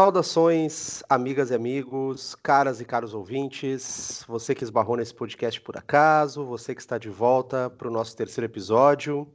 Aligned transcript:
Saudações, 0.00 1.02
amigas 1.10 1.50
e 1.50 1.54
amigos, 1.54 2.34
caras 2.34 2.80
e 2.80 2.86
caros 2.86 3.12
ouvintes, 3.12 4.24
você 4.26 4.54
que 4.54 4.64
esbarrou 4.64 4.96
nesse 4.96 5.12
podcast 5.12 5.60
por 5.60 5.76
acaso, 5.76 6.42
você 6.46 6.74
que 6.74 6.80
está 6.80 6.96
de 6.96 7.10
volta 7.10 7.68
para 7.68 7.86
o 7.86 7.90
nosso 7.90 8.16
terceiro 8.16 8.50
episódio. 8.50 9.30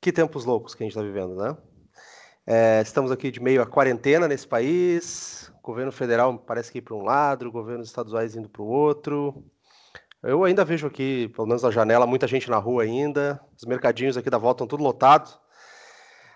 Que 0.00 0.12
tempos 0.12 0.44
loucos 0.44 0.76
que 0.76 0.84
a 0.84 0.86
gente 0.86 0.92
está 0.92 1.02
vivendo, 1.02 1.34
né? 1.34 1.56
É, 2.46 2.80
estamos 2.82 3.10
aqui 3.10 3.32
de 3.32 3.42
meio 3.42 3.60
à 3.60 3.66
quarentena 3.66 4.28
nesse 4.28 4.46
país, 4.46 5.52
governo 5.60 5.90
federal 5.90 6.38
parece 6.38 6.70
que 6.70 6.78
ir 6.78 6.82
para 6.82 6.94
um 6.94 7.02
lado, 7.02 7.48
o 7.48 7.50
governo 7.50 7.82
estaduais 7.82 8.36
indo 8.36 8.48
para 8.48 8.62
o 8.62 8.68
outro. 8.68 9.44
Eu 10.22 10.44
ainda 10.44 10.64
vejo 10.64 10.86
aqui, 10.86 11.32
pelo 11.34 11.48
menos 11.48 11.64
na 11.64 11.70
janela, 11.72 12.06
muita 12.06 12.28
gente 12.28 12.48
na 12.48 12.58
rua 12.58 12.84
ainda, 12.84 13.40
os 13.56 13.64
mercadinhos 13.64 14.16
aqui 14.16 14.30
da 14.30 14.38
volta 14.38 14.62
estão 14.62 14.68
tudo 14.68 14.84
lotados. 14.84 15.36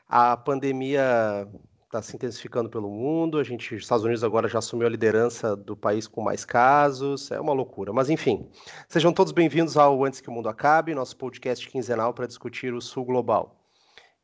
A 0.08 0.36
pandemia 0.36 1.48
está 1.94 2.02
se 2.02 2.16
intensificando 2.16 2.68
pelo 2.68 2.90
mundo. 2.90 3.38
A 3.38 3.44
gente, 3.44 3.74
os 3.74 3.82
Estados 3.82 4.04
Unidos 4.04 4.24
agora 4.24 4.48
já 4.48 4.58
assumiu 4.58 4.86
a 4.86 4.90
liderança 4.90 5.54
do 5.54 5.76
país 5.76 6.08
com 6.08 6.20
mais 6.20 6.44
casos. 6.44 7.30
É 7.30 7.40
uma 7.40 7.52
loucura. 7.52 7.92
Mas 7.92 8.10
enfim, 8.10 8.48
sejam 8.88 9.12
todos 9.12 9.32
bem-vindos 9.32 9.76
ao 9.76 10.04
Antes 10.04 10.20
que 10.20 10.28
o 10.28 10.32
Mundo 10.32 10.48
Acabe, 10.48 10.92
nosso 10.92 11.16
podcast 11.16 11.68
quinzenal 11.68 12.12
para 12.12 12.26
discutir 12.26 12.74
o 12.74 12.80
Sul 12.80 13.04
Global. 13.04 13.60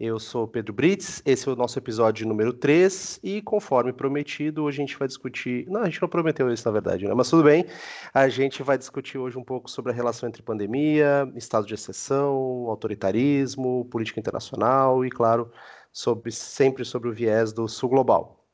Eu 0.01 0.19
sou 0.19 0.49
Pedro 0.49 0.73
Brits, 0.73 1.23
esse 1.27 1.47
é 1.47 1.53
o 1.53 1.55
nosso 1.55 1.79
episódio 1.79 2.27
número 2.27 2.55
3 2.55 3.21
e 3.23 3.43
conforme 3.43 3.93
prometido, 3.93 4.65
hoje 4.65 4.79
a 4.79 4.87
gente 4.87 4.99
vai 4.99 5.07
discutir. 5.07 5.67
Não, 5.69 5.83
a 5.83 5.85
gente 5.85 6.01
não 6.01 6.09
prometeu 6.09 6.51
isso 6.51 6.67
na 6.67 6.73
verdade, 6.73 7.07
né? 7.07 7.13
Mas 7.13 7.29
tudo 7.29 7.45
bem. 7.45 7.67
A 8.15 8.27
gente 8.27 8.63
vai 8.63 8.79
discutir 8.79 9.19
hoje 9.19 9.37
um 9.37 9.45
pouco 9.45 9.71
sobre 9.71 9.93
a 9.93 9.95
relação 9.95 10.27
entre 10.27 10.43
pandemia, 10.43 11.31
estado 11.37 11.67
de 11.67 11.75
exceção, 11.75 12.35
autoritarismo, 12.67 13.85
política 13.91 14.19
internacional 14.19 15.05
e, 15.05 15.11
claro, 15.11 15.53
sobre, 15.93 16.33
sempre 16.33 16.85
sobre 16.85 17.09
o 17.09 17.13
viés 17.13 17.53
do 17.53 17.69
sul 17.69 17.89
global. 17.89 18.47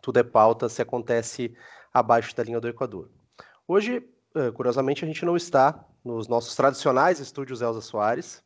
Tudo 0.00 0.18
é 0.18 0.22
pauta 0.22 0.68
se 0.68 0.82
acontece 0.82 1.54
abaixo 1.92 2.34
da 2.36 2.42
linha 2.42 2.60
do 2.60 2.68
Equador. 2.68 3.10
Hoje, 3.66 4.02
eh, 4.34 4.50
curiosamente, 4.50 5.04
a 5.04 5.08
gente 5.08 5.24
não 5.24 5.36
está 5.36 5.84
nos 6.04 6.28
nossos 6.28 6.54
tradicionais 6.54 7.18
estúdios 7.20 7.62
Elza 7.62 7.80
Soares. 7.80 8.42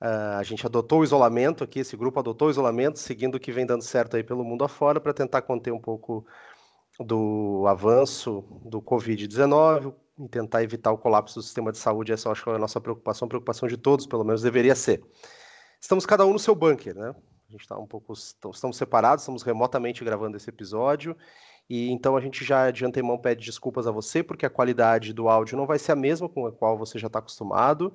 Uh, 0.00 0.36
a 0.38 0.42
gente 0.42 0.66
adotou 0.66 1.00
o 1.00 1.04
isolamento 1.04 1.64
aqui, 1.64 1.80
esse 1.80 1.96
grupo 1.96 2.18
adotou 2.18 2.48
o 2.48 2.50
isolamento, 2.50 2.98
seguindo 2.98 3.36
o 3.36 3.40
que 3.40 3.52
vem 3.52 3.64
dando 3.64 3.82
certo 3.82 4.16
aí 4.16 4.24
pelo 4.24 4.44
mundo 4.44 4.64
afora, 4.64 5.00
para 5.00 5.14
tentar 5.14 5.42
conter 5.42 5.72
um 5.72 5.80
pouco 5.80 6.26
do 7.00 7.64
avanço 7.66 8.44
do 8.64 8.82
Covid-19 8.82 9.94
e 10.18 10.28
tentar 10.28 10.62
evitar 10.62 10.92
o 10.92 10.98
colapso 10.98 11.36
do 11.36 11.42
sistema 11.42 11.72
de 11.72 11.78
saúde. 11.78 12.12
Essa 12.12 12.28
eu 12.28 12.32
acho 12.32 12.44
que 12.44 12.50
é 12.50 12.54
a 12.54 12.58
nossa 12.58 12.80
preocupação, 12.80 13.28
preocupação 13.28 13.68
de 13.68 13.76
todos, 13.76 14.06
pelo 14.06 14.24
menos 14.24 14.42
deveria 14.42 14.74
ser. 14.74 15.02
Estamos 15.80 16.04
cada 16.04 16.26
um 16.26 16.32
no 16.32 16.38
seu 16.38 16.54
bunker, 16.54 16.94
né? 16.94 17.14
Gente 17.54 17.62
está 17.62 17.78
um 17.78 17.86
pouco. 17.86 18.12
Estamos 18.12 18.76
separados, 18.76 19.22
estamos 19.22 19.44
remotamente 19.44 20.04
gravando 20.04 20.36
esse 20.36 20.50
episódio. 20.50 21.16
E 21.70 21.88
então 21.92 22.16
a 22.16 22.20
gente 22.20 22.44
já 22.44 22.68
de 22.72 22.84
antemão 22.84 23.16
pede 23.16 23.44
desculpas 23.44 23.86
a 23.86 23.92
você, 23.92 24.24
porque 24.24 24.44
a 24.44 24.50
qualidade 24.50 25.12
do 25.12 25.28
áudio 25.28 25.56
não 25.56 25.64
vai 25.64 25.78
ser 25.78 25.92
a 25.92 25.96
mesma 25.96 26.28
com 26.28 26.46
a 26.46 26.52
qual 26.52 26.76
você 26.76 26.98
já 26.98 27.06
está 27.06 27.20
acostumado. 27.20 27.94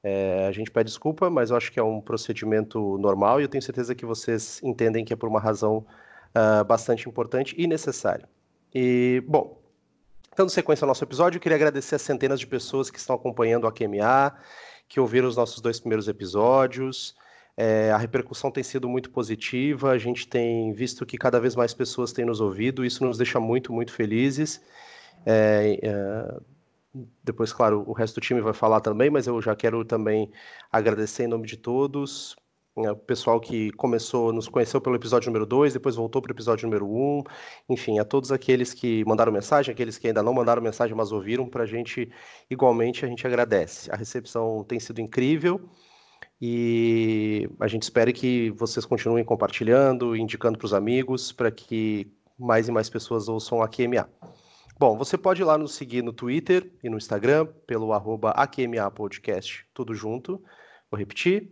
É, 0.00 0.46
a 0.46 0.52
gente 0.52 0.70
pede 0.70 0.90
desculpa, 0.90 1.28
mas 1.28 1.50
eu 1.50 1.56
acho 1.56 1.72
que 1.72 1.80
é 1.80 1.82
um 1.82 2.00
procedimento 2.00 2.96
normal 2.98 3.40
e 3.40 3.44
eu 3.44 3.48
tenho 3.48 3.60
certeza 3.60 3.96
que 3.96 4.06
vocês 4.06 4.60
entendem 4.62 5.04
que 5.04 5.12
é 5.12 5.16
por 5.16 5.28
uma 5.28 5.40
razão 5.40 5.84
uh, 6.28 6.64
bastante 6.64 7.08
importante 7.08 7.56
e 7.58 7.66
necessária. 7.66 8.28
E, 8.72 9.20
bom, 9.26 9.60
dando 10.36 10.50
sequência 10.50 10.84
ao 10.84 10.88
nosso 10.88 11.02
episódio, 11.02 11.38
eu 11.38 11.40
queria 11.42 11.56
agradecer 11.56 11.96
as 11.96 12.02
centenas 12.02 12.38
de 12.38 12.46
pessoas 12.46 12.90
que 12.90 12.98
estão 12.98 13.16
acompanhando 13.16 13.66
a 13.66 13.72
QMA, 13.72 14.38
que 14.88 15.00
ouviram 15.00 15.28
os 15.28 15.36
nossos 15.36 15.60
dois 15.60 15.80
primeiros 15.80 16.06
episódios. 16.06 17.16
É, 17.62 17.90
a 17.92 17.98
repercussão 17.98 18.50
tem 18.50 18.62
sido 18.62 18.88
muito 18.88 19.10
positiva, 19.10 19.90
a 19.90 19.98
gente 19.98 20.26
tem 20.26 20.72
visto 20.72 21.04
que 21.04 21.18
cada 21.18 21.38
vez 21.38 21.54
mais 21.54 21.74
pessoas 21.74 22.10
têm 22.10 22.24
nos 22.24 22.40
ouvido, 22.40 22.86
isso 22.86 23.04
nos 23.04 23.18
deixa 23.18 23.38
muito, 23.38 23.70
muito 23.70 23.92
felizes. 23.92 24.62
É, 25.26 25.78
é, 25.82 26.40
depois, 27.22 27.52
claro, 27.52 27.84
o 27.86 27.92
resto 27.92 28.14
do 28.14 28.22
time 28.22 28.40
vai 28.40 28.54
falar 28.54 28.80
também, 28.80 29.10
mas 29.10 29.26
eu 29.26 29.42
já 29.42 29.54
quero 29.54 29.84
também 29.84 30.30
agradecer 30.72 31.24
em 31.24 31.26
nome 31.26 31.46
de 31.46 31.58
todos. 31.58 32.34
É, 32.78 32.92
o 32.92 32.96
pessoal 32.96 33.38
que 33.38 33.70
começou, 33.72 34.32
nos 34.32 34.48
conheceu 34.48 34.80
pelo 34.80 34.96
episódio 34.96 35.28
número 35.28 35.44
2, 35.44 35.74
depois 35.74 35.96
voltou 35.96 36.22
para 36.22 36.30
o 36.30 36.34
episódio 36.34 36.66
número 36.66 36.86
1. 36.86 37.18
Um. 37.18 37.22
Enfim, 37.68 37.98
a 37.98 38.06
todos 38.06 38.32
aqueles 38.32 38.72
que 38.72 39.04
mandaram 39.04 39.30
mensagem, 39.30 39.70
aqueles 39.70 39.98
que 39.98 40.06
ainda 40.06 40.22
não 40.22 40.32
mandaram 40.32 40.62
mensagem, 40.62 40.96
mas 40.96 41.12
ouviram, 41.12 41.46
para 41.46 41.64
a 41.64 41.66
gente, 41.66 42.10
igualmente, 42.48 43.04
a 43.04 43.08
gente 43.08 43.26
agradece. 43.26 43.92
A 43.92 43.96
recepção 43.96 44.64
tem 44.64 44.80
sido 44.80 44.98
incrível. 44.98 45.60
E 46.40 47.48
a 47.60 47.66
gente 47.66 47.82
espera 47.82 48.12
que 48.12 48.50
vocês 48.52 48.86
continuem 48.86 49.24
compartilhando, 49.24 50.16
indicando 50.16 50.56
para 50.56 50.66
os 50.66 50.72
amigos, 50.72 51.32
para 51.32 51.50
que 51.50 52.10
mais 52.38 52.68
e 52.68 52.72
mais 52.72 52.88
pessoas 52.88 53.28
ouçam 53.28 53.62
a 53.62 53.68
QMA. 53.68 54.08
Bom, 54.78 54.96
você 54.96 55.18
pode 55.18 55.42
ir 55.42 55.44
lá 55.44 55.58
nos 55.58 55.74
seguir 55.74 56.02
no 56.02 56.10
Twitter 56.10 56.72
e 56.82 56.88
no 56.88 56.96
Instagram, 56.96 57.46
pelo 57.66 57.92
arroba 57.92 58.30
AQMA 58.30 58.90
Podcast, 58.90 59.66
tudo 59.74 59.94
junto. 59.94 60.42
Vou 60.90 60.98
repetir, 60.98 61.50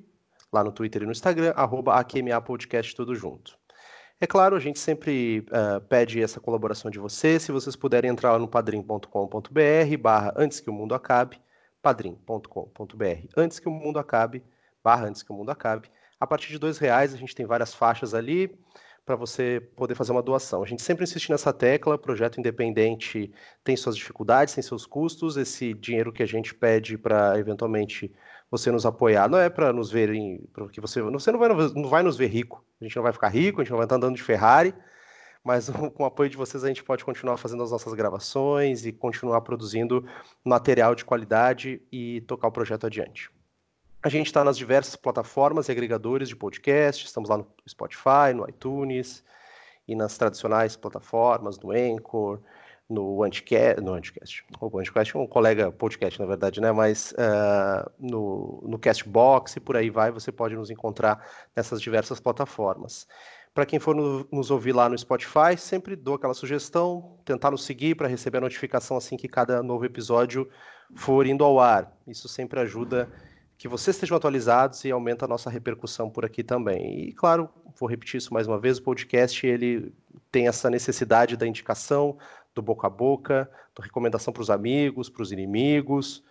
lá 0.50 0.64
no 0.64 0.72
Twitter 0.72 1.02
e 1.02 1.04
no 1.04 1.12
Instagram, 1.12 1.52
arroba 1.54 1.94
AQMA 1.96 2.40
Podcast, 2.40 2.96
tudo 2.96 3.14
junto. 3.14 3.58
É 4.18 4.26
claro, 4.26 4.56
a 4.56 4.60
gente 4.60 4.78
sempre 4.78 5.40
uh, 5.40 5.80
pede 5.88 6.22
essa 6.22 6.40
colaboração 6.40 6.90
de 6.90 6.98
vocês. 6.98 7.42
Se 7.42 7.52
vocês 7.52 7.76
puderem 7.76 8.10
entrar 8.10 8.32
lá 8.32 8.38
no 8.38 8.48
padrim.com.br 8.48 9.96
barra 10.00 10.32
antes 10.34 10.58
que 10.58 10.70
o 10.70 10.72
mundo 10.72 10.94
acabe, 10.94 11.38
padrim.com.br 11.82 13.28
antes 13.36 13.58
que 13.58 13.68
o 13.68 13.70
mundo 13.70 13.98
acabe, 13.98 14.42
barra 14.82 15.06
antes 15.06 15.22
que 15.22 15.32
o 15.32 15.34
mundo 15.34 15.50
acabe. 15.50 15.90
A 16.20 16.26
partir 16.26 16.48
de 16.48 16.58
dois 16.58 16.78
reais 16.78 17.14
a 17.14 17.16
gente 17.16 17.34
tem 17.34 17.46
várias 17.46 17.74
faixas 17.74 18.14
ali 18.14 18.58
para 19.08 19.16
você 19.16 19.58
poder 19.74 19.94
fazer 19.94 20.12
uma 20.12 20.22
doação. 20.22 20.62
A 20.62 20.66
gente 20.66 20.82
sempre 20.82 21.04
insiste 21.04 21.30
nessa 21.30 21.50
tecla, 21.50 21.96
projeto 21.96 22.38
independente 22.38 23.32
tem 23.64 23.74
suas 23.74 23.96
dificuldades, 23.96 24.52
tem 24.52 24.62
seus 24.62 24.84
custos, 24.84 25.38
esse 25.38 25.72
dinheiro 25.72 26.12
que 26.12 26.22
a 26.22 26.26
gente 26.26 26.54
pede 26.54 26.98
para 26.98 27.38
eventualmente 27.38 28.12
você 28.50 28.70
nos 28.70 28.84
apoiar 28.84 29.26
não 29.28 29.38
é 29.38 29.48
para 29.48 29.72
nos 29.72 29.90
verem, 29.90 30.46
porque 30.52 30.78
você, 30.78 31.00
você 31.00 31.32
não 31.32 31.38
vai, 31.38 31.48
não 31.48 31.88
vai 31.88 32.02
nos 32.02 32.18
ver 32.18 32.26
rico, 32.26 32.62
a 32.78 32.84
gente 32.84 32.96
não 32.96 33.02
vai 33.02 33.12
ficar 33.14 33.28
rico, 33.28 33.60
a 33.60 33.64
gente 33.64 33.70
não 33.70 33.78
vai 33.78 33.86
estar 33.86 33.96
andando 33.96 34.14
de 34.14 34.22
Ferrari, 34.22 34.74
mas 35.42 35.70
com 35.94 36.02
o 36.02 36.06
apoio 36.06 36.28
de 36.28 36.36
vocês 36.36 36.62
a 36.62 36.68
gente 36.68 36.84
pode 36.84 37.02
continuar 37.02 37.38
fazendo 37.38 37.62
as 37.62 37.70
nossas 37.70 37.94
gravações 37.94 38.84
e 38.84 38.92
continuar 38.92 39.40
produzindo 39.40 40.04
material 40.44 40.94
de 40.94 41.06
qualidade 41.06 41.80
e 41.90 42.20
tocar 42.22 42.48
o 42.48 42.52
projeto 42.52 42.86
adiante. 42.86 43.30
A 44.00 44.08
gente 44.08 44.26
está 44.26 44.44
nas 44.44 44.56
diversas 44.56 44.94
plataformas 44.94 45.68
e 45.68 45.72
agregadores 45.72 46.28
de 46.28 46.36
podcast, 46.36 47.04
estamos 47.04 47.28
lá 47.28 47.38
no 47.38 47.46
Spotify, 47.68 48.32
no 48.32 48.48
iTunes 48.48 49.24
e 49.88 49.96
nas 49.96 50.16
tradicionais 50.16 50.76
plataformas, 50.76 51.58
no 51.58 51.72
Anchor, 51.72 52.38
no 52.88 53.24
Anticast, 53.24 53.80
no 53.82 53.94
Anticast, 53.94 54.44
o 54.60 54.78
Anticast 54.78 55.16
é 55.16 55.18
um 55.18 55.26
colega 55.26 55.72
podcast, 55.72 56.18
na 56.20 56.26
verdade, 56.26 56.60
né? 56.60 56.70
Mas 56.70 57.12
uh, 57.12 57.90
no, 57.98 58.62
no 58.64 58.78
Castbox 58.78 59.56
e 59.56 59.60
por 59.60 59.76
aí 59.76 59.90
vai, 59.90 60.12
você 60.12 60.30
pode 60.30 60.54
nos 60.54 60.70
encontrar 60.70 61.26
nessas 61.56 61.82
diversas 61.82 62.20
plataformas. 62.20 63.06
Para 63.52 63.66
quem 63.66 63.80
for 63.80 63.96
no, 63.96 64.26
nos 64.30 64.52
ouvir 64.52 64.72
lá 64.72 64.88
no 64.88 64.96
Spotify, 64.96 65.56
sempre 65.58 65.96
dou 65.96 66.14
aquela 66.14 66.34
sugestão, 66.34 67.18
tentar 67.24 67.50
nos 67.50 67.64
seguir 67.64 67.96
para 67.96 68.06
receber 68.06 68.38
a 68.38 68.42
notificação 68.42 68.96
assim 68.96 69.16
que 69.16 69.26
cada 69.26 69.60
novo 69.60 69.84
episódio 69.84 70.48
for 70.94 71.26
indo 71.26 71.44
ao 71.44 71.58
ar. 71.58 71.92
Isso 72.06 72.28
sempre 72.28 72.60
ajuda 72.60 73.10
que 73.58 73.66
vocês 73.66 73.96
estejam 73.96 74.16
atualizados 74.16 74.84
e 74.84 74.90
aumenta 74.92 75.24
a 75.24 75.28
nossa 75.28 75.50
repercussão 75.50 76.08
por 76.08 76.24
aqui 76.24 76.44
também. 76.44 77.08
E 77.08 77.12
claro, 77.12 77.50
vou 77.76 77.88
repetir 77.88 78.18
isso 78.18 78.32
mais 78.32 78.46
uma 78.46 78.58
vez, 78.58 78.78
o 78.78 78.82
podcast 78.82 79.44
ele 79.44 79.92
tem 80.30 80.46
essa 80.46 80.70
necessidade 80.70 81.36
da 81.36 81.46
indicação, 81.46 82.16
do 82.54 82.62
boca 82.62 82.86
a 82.86 82.90
boca, 82.90 83.50
da 83.76 83.82
recomendação 83.82 84.32
para 84.32 84.42
os 84.42 84.50
amigos, 84.50 85.10
para 85.10 85.22
os 85.22 85.32
inimigos, 85.32 86.22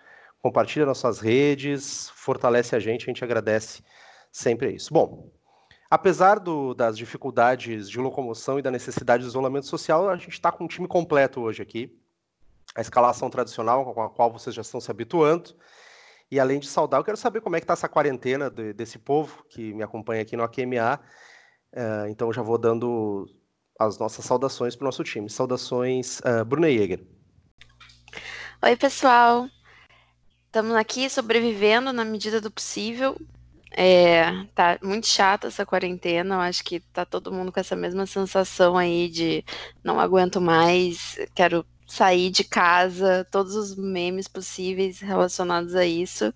compartilha 0.42 0.86
nossas 0.86 1.20
redes, 1.20 2.10
fortalece 2.12 2.76
a 2.76 2.80
gente, 2.80 3.04
a 3.04 3.08
gente 3.08 3.24
agradece 3.24 3.84
sempre 4.32 4.72
isso. 4.72 4.94
Bom, 4.94 5.30
apesar 5.90 6.40
do, 6.40 6.74
das 6.74 6.98
dificuldades 6.98 7.90
de 7.90 8.00
locomoção 8.00 8.58
e 8.58 8.62
da 8.62 8.72
necessidade 8.72 9.24
de 9.24 9.30
isolamento 9.30 9.68
social, 9.68 10.10
a 10.10 10.16
gente 10.16 10.30
está 10.30 10.50
com 10.50 10.64
um 10.64 10.68
time 10.68 10.88
completo 10.88 11.42
hoje 11.42 11.62
aqui. 11.62 11.94
A 12.74 12.80
escalação 12.80 13.30
tradicional 13.30 13.94
com 13.94 14.02
a 14.02 14.10
qual 14.10 14.32
vocês 14.32 14.56
já 14.56 14.62
estão 14.62 14.80
se 14.80 14.90
habituando. 14.90 15.56
E 16.30 16.40
além 16.40 16.60
de 16.60 16.68
saudar, 16.68 17.00
eu 17.00 17.04
quero 17.04 17.18
saber 17.18 17.42
como 17.42 17.56
é 17.56 17.60
que 17.60 17.64
está 17.64 17.74
essa 17.74 17.88
quarentena 17.88 18.50
de, 18.50 18.74
desse 18.74 19.00
povo 19.00 19.46
que 19.50 19.74
me 19.74 19.84
acompanha 19.84 20.22
aqui 20.22 20.36
no 20.36 20.44
AQMA. 20.44 21.00
Uh, 21.74 22.08
então 22.10 22.34
já 22.34 22.42
vou 22.42 22.58
dando 22.58 23.26
as 23.80 23.98
nossas 23.98 24.26
saudações 24.26 24.76
para 24.76 24.84
o 24.84 24.88
nosso 24.88 25.04
time. 25.04 25.30
Saudações, 25.30 26.20
uh, 26.20 26.44
Bruna 26.44 26.70
Jäger. 26.70 27.02
Oi, 28.62 28.76
pessoal. 28.76 29.48
Estamos 30.48 30.76
aqui 30.76 31.10
sobrevivendo 31.10 31.94
na 31.94 32.04
medida 32.04 32.42
do 32.42 32.52
possível. 32.52 33.16
É, 33.72 34.46
tá 34.56 34.80
muito 34.82 35.08
chata 35.08 35.48
essa 35.48 35.66
quarentena. 35.66 36.36
Eu 36.36 36.40
acho 36.42 36.64
que 36.64 36.80
tá 36.80 37.06
todo 37.06 37.32
mundo 37.32 37.52
com 37.52 37.60
essa 37.60 37.76
mesma 37.76 38.06
sensação 38.06 38.78
aí 38.78 39.08
de 39.08 39.46
não 39.84 40.00
aguento 40.00 40.42
mais, 40.42 41.16
quero 41.36 41.66
sair 41.88 42.30
de 42.30 42.44
casa, 42.44 43.26
todos 43.32 43.56
os 43.56 43.76
memes 43.76 44.28
possíveis 44.28 45.00
relacionados 45.00 45.76
a 45.76 45.86
isso. 45.86 46.34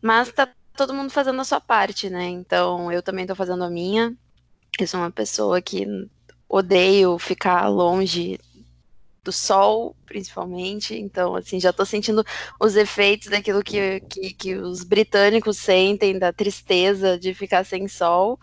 Mas 0.00 0.32
tá 0.32 0.48
todo 0.76 0.94
mundo 0.94 1.10
fazendo 1.10 1.40
a 1.40 1.44
sua 1.44 1.60
parte, 1.60 2.08
né? 2.08 2.28
Então 2.28 2.90
eu 2.92 3.02
também 3.02 3.26
tô 3.26 3.34
fazendo 3.34 3.64
a 3.64 3.70
minha. 3.70 4.16
Eu 4.78 4.86
sou 4.86 5.00
uma 5.00 5.10
pessoa 5.10 5.60
que 5.60 5.86
odeio 6.48 7.18
ficar 7.18 7.68
longe 7.68 8.38
do 9.24 9.32
sol, 9.32 9.94
principalmente. 10.06 10.96
Então, 10.96 11.34
assim, 11.34 11.60
já 11.60 11.70
estou 11.70 11.84
sentindo 11.84 12.24
os 12.60 12.76
efeitos 12.76 13.28
daquilo 13.28 13.62
que, 13.62 14.00
que, 14.08 14.32
que, 14.32 14.54
os 14.54 14.82
britânicos 14.82 15.58
sentem, 15.58 16.18
da 16.18 16.32
tristeza 16.32 17.18
de 17.18 17.34
ficar 17.34 17.64
sem 17.64 17.86
sol. 17.88 18.38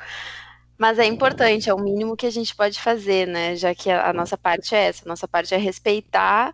Mas 0.78 1.00
é 1.00 1.06
importante, 1.06 1.70
é 1.70 1.74
o 1.74 1.80
mínimo 1.80 2.18
que 2.18 2.26
a 2.26 2.32
gente 2.32 2.56
pode 2.56 2.80
fazer, 2.80 3.28
né? 3.28 3.56
Já 3.56 3.74
que 3.74 3.90
a, 3.90 4.10
a 4.10 4.14
nossa 4.14 4.38
parte 4.38 4.76
é 4.76 4.88
essa, 4.88 5.06
a 5.06 5.08
nossa 5.08 5.28
parte 5.28 5.54
é 5.54 5.58
respeitar 5.58 6.54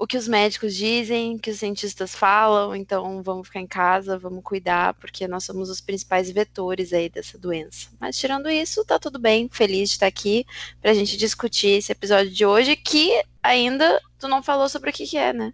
o 0.00 0.06
que 0.06 0.16
os 0.16 0.26
médicos 0.26 0.74
dizem, 0.74 1.36
que 1.36 1.50
os 1.50 1.58
cientistas 1.58 2.14
falam, 2.14 2.74
então 2.74 3.22
vamos 3.22 3.48
ficar 3.48 3.60
em 3.60 3.66
casa, 3.66 4.18
vamos 4.18 4.42
cuidar, 4.42 4.94
porque 4.94 5.28
nós 5.28 5.44
somos 5.44 5.68
os 5.68 5.78
principais 5.78 6.30
vetores 6.30 6.94
aí 6.94 7.10
dessa 7.10 7.36
doença. 7.36 7.90
Mas 8.00 8.16
tirando 8.16 8.48
isso, 8.48 8.82
tá 8.82 8.98
tudo 8.98 9.18
bem, 9.18 9.46
feliz 9.52 9.90
de 9.90 9.96
estar 9.96 10.06
aqui 10.06 10.46
pra 10.80 10.94
gente 10.94 11.18
discutir 11.18 11.78
esse 11.78 11.92
episódio 11.92 12.32
de 12.32 12.46
hoje, 12.46 12.76
que 12.76 13.22
ainda 13.42 14.00
tu 14.18 14.26
não 14.26 14.42
falou 14.42 14.70
sobre 14.70 14.88
o 14.88 14.92
que, 14.92 15.06
que 15.06 15.18
é, 15.18 15.34
né? 15.34 15.52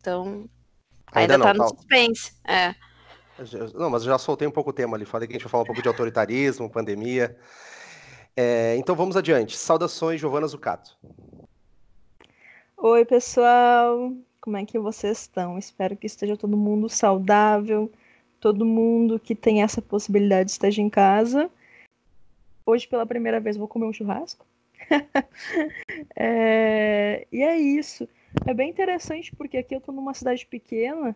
Então, 0.00 0.48
ainda, 1.12 1.34
ainda 1.34 1.38
não, 1.38 1.44
tá 1.44 1.52
no 1.52 1.68
suspense. 1.68 2.32
É. 2.48 2.74
Não, 3.74 3.90
mas 3.90 4.04
já 4.04 4.18
soltei 4.18 4.46
um 4.46 4.52
pouco 4.52 4.70
o 4.70 4.72
tema 4.72 4.96
ali, 4.96 5.04
falei 5.04 5.26
que 5.26 5.34
a 5.34 5.36
gente 5.36 5.44
vai 5.44 5.50
falar 5.50 5.62
um 5.62 5.66
pouco 5.66 5.82
de 5.82 5.88
autoritarismo, 5.88 6.70
pandemia. 6.70 7.36
É, 8.36 8.76
então 8.76 8.94
vamos 8.94 9.16
adiante. 9.16 9.56
Saudações, 9.56 10.20
Giovana 10.20 10.46
Zucato. 10.46 10.96
Oi, 12.76 13.04
pessoal! 13.04 14.12
Como 14.40 14.56
é 14.56 14.64
que 14.64 14.78
vocês 14.78 15.20
estão? 15.20 15.58
Espero 15.58 15.96
que 15.96 16.06
esteja 16.06 16.36
todo 16.36 16.56
mundo 16.56 16.88
saudável, 16.88 17.90
todo 18.40 18.64
mundo 18.64 19.18
que 19.18 19.34
tem 19.34 19.62
essa 19.62 19.80
possibilidade 19.80 20.50
esteja 20.50 20.82
em 20.82 20.90
casa. 20.90 21.50
Hoje, 22.66 22.88
pela 22.88 23.06
primeira 23.06 23.38
vez, 23.38 23.56
vou 23.56 23.68
comer 23.68 23.86
um 23.86 23.92
churrasco. 23.92 24.44
é... 26.16 27.26
E 27.30 27.42
é 27.42 27.56
isso. 27.56 28.08
É 28.46 28.54
bem 28.54 28.70
interessante 28.70 29.34
porque 29.36 29.58
aqui 29.58 29.74
eu 29.74 29.78
estou 29.78 29.94
numa 29.94 30.14
cidade 30.14 30.46
pequena 30.46 31.14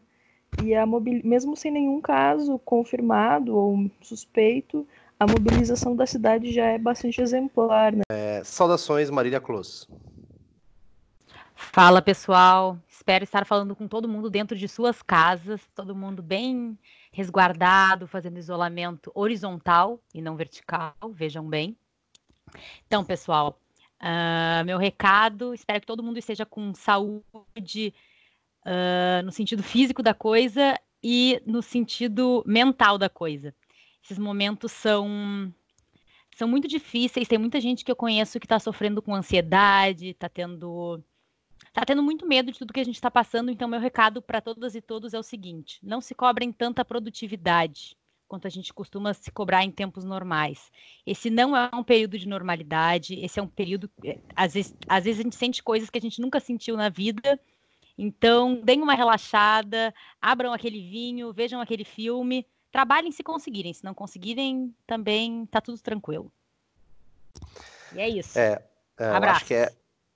e 0.62 0.74
a 0.74 0.86
mobil... 0.86 1.20
mesmo 1.24 1.56
sem 1.56 1.70
nenhum 1.70 2.00
caso 2.00 2.58
confirmado 2.58 3.56
ou 3.56 3.90
suspeito, 4.02 4.86
a 5.18 5.26
mobilização 5.26 5.96
da 5.96 6.06
cidade 6.06 6.52
já 6.52 6.66
é 6.66 6.78
bastante 6.78 7.20
exemplar. 7.20 7.92
Né? 7.92 8.02
É, 8.10 8.42
saudações, 8.44 9.10
Marília 9.10 9.40
Close. 9.40 9.86
Fala 11.54 12.02
pessoal, 12.02 12.78
espero 12.86 13.24
estar 13.24 13.46
falando 13.46 13.74
com 13.74 13.88
todo 13.88 14.08
mundo 14.08 14.28
dentro 14.28 14.56
de 14.56 14.68
suas 14.68 15.00
casas, 15.02 15.62
todo 15.74 15.96
mundo 15.96 16.22
bem 16.22 16.78
resguardado, 17.10 18.06
fazendo 18.06 18.38
isolamento 18.38 19.10
horizontal 19.14 19.98
e 20.12 20.20
não 20.20 20.36
vertical, 20.36 20.94
vejam 21.12 21.48
bem. 21.48 21.74
Então, 22.86 23.02
pessoal, 23.02 23.58
uh, 24.02 24.64
meu 24.66 24.76
recado, 24.76 25.54
espero 25.54 25.80
que 25.80 25.86
todo 25.86 26.02
mundo 26.02 26.18
esteja 26.18 26.44
com 26.44 26.74
saúde 26.74 27.94
uh, 28.66 29.24
no 29.24 29.30
sentido 29.30 29.62
físico 29.62 30.02
da 30.02 30.12
coisa 30.12 30.78
e 31.02 31.40
no 31.46 31.62
sentido 31.62 32.42
mental 32.46 32.98
da 32.98 33.08
coisa. 33.08 33.54
Esses 34.04 34.18
momentos 34.18 34.72
são 34.72 35.52
são 36.36 36.46
muito 36.46 36.68
difíceis, 36.68 37.28
tem 37.28 37.38
muita 37.38 37.58
gente 37.58 37.82
que 37.82 37.90
eu 37.90 37.96
conheço 37.96 38.38
que 38.38 38.44
está 38.44 38.58
sofrendo 38.58 39.00
com 39.00 39.14
ansiedade, 39.14 40.08
está 40.08 40.28
tendo 40.28 41.02
tá 41.72 41.84
tendo 41.84 42.02
muito 42.02 42.26
medo 42.26 42.52
de 42.52 42.58
tudo 42.58 42.72
que 42.72 42.80
a 42.80 42.84
gente 42.84 42.96
está 42.96 43.10
passando, 43.10 43.50
então 43.50 43.68
meu 43.68 43.80
recado 43.80 44.20
para 44.20 44.40
todas 44.40 44.74
e 44.74 44.82
todos 44.82 45.14
é 45.14 45.18
o 45.18 45.22
seguinte: 45.22 45.78
não 45.82 46.00
se 46.00 46.14
cobrem 46.14 46.52
tanta 46.52 46.84
produtividade 46.84 47.96
quanto 48.28 48.46
a 48.46 48.50
gente 48.50 48.74
costuma 48.74 49.14
se 49.14 49.30
cobrar 49.30 49.64
em 49.64 49.70
tempos 49.70 50.04
normais. 50.04 50.70
Esse 51.06 51.30
não 51.30 51.56
é 51.56 51.70
um 51.72 51.84
período 51.84 52.18
de 52.18 52.28
normalidade, 52.28 53.14
esse 53.20 53.38
é 53.38 53.42
um 53.42 53.48
período. 53.48 53.88
É, 54.04 54.18
às 54.34 54.54
vezes, 54.54 54.76
às 54.88 55.04
vezes 55.04 55.20
a 55.20 55.22
gente 55.22 55.36
sente 55.36 55.62
coisas 55.62 55.88
que 55.88 55.98
a 55.98 56.02
gente 56.02 56.20
nunca 56.20 56.40
sentiu 56.40 56.76
na 56.76 56.88
vida. 56.88 57.40
Então, 57.98 58.60
deem 58.62 58.82
uma 58.82 58.94
relaxada, 58.94 59.94
abram 60.20 60.52
aquele 60.52 60.80
vinho, 60.80 61.32
vejam 61.32 61.60
aquele 61.60 61.84
filme, 61.84 62.46
trabalhem 62.70 63.10
se 63.10 63.22
conseguirem. 63.22 63.72
Se 63.72 63.84
não 63.84 63.94
conseguirem, 63.94 64.74
também 64.86 65.46
tá 65.46 65.60
tudo 65.60 65.78
tranquilo. 65.78 66.30
E 67.94 68.00
é 68.00 68.08
isso. 68.08 68.38
É, 68.38 68.62
é 68.98 69.04
Abraço. 69.06 69.36
acho 69.36 69.44
que 69.46 69.54
é 69.54 69.72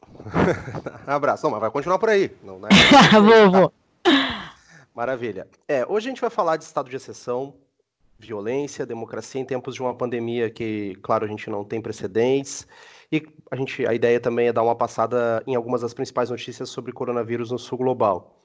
Abraço. 1.07 1.45
Não, 1.45 1.51
mas 1.51 1.61
vai 1.61 1.71
continuar 1.71 1.99
por 1.99 2.09
aí. 2.09 2.31
Não, 2.43 2.59
né? 2.59 2.69
vou, 3.13 3.51
vou. 3.51 3.73
Maravilha. 4.95 5.49
É, 5.67 5.87
hoje 5.87 6.09
a 6.09 6.11
gente 6.11 6.21
vai 6.21 6.31
falar 6.31 6.57
de 6.57 6.65
estado 6.65 6.91
de 6.91 6.97
exceção, 6.97 7.55
violência, 8.27 8.87
democracia 8.87 9.41
em 9.41 9.45
tempos 9.45 9.75
de 9.75 9.83
uma 9.83 9.95
pandemia 9.95 10.51
que, 10.51 10.97
claro, 11.03 11.25
a 11.25 11.29
gente 11.29 11.49
não 11.49 11.65
tem 11.65 11.81
precedentes. 11.81 12.67
E 13.11 13.27
a, 13.51 13.57
gente, 13.57 13.87
a 13.87 13.95
ideia 13.95 14.21
também 14.21 14.49
é 14.49 14.53
dar 14.53 14.63
uma 14.63 14.77
passada 14.77 15.43
em 15.47 15.55
algumas 15.55 15.81
das 15.81 15.95
principais 15.95 16.31
notícias 16.31 16.69
sobre 16.69 16.93
coronavírus 16.93 17.51
no 17.51 17.59
sul 17.59 17.79
global. 17.79 18.41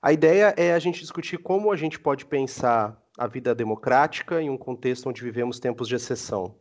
A 0.00 0.12
ideia 0.12 0.54
é 0.56 0.72
a 0.74 0.78
gente 0.78 1.00
discutir 1.00 1.38
como 1.38 1.72
a 1.72 1.76
gente 1.76 1.98
pode 1.98 2.26
pensar 2.26 3.02
a 3.16 3.26
vida 3.26 3.54
democrática 3.54 4.40
em 4.42 4.50
um 4.50 4.56
contexto 4.56 5.08
onde 5.08 5.22
vivemos 5.22 5.58
tempos 5.58 5.88
de 5.88 5.94
exceção. 5.94 6.54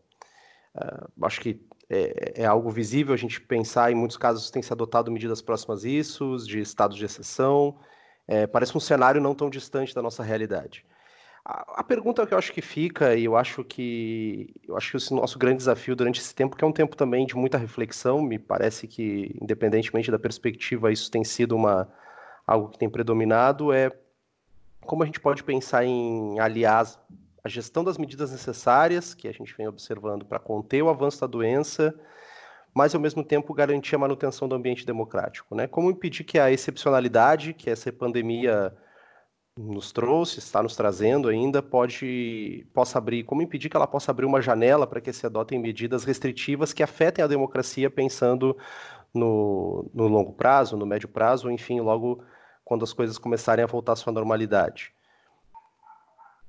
Uh, 0.75 1.25
acho 1.25 1.41
que 1.41 1.59
é, 1.89 2.41
é, 2.41 2.45
algo 2.45 2.69
visível 2.69 3.13
a 3.13 3.17
gente 3.17 3.39
pensar, 3.41 3.91
em 3.91 3.95
muitos 3.95 4.17
casos 4.17 4.49
tem 4.49 4.61
se 4.61 4.71
adotado 4.71 5.11
medidas 5.11 5.41
próximas 5.41 5.83
a 5.83 5.89
isso, 5.89 6.37
de 6.37 6.59
estados 6.59 6.97
de 6.97 7.05
exceção. 7.05 7.77
É, 8.27 8.47
parece 8.47 8.75
um 8.75 8.79
cenário 8.79 9.21
não 9.21 9.35
tão 9.35 9.49
distante 9.49 9.93
da 9.93 10.01
nossa 10.01 10.23
realidade. 10.23 10.85
A, 11.45 11.83
pergunta 11.83 12.25
que 12.25 12.33
eu 12.33 12.37
acho 12.37 12.53
que 12.53 12.61
fica, 12.61 13.15
e 13.15 13.25
eu 13.25 13.35
acho 13.35 13.65
que 13.65 14.53
eu 14.65 14.77
acho 14.77 14.97
que 14.97 15.13
o 15.13 15.17
nosso 15.17 15.37
grande 15.37 15.57
desafio 15.57 15.93
durante 15.93 16.21
esse 16.21 16.33
tempo, 16.33 16.55
que 16.55 16.63
é 16.63 16.67
um 16.67 16.71
tempo 16.71 16.95
também 16.95 17.25
de 17.25 17.35
muita 17.35 17.57
reflexão, 17.57 18.21
me 18.21 18.39
parece 18.39 18.87
que, 18.87 19.35
independentemente 19.41 20.09
da 20.09 20.17
perspectiva, 20.17 20.89
isso 20.89 21.11
tem 21.11 21.21
sido 21.25 21.53
uma, 21.53 21.91
algo 22.47 22.69
que 22.69 22.77
tem 22.79 22.89
predominado, 22.89 23.73
é 23.73 23.91
como 24.85 25.03
a 25.03 25.05
gente 25.05 25.19
pode 25.19 25.43
pensar 25.43 25.83
em 25.83 26.39
aliar 26.39 26.85
a 27.43 27.49
gestão 27.49 27.83
das 27.83 27.97
medidas 27.97 28.31
necessárias, 28.31 29.13
que 29.13 29.27
a 29.27 29.33
gente 29.33 29.53
vem 29.57 29.67
observando 29.67 30.25
para 30.25 30.39
conter 30.39 30.81
o 30.81 30.89
avanço 30.89 31.19
da 31.19 31.27
doença, 31.27 31.93
mas 32.73 32.95
ao 32.95 33.01
mesmo 33.01 33.21
tempo 33.21 33.53
garantir 33.53 33.95
a 33.95 33.99
manutenção 33.99 34.47
do 34.47 34.55
ambiente 34.55 34.85
democrático. 34.85 35.53
Né? 35.53 35.67
Como 35.67 35.91
impedir 35.91 36.23
que 36.23 36.39
a 36.39 36.51
excepcionalidade 36.51 37.53
que 37.53 37.69
essa 37.69 37.91
pandemia 37.91 38.73
nos 39.57 39.91
trouxe, 39.91 40.39
está 40.39 40.63
nos 40.63 40.75
trazendo 40.75 41.29
ainda, 41.29 41.61
pode, 41.61 42.65
possa 42.73 42.97
abrir, 42.97 43.23
como 43.23 43.41
impedir 43.41 43.69
que 43.69 43.77
ela 43.77 43.85
possa 43.85 44.11
abrir 44.11 44.25
uma 44.25 44.41
janela 44.41 44.87
para 44.87 44.99
que 44.99 45.13
se 45.13 45.25
adotem 45.25 45.59
medidas 45.59 46.03
restritivas 46.03 46.73
que 46.73 46.81
afetem 46.81 47.23
a 47.23 47.27
democracia 47.27 47.89
pensando 47.89 48.57
no, 49.13 49.89
no 49.93 50.07
longo 50.07 50.33
prazo, 50.33 50.75
no 50.75 50.85
médio 50.85 51.07
prazo, 51.07 51.51
enfim, 51.51 51.79
logo 51.79 52.23
quando 52.65 52.83
as 52.83 52.93
coisas 52.93 53.17
começarem 53.17 53.63
a 53.63 53.67
voltar 53.67 53.93
à 53.93 53.95
sua 53.95 54.11
normalidade. 54.11 54.91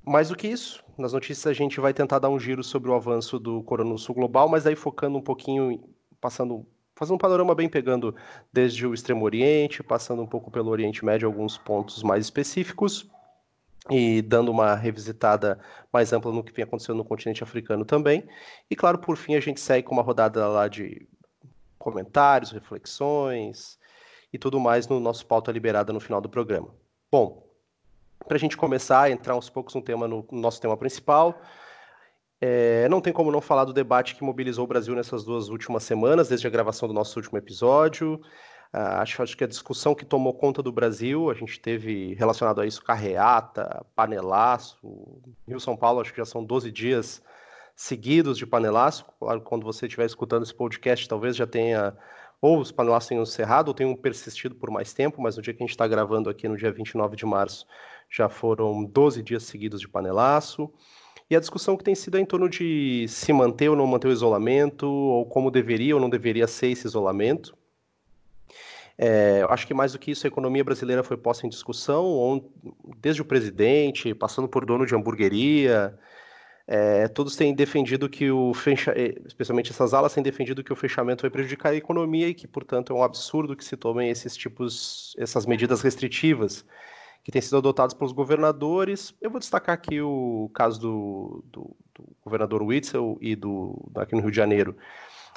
Mais 0.07 0.29
do 0.29 0.37
que 0.37 0.49
isso, 0.49 0.83
nas 0.97 1.13
notícias 1.13 1.47
a 1.47 1.53
gente 1.53 1.81
vai 1.81 1.93
tentar 1.93 2.19
dar 2.19 2.31
um 2.31 2.39
giro 2.39 2.63
sobre 2.63 2.91
o 2.91 2.95
avanço 2.95 3.39
do 3.39 3.63
coronavírus 3.63 4.07
global, 4.09 4.49
mas 4.49 4.67
aí 4.67 4.77
focando 4.77 5.19
um 5.19 5.23
pouquinho, 5.23 5.83
passando, 6.21 6.67
fazendo 6.95 7.17
um 7.17 7.19
panorama 7.19 7.55
bem 7.55 7.69
pegando 7.69 8.15
desde 8.53 8.87
o 8.87 8.95
Extremo 8.95 9.25
Oriente, 9.25 9.83
passando 9.83 10.23
um 10.23 10.27
pouco 10.27 10.51
pelo 10.51 10.71
Oriente 10.71 11.05
Médio, 11.05 11.27
alguns 11.27 11.59
pontos 11.59 12.03
mais 12.03 12.25
específicos, 12.25 13.09
e 13.91 14.23
dando 14.23 14.51
uma 14.51 14.75
revisitada 14.75 15.59
mais 15.93 16.13
ampla 16.13 16.33
no 16.33 16.43
que 16.43 16.53
vem 16.53 16.65
acontecendo 16.65 16.97
no 16.97 17.05
continente 17.05 17.43
africano 17.43 17.85
também. 17.85 18.25
E 18.71 18.77
claro, 18.77 18.99
por 18.99 19.17
fim, 19.17 19.35
a 19.35 19.41
gente 19.41 19.61
segue 19.61 19.87
com 19.87 19.95
uma 19.95 20.03
rodada 20.03 20.47
lá 20.49 20.69
de 20.69 21.07
comentários, 21.79 22.51
reflexões 22.51 23.79
e 24.33 24.39
tudo 24.39 24.59
mais 24.59 24.89
no 24.89 24.99
nosso 24.99 25.27
pauta 25.27 25.53
liberada 25.53 25.93
no 25.93 26.01
final 26.01 26.21
do 26.21 26.31
programa. 26.31 26.75
Bom, 27.13 27.47
para 28.27 28.37
a 28.37 28.41
gente 28.41 28.57
começar 28.57 29.03
a 29.03 29.11
entrar 29.11 29.37
uns 29.37 29.51
poucos 29.51 29.75
no 29.75 29.83
tema 29.83 30.09
no 30.09 30.27
nosso 30.33 30.61
tema 30.61 30.77
principal. 30.77 31.39
É, 32.47 32.87
não 32.91 33.01
tem 33.01 33.11
como 33.11 33.33
não 33.33 33.41
falar 33.41 33.65
do 33.65 33.73
debate 33.73 34.15
que 34.15 34.23
mobilizou 34.23 34.65
o 34.65 34.69
Brasil 34.69 34.95
nessas 34.95 35.25
duas 35.25 35.49
últimas 35.49 35.83
semanas, 35.83 36.29
desde 36.29 36.47
a 36.47 36.51
gravação 36.51 36.87
do 36.87 36.93
nosso 36.93 37.19
último 37.19 37.39
episódio. 37.39 38.21
Uh, 38.71 39.01
acho, 39.01 39.23
acho, 39.23 39.35
que 39.35 39.45
a 39.45 39.47
discussão 39.47 39.95
que 39.95 40.05
tomou 40.05 40.35
conta 40.35 40.63
do 40.63 40.71
Brasil, 40.71 41.31
a 41.31 41.35
gente 41.35 41.59
teve 41.59 42.13
relacionado 42.13 42.61
a 42.61 42.67
isso 42.67 42.85
carreata, 42.85 43.87
panelaço. 43.97 44.77
Rio 45.49 45.59
São 45.59 45.75
Paulo, 45.75 46.03
acho 46.03 46.13
que 46.13 46.19
já 46.19 46.27
são 46.27 46.45
12 46.45 46.71
dias 46.71 47.23
seguidos 47.75 48.37
de 48.37 48.47
panelaço. 48.47 49.07
Claro, 49.19 49.41
quando 49.41 49.65
você 49.65 49.87
estiver 49.87 50.05
escutando 50.05 50.43
esse 50.43 50.55
podcast, 50.55 51.09
talvez 51.09 51.35
já 51.35 51.47
tenha 51.47 51.97
ou 52.43 52.59
os 52.59 52.71
panelaços 52.71 53.09
tenham 53.09 53.23
encerrado 53.23 53.69
ou 53.69 53.75
tenham 53.75 53.97
persistido 53.97 54.55
por 54.55 54.71
mais 54.71 54.93
tempo, 54.93 55.23
mas 55.23 55.35
no 55.35 55.43
dia 55.43 55.55
que 55.55 55.63
a 55.63 55.67
gente 55.67 55.71
está 55.71 55.89
gravando 55.89 56.29
aqui, 56.29 56.47
no 56.47 56.59
dia 56.59 56.71
29 56.71 57.17
de 57.17 57.25
março, 57.25 57.67
já 58.11 58.29
foram 58.29 58.85
12 58.85 59.23
dias 59.23 59.45
seguidos 59.45 59.81
de 59.81 59.89
panelaço. 59.89 60.71
E 61.31 61.37
a 61.37 61.41
discussão 61.41 61.77
que 61.77 61.85
tem 61.85 61.95
sido 61.95 62.19
é 62.19 62.21
em 62.21 62.25
torno 62.25 62.49
de 62.49 63.07
se 63.09 63.33
manter 63.33 63.69
ou 63.69 63.77
não 63.77 63.87
manter 63.87 64.09
o 64.09 64.13
isolamento, 64.13 64.87
ou 64.87 65.25
como 65.27 65.51
deveria 65.51 65.95
ou 65.95 66.01
não 66.01 66.11
deveria 66.11 66.47
ser 66.47 66.69
esse 66.69 66.87
isolamento. 66.87 67.57
É, 68.97 69.45
acho 69.49 69.67
que 69.67 69.75
mais 69.75 69.93
do 69.93 69.99
que 69.99 70.11
isso, 70.11 70.27
a 70.27 70.29
economia 70.29 70.63
brasileira 70.63 71.03
foi 71.03 71.17
posta 71.17 71.47
em 71.47 71.51
discussão, 71.51 72.51
desde 72.99 73.23
o 73.23 73.25
presidente, 73.25 74.15
passando 74.15 74.49
por 74.49 74.65
dono 74.65 74.87
de 74.87 74.95
hamburgueria, 74.95 75.99
é, 76.67 77.09
todos 77.09 77.37
têm 77.37 77.55
defendido 77.55 78.09
que 78.09 78.31
o 78.31 78.55
fecha... 78.55 78.93
Eh, 78.97 79.15
especialmente 79.27 79.71
essas 79.71 79.93
alas 79.93 80.15
têm 80.15 80.23
defendido 80.23 80.65
que 80.65 80.73
o 80.73 80.77
fechamento 80.77 81.23
vai 81.23 81.31
prejudicar 81.31 81.73
a 81.73 81.77
economia 81.77 82.29
e 82.29 82.35
que, 82.35 82.47
portanto, 82.47 82.93
é 82.93 82.97
um 82.97 83.03
absurdo 83.03 83.57
que 83.57 83.65
se 83.65 83.77
tomem 83.77 84.09
esses 84.09 84.35
tipos, 84.37 85.15
essas 85.19 85.45
medidas 85.45 85.83
restritivas 85.83 86.65
que 87.25 87.33
têm 87.33 87.41
sido 87.41 87.57
adotadas 87.57 87.95
pelos 87.95 88.13
governadores. 88.13 89.15
Eu 89.21 89.31
vou 89.31 89.41
destacar 89.41 89.75
aqui 89.75 90.01
o 90.01 90.51
caso 90.55 90.79
do, 90.79 91.45
do, 91.51 91.77
do 91.95 92.17
governador 92.23 92.63
Witzel 92.63 93.17
e 93.21 93.35
do 93.35 93.91
aqui 93.97 94.15
no 94.15 94.21
Rio 94.21 94.31
de 94.31 94.37
Janeiro 94.37 94.77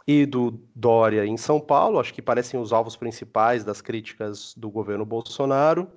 e 0.06 0.26
do 0.26 0.60
Dória 0.76 1.26
em 1.26 1.38
São 1.38 1.60
Paulo, 1.60 2.00
acho 2.00 2.14
que 2.14 2.22
parecem 2.22 2.60
os 2.60 2.72
alvos 2.72 2.96
principais 2.96 3.64
das 3.64 3.82
críticas 3.82 4.54
do 4.56 4.70
governo 4.70 5.06
Bolsonaro. 5.06 5.90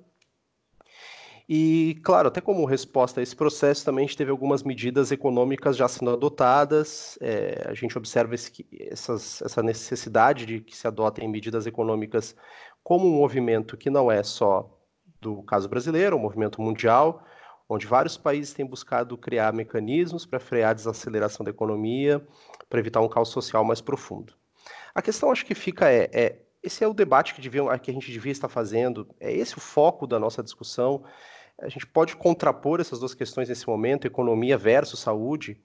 E, 1.47 1.99
claro, 2.03 2.29
até 2.29 2.39
como 2.39 2.65
resposta 2.65 3.19
a 3.19 3.23
esse 3.23 3.35
processo, 3.35 3.83
também 3.83 4.05
a 4.05 4.07
gente 4.07 4.17
teve 4.17 4.31
algumas 4.31 4.63
medidas 4.63 5.11
econômicas 5.11 5.75
já 5.75 5.87
sendo 5.87 6.11
adotadas. 6.11 7.17
É, 7.21 7.65
a 7.67 7.73
gente 7.73 7.97
observa 7.97 8.35
esse, 8.35 8.65
essas, 8.79 9.41
essa 9.41 9.61
necessidade 9.61 10.45
de 10.45 10.61
que 10.61 10.75
se 10.75 10.87
adotem 10.87 11.27
medidas 11.27 11.65
econômicas 11.65 12.35
como 12.83 13.05
um 13.05 13.17
movimento 13.17 13.75
que 13.75 13.89
não 13.89 14.09
é 14.09 14.23
só 14.23 14.80
do 15.21 15.43
caso 15.43 15.69
brasileiro, 15.69 16.17
um 16.17 16.19
movimento 16.19 16.61
mundial, 16.61 17.23
onde 17.69 17.87
vários 17.87 18.17
países 18.17 18.53
têm 18.53 18.65
buscado 18.65 19.17
criar 19.17 19.53
mecanismos 19.53 20.25
para 20.25 20.39
frear 20.39 20.71
a 20.71 20.73
desaceleração 20.73 21.43
da 21.43 21.51
economia, 21.51 22.25
para 22.69 22.79
evitar 22.79 23.01
um 23.01 23.07
caos 23.07 23.29
social 23.29 23.63
mais 23.63 23.79
profundo. 23.79 24.33
A 24.93 25.01
questão 25.01 25.31
acho 25.31 25.45
que 25.45 25.55
fica 25.55 25.89
é, 25.89 26.09
é 26.11 26.39
esse 26.63 26.83
é 26.83 26.87
o 26.87 26.93
debate 26.93 27.33
que, 27.33 27.41
devia, 27.41 27.79
que 27.79 27.89
a 27.89 27.93
gente 27.93 28.11
devia 28.11 28.31
estar 28.31 28.49
fazendo, 28.49 29.07
é 29.19 29.31
esse 29.31 29.57
o 29.57 29.61
foco 29.61 30.05
da 30.05 30.19
nossa 30.19 30.43
discussão 30.43 31.03
a 31.61 31.69
gente 31.69 31.85
pode 31.85 32.15
contrapor 32.15 32.81
essas 32.81 32.99
duas 32.99 33.13
questões 33.13 33.47
nesse 33.47 33.67
momento, 33.67 34.07
economia 34.07 34.57
versus 34.57 34.99
saúde. 34.99 35.57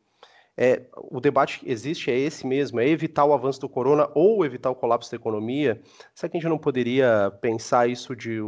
É, 0.58 0.82
o 0.96 1.20
debate 1.20 1.60
que 1.60 1.70
existe 1.70 2.10
é 2.10 2.18
esse 2.18 2.46
mesmo, 2.46 2.80
é 2.80 2.88
evitar 2.88 3.26
o 3.26 3.34
avanço 3.34 3.60
do 3.60 3.68
corona 3.68 4.08
ou 4.14 4.44
evitar 4.44 4.70
o 4.70 4.75
colapso 4.75 5.10
da 5.10 5.16
economia. 5.16 5.80
Será 6.14 6.30
que 6.30 6.38
a 6.38 6.40
gente 6.40 6.48
não 6.48 6.56
poderia 6.56 7.30
pensar 7.42 7.88
isso 7.88 8.16
de, 8.16 8.38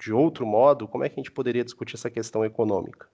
de 0.00 0.12
outro 0.12 0.46
modo? 0.46 0.88
Como 0.88 1.04
é 1.04 1.08
que 1.10 1.14
a 1.14 1.22
gente 1.22 1.30
poderia 1.30 1.62
discutir 1.62 1.96
essa 1.96 2.10
questão 2.10 2.42
econômica? 2.44 3.06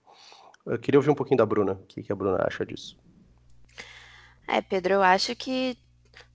Eu 0.65 0.79
queria 0.79 0.99
ouvir 0.99 1.11
um 1.11 1.15
pouquinho 1.15 1.39
da 1.39 1.47
Bruna, 1.47 1.73
o 1.73 1.87
que, 1.87 2.03
que 2.03 2.13
a 2.13 2.17
Bruna 2.17 2.45
acha 2.47 2.65
disso. 2.65 2.97
É, 4.47 4.61
Pedro, 4.61 4.95
eu 4.95 5.03
acho 5.03 5.35
que 5.35 5.77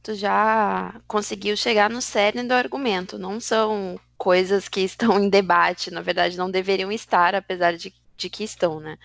tu 0.02 0.14
já 0.14 1.00
conseguiu 1.08 1.56
chegar 1.56 1.90
no 1.90 2.02
cerne 2.02 2.44
do 2.44 2.54
argumento. 2.54 3.18
Não 3.18 3.40
são 3.40 3.98
coisas 4.18 4.68
que 4.68 4.82
estão 4.82 5.18
em 5.20 5.30
debate, 5.30 5.90
na 5.90 6.02
verdade, 6.02 6.38
não 6.38 6.52
deveriam 6.52 6.92
estar, 6.92 7.34
apesar 7.34 7.78
de, 7.78 7.94
de 8.18 8.30
que 8.30 8.44
estão, 8.44 8.80
né? 8.80 8.98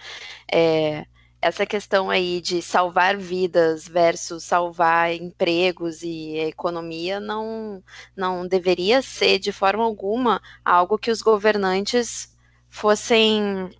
É, 0.50 1.06
essa 1.40 1.64
questão 1.64 2.11
aí 2.11 2.40
de 2.40 2.61
salvar 2.61 3.16
vidas 3.16 3.87
versus 3.87 4.45
salvar 4.45 5.12
empregos 5.14 6.02
e 6.02 6.37
economia 6.38 7.21
não, 7.21 7.83
não 8.16 8.47
deveria 8.47 9.00
ser, 9.02 9.38
de 9.38 9.52
forma 9.52 9.85
alguma, 9.85 10.42
algo 10.64 10.99
que 10.99 11.11
os 11.11 11.23
governantes 11.23 12.37
fossem 12.68 13.71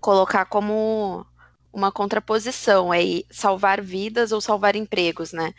colocar 0.00 0.46
como 0.46 1.26
uma 1.72 1.92
contraposição, 1.92 2.92
é 2.92 3.02
salvar 3.30 3.82
vidas 3.82 4.32
ou 4.32 4.40
salvar 4.40 4.74
empregos, 4.74 5.32
né? 5.32 5.52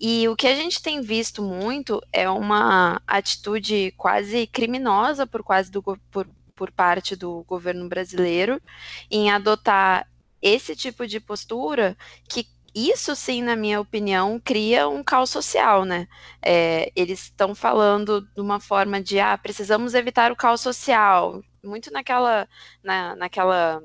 E 0.00 0.28
o 0.28 0.36
que 0.36 0.46
a 0.46 0.54
gente 0.54 0.80
tem 0.80 1.00
visto 1.00 1.42
muito 1.42 2.00
é 2.12 2.30
uma 2.30 3.02
atitude 3.06 3.92
quase 3.96 4.46
criminosa 4.46 5.26
por 5.26 5.42
quase 5.42 5.72
do, 5.72 5.82
por, 5.82 6.28
por 6.54 6.70
parte 6.70 7.16
do 7.16 7.42
governo 7.42 7.88
brasileiro 7.88 8.62
em 9.10 9.32
adotar 9.32 10.06
esse 10.44 10.76
tipo 10.76 11.06
de 11.06 11.18
postura 11.18 11.96
que 12.28 12.46
isso 12.74 13.14
sim, 13.16 13.42
na 13.42 13.56
minha 13.56 13.80
opinião, 13.80 14.40
cria 14.44 14.88
um 14.88 15.02
caos 15.02 15.30
social, 15.30 15.84
né? 15.84 16.08
É, 16.42 16.92
eles 16.96 17.24
estão 17.24 17.54
falando 17.54 18.20
de 18.34 18.40
uma 18.40 18.60
forma 18.60 19.00
de 19.00 19.20
ah, 19.20 19.38
precisamos 19.38 19.94
evitar 19.94 20.32
o 20.32 20.36
caos 20.36 20.60
social, 20.60 21.40
muito 21.62 21.90
naquela, 21.92 22.48
na, 22.82 23.16
naquela 23.16 23.80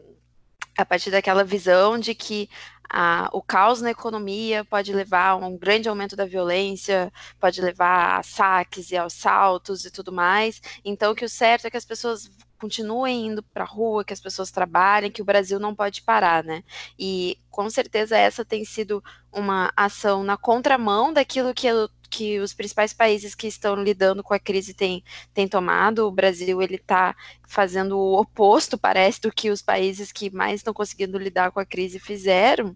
a 0.77 0.85
partir 0.85 1.11
daquela 1.11 1.43
visão 1.43 1.99
de 1.99 2.15
que 2.15 2.49
a, 2.89 3.29
o 3.31 3.41
caos 3.41 3.81
na 3.81 3.91
economia 3.91 4.65
pode 4.65 4.91
levar 4.93 5.29
a 5.29 5.35
um 5.35 5.57
grande 5.57 5.87
aumento 5.87 6.15
da 6.15 6.25
violência, 6.25 7.13
pode 7.39 7.61
levar 7.61 8.19
a 8.19 8.23
saques 8.23 8.91
e 8.91 8.97
aos 8.97 9.13
saltos 9.13 9.85
e 9.85 9.91
tudo 9.91 10.11
mais. 10.11 10.61
Então, 10.83 11.13
que 11.13 11.25
o 11.25 11.29
certo 11.29 11.65
é 11.67 11.69
que 11.69 11.77
as 11.77 11.85
pessoas 11.85 12.29
continuem 12.59 13.27
indo 13.27 13.41
para 13.41 13.63
a 13.63 13.67
rua, 13.67 14.03
que 14.03 14.13
as 14.13 14.19
pessoas 14.19 14.51
trabalhem, 14.51 15.11
que 15.11 15.21
o 15.21 15.25
Brasil 15.25 15.59
não 15.59 15.73
pode 15.73 16.01
parar, 16.01 16.43
né? 16.43 16.63
E 16.97 17.37
com 17.49 17.69
certeza 17.69 18.17
essa 18.17 18.45
tem 18.45 18.65
sido 18.65 19.03
uma 19.31 19.71
ação 19.75 20.23
na 20.23 20.37
contramão 20.37 21.13
daquilo 21.13 21.53
que 21.53 21.67
que 22.09 22.39
os 22.39 22.53
principais 22.53 22.91
países 22.91 23.35
que 23.35 23.47
estão 23.47 23.75
lidando 23.75 24.23
com 24.23 24.33
a 24.33 24.39
crise 24.39 24.73
têm, 24.73 25.03
têm 25.33 25.47
tomado. 25.47 26.07
O 26.07 26.11
Brasil 26.11 26.61
ele 26.61 26.75
está 26.75 27.15
fazendo 27.47 27.97
o 27.97 28.19
oposto, 28.19 28.77
parece, 28.77 29.21
do 29.21 29.31
que 29.31 29.51
os 29.51 29.61
países 29.61 30.11
que 30.11 30.29
mais 30.31 30.55
estão 30.55 30.73
conseguindo 30.73 31.17
lidar 31.19 31.51
com 31.51 31.59
a 31.59 31.65
crise 31.65 31.99
fizeram. 31.99 32.75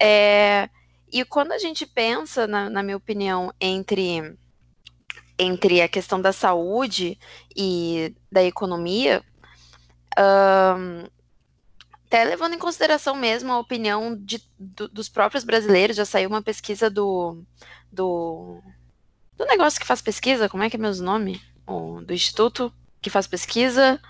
É, 0.00 0.68
e 1.10 1.24
quando 1.24 1.52
a 1.52 1.58
gente 1.58 1.86
pensa, 1.86 2.46
na, 2.46 2.68
na 2.68 2.82
minha 2.82 2.96
opinião, 2.96 3.52
entre 3.58 4.36
entre 5.38 5.80
a 5.80 5.88
questão 5.88 6.20
da 6.20 6.32
saúde 6.32 7.18
e 7.54 8.14
da 8.30 8.42
economia, 8.42 9.22
um, 10.18 11.06
até 12.06 12.24
levando 12.24 12.54
em 12.54 12.58
consideração 12.58 13.14
mesmo 13.14 13.52
a 13.52 13.58
opinião 13.58 14.16
de, 14.16 14.42
do, 14.58 14.88
dos 14.88 15.08
próprios 15.08 15.44
brasileiros, 15.44 15.96
já 15.96 16.04
saiu 16.04 16.28
uma 16.28 16.42
pesquisa 16.42 16.90
do, 16.90 17.42
do, 17.92 18.60
do 19.36 19.44
negócio 19.46 19.78
que 19.80 19.86
faz 19.86 20.02
pesquisa, 20.02 20.48
como 20.48 20.62
é 20.62 20.70
que 20.70 20.76
é 20.76 20.78
meu 20.78 20.94
nome? 20.96 21.40
O, 21.66 22.00
do 22.00 22.12
instituto 22.12 22.72
que 23.00 23.10
faz 23.10 23.26
pesquisa, 23.26 24.00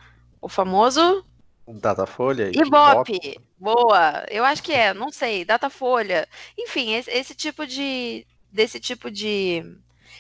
o 0.41 0.49
famoso... 0.49 1.25
Datafolha? 1.67 2.51
Ibope. 2.55 3.39
Boa, 3.59 4.25
eu 4.31 4.43
acho 4.43 4.63
que 4.63 4.73
é, 4.73 4.95
não 4.95 5.11
sei, 5.11 5.45
Datafolha. 5.45 6.27
Enfim, 6.57 6.95
esse, 6.95 7.11
esse 7.11 7.35
tipo 7.35 7.67
de... 7.67 8.27
desse 8.51 8.81
tipo 8.81 9.11
de 9.11 9.63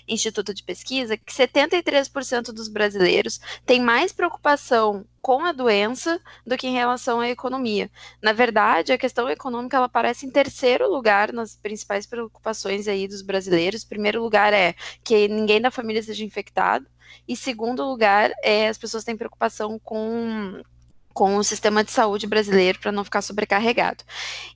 instituto 0.06 0.54
de 0.54 0.62
pesquisa 0.62 1.16
que 1.16 1.32
73% 1.32 2.52
dos 2.52 2.68
brasileiros 2.68 3.40
têm 3.64 3.80
mais 3.80 4.12
preocupação 4.12 5.04
com 5.20 5.44
a 5.44 5.52
doença 5.52 6.20
do 6.46 6.56
que 6.56 6.66
em 6.66 6.74
relação 6.74 7.20
à 7.20 7.28
economia. 7.28 7.90
Na 8.22 8.32
verdade, 8.32 8.92
a 8.92 8.98
questão 8.98 9.28
econômica 9.28 9.76
ela 9.76 9.86
aparece 9.86 10.26
em 10.26 10.30
terceiro 10.30 10.88
lugar 10.90 11.32
nas 11.32 11.56
principais 11.56 12.06
preocupações 12.06 12.88
aí 12.88 13.06
dos 13.06 13.22
brasileiros. 13.22 13.84
Primeiro 13.84 14.22
lugar 14.22 14.52
é 14.52 14.74
que 15.04 15.28
ninguém 15.28 15.60
da 15.60 15.70
família 15.70 16.02
seja 16.02 16.24
infectado. 16.24 16.86
E 17.26 17.36
segundo 17.36 17.84
lugar, 17.84 18.32
é, 18.42 18.68
as 18.68 18.78
pessoas 18.78 19.04
têm 19.04 19.16
preocupação 19.16 19.78
com 19.78 20.62
com 21.18 21.34
o 21.34 21.42
sistema 21.42 21.82
de 21.82 21.90
saúde 21.90 22.28
brasileiro 22.28 22.78
para 22.78 22.92
não 22.92 23.02
ficar 23.02 23.22
sobrecarregado. 23.22 24.04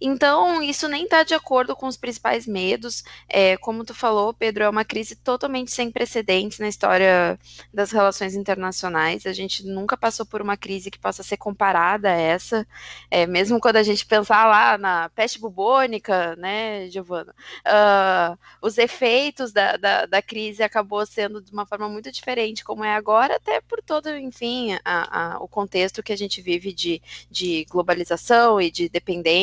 Então, 0.01 0.63
isso 0.63 0.87
nem 0.87 1.03
está 1.03 1.25
de 1.25 1.35
acordo 1.35 1.75
com 1.75 1.89
os 1.89 1.97
principais 1.97 2.47
medos. 2.47 3.03
É, 3.29 3.57
como 3.57 3.85
tu 3.85 3.93
falou, 3.93 4.33
Pedro, 4.33 4.63
é 4.63 4.69
uma 4.69 4.85
crise 4.85 5.17
totalmente 5.17 5.73
sem 5.73 5.91
precedentes 5.91 6.61
na 6.61 6.69
história 6.69 7.37
das 7.75 7.91
relações 7.91 8.37
internacionais. 8.37 9.27
A 9.27 9.33
gente 9.33 9.67
nunca 9.67 9.97
passou 9.97 10.25
por 10.25 10.41
uma 10.41 10.57
crise 10.57 10.89
que 10.89 11.01
possa 11.01 11.25
ser 11.25 11.37
comparada 11.37 12.11
a 12.11 12.17
essa. 12.17 12.65
É, 13.11 13.27
mesmo 13.27 13.59
quando 13.59 13.79
a 13.79 13.83
gente 13.83 14.07
pensar 14.07 14.47
lá 14.47 14.79
na 14.79 15.09
peste 15.09 15.41
bubônica, 15.41 16.37
né, 16.37 16.89
Giovana? 16.91 17.35
Uh, 17.67 18.39
os 18.61 18.79
efeitos 18.79 19.51
da, 19.51 19.77
da, 19.77 20.07
da, 20.07 20.23
crise 20.23 20.63
acabou 20.63 21.05
sendo 21.05 21.43
de 21.43 21.51
uma 21.51 21.67
forma 21.67 21.89
muito 21.89 22.13
diferente 22.13 22.63
como 22.63 22.85
é 22.85 22.95
agora, 22.95 23.35
até 23.35 23.61
por 23.61 23.83
todo, 23.83 24.09
enfim, 24.17 24.79
a, 24.85 25.35
a, 25.35 25.43
o 25.43 25.49
contexto 25.49 26.05
que 26.05 26.13
a 26.13 26.17
gente 26.17 26.41
vive 26.41 26.52
vive 26.59 26.73
de, 26.73 27.03
de 27.31 27.65
globalização 27.71 28.61
e 28.61 28.71
de 28.71 28.91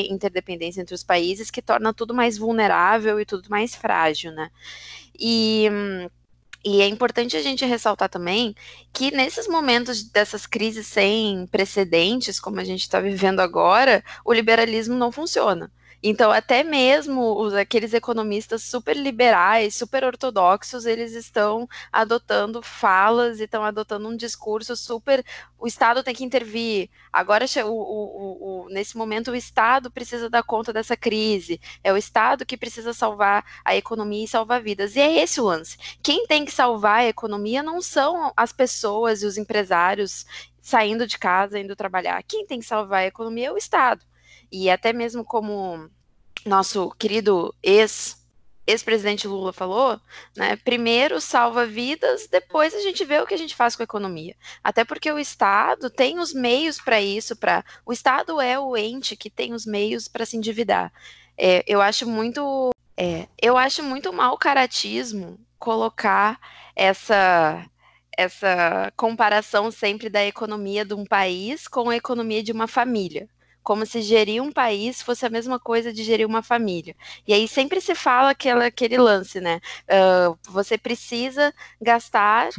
interdependência 0.09 0.81
entre 0.81 0.95
os 0.95 1.03
países, 1.03 1.51
que 1.51 1.61
torna 1.61 1.93
tudo 1.93 2.13
mais 2.13 2.37
vulnerável 2.37 3.19
e 3.19 3.25
tudo 3.25 3.49
mais 3.49 3.75
frágil, 3.75 4.31
né? 4.31 4.49
E. 5.17 5.67
E 6.61 6.81
é 6.81 6.87
importante 6.87 7.37
a 7.37 7.41
gente 7.41 7.65
ressaltar 7.65 8.09
também 8.09 8.53
que 8.91 9.11
nesses 9.11 9.47
momentos 9.47 10.03
dessas 10.03 10.45
crises 10.45 10.87
sem 10.87 11.47
precedentes, 11.47 12.37
como 12.37 12.59
a 12.59 12.65
gente 12.65 12.81
está 12.81 12.99
vivendo 12.99 13.39
agora, 13.39 14.03
o 14.25 14.33
liberalismo 14.33 14.93
não 14.95 15.09
funciona. 15.09 15.71
Então, 16.01 16.31
até 16.31 16.63
mesmo 16.63 17.37
os, 17.37 17.53
aqueles 17.53 17.93
economistas 17.93 18.63
super 18.63 18.95
liberais, 18.95 19.75
super 19.75 20.05
ortodoxos, 20.05 20.85
eles 20.85 21.13
estão 21.13 21.67
adotando 21.91 22.61
falas 22.61 23.39
e 23.39 23.43
estão 23.43 23.63
adotando 23.65 24.07
um 24.07 24.15
discurso 24.15 24.77
super. 24.77 25.25
O 25.57 25.67
Estado 25.67 26.01
tem 26.01 26.15
que 26.15 26.23
intervir. 26.23 26.89
Agora, 27.11 27.45
o, 27.65 27.69
o, 27.69 28.65
o, 28.65 28.69
nesse 28.69 28.95
momento, 28.97 29.31
o 29.31 29.35
Estado 29.35 29.91
precisa 29.91 30.29
dar 30.29 30.43
conta 30.43 30.71
dessa 30.71 30.95
crise. 30.95 31.59
É 31.83 31.91
o 31.91 31.97
Estado 31.97 32.45
que 32.45 32.55
precisa 32.55 32.93
salvar 32.93 33.43
a 33.65 33.75
economia 33.75 34.23
e 34.23 34.27
salvar 34.27 34.61
vidas. 34.61 34.95
E 34.95 35.01
é 35.01 35.21
esse 35.21 35.41
o 35.41 35.45
lance. 35.45 35.77
Quem 36.01 36.25
tem 36.27 36.45
que 36.45 36.51
salvar 36.51 36.99
a 36.99 37.07
economia 37.07 37.61
não 37.61 37.81
são 37.81 38.31
as 38.37 38.53
pessoas 38.53 39.21
e 39.21 39.25
os 39.25 39.37
empresários 39.37 40.25
saindo 40.61 41.05
de 41.07 41.17
casa, 41.17 41.59
indo 41.59 41.75
trabalhar. 41.75 42.23
Quem 42.23 42.45
tem 42.45 42.59
que 42.59 42.65
salvar 42.65 43.01
a 43.01 43.07
economia 43.07 43.47
é 43.47 43.51
o 43.51 43.57
Estado. 43.57 44.08
E 44.51 44.69
até 44.69 44.91
mesmo 44.93 45.23
como 45.23 45.89
nosso 46.45 46.91
querido 46.97 47.53
ex 47.61 48.17
ex-presidente 48.69 49.27
Lula 49.27 49.51
falou, 49.51 49.99
né? 50.37 50.55
Primeiro 50.57 51.19
salva 51.19 51.65
vidas, 51.65 52.27
depois 52.27 52.73
a 52.75 52.79
gente 52.79 53.03
vê 53.03 53.19
o 53.19 53.25
que 53.25 53.33
a 53.33 53.37
gente 53.37 53.55
faz 53.55 53.75
com 53.75 53.81
a 53.81 53.83
economia. 53.83 54.35
Até 54.63 54.85
porque 54.85 55.11
o 55.11 55.17
Estado 55.17 55.89
tem 55.89 56.19
os 56.19 56.33
meios 56.33 56.79
para 56.79 57.01
isso, 57.01 57.35
para 57.35 57.65
o 57.83 57.91
Estado 57.91 58.39
é 58.39 58.59
o 58.59 58.77
ente 58.77 59.15
que 59.15 59.29
tem 59.29 59.53
os 59.53 59.65
meios 59.65 60.07
para 60.07 60.25
se 60.25 60.37
endividar. 60.37 60.93
É, 61.35 61.63
eu 61.65 61.81
acho 61.81 62.07
muito, 62.07 62.69
é, 62.95 63.27
eu 63.41 63.57
acho 63.57 63.81
muito 63.81 64.13
mau 64.13 64.37
caratismo 64.37 65.39
colocar 65.57 66.39
essa 66.75 67.65
essa 68.17 68.91
comparação 68.97 69.71
sempre 69.71 70.09
da 70.09 70.25
economia 70.25 70.83
de 70.83 70.93
um 70.93 71.05
país 71.05 71.69
com 71.69 71.89
a 71.89 71.95
economia 71.95 72.43
de 72.43 72.51
uma 72.51 72.67
família 72.67 73.29
como 73.63 73.85
se 73.85 74.01
gerir 74.01 74.41
um 74.41 74.51
país 74.51 75.01
fosse 75.01 75.25
a 75.25 75.29
mesma 75.29 75.59
coisa 75.59 75.93
de 75.93 76.03
gerir 76.03 76.25
uma 76.25 76.41
família. 76.41 76.95
E 77.27 77.33
aí 77.33 77.47
sempre 77.47 77.81
se 77.81 77.95
fala 77.95 78.31
aquela, 78.31 78.65
aquele 78.65 78.97
lance, 78.97 79.39
né? 79.39 79.59
Uh, 79.85 80.37
você 80.49 80.77
precisa 80.77 81.53
gastar 81.81 82.49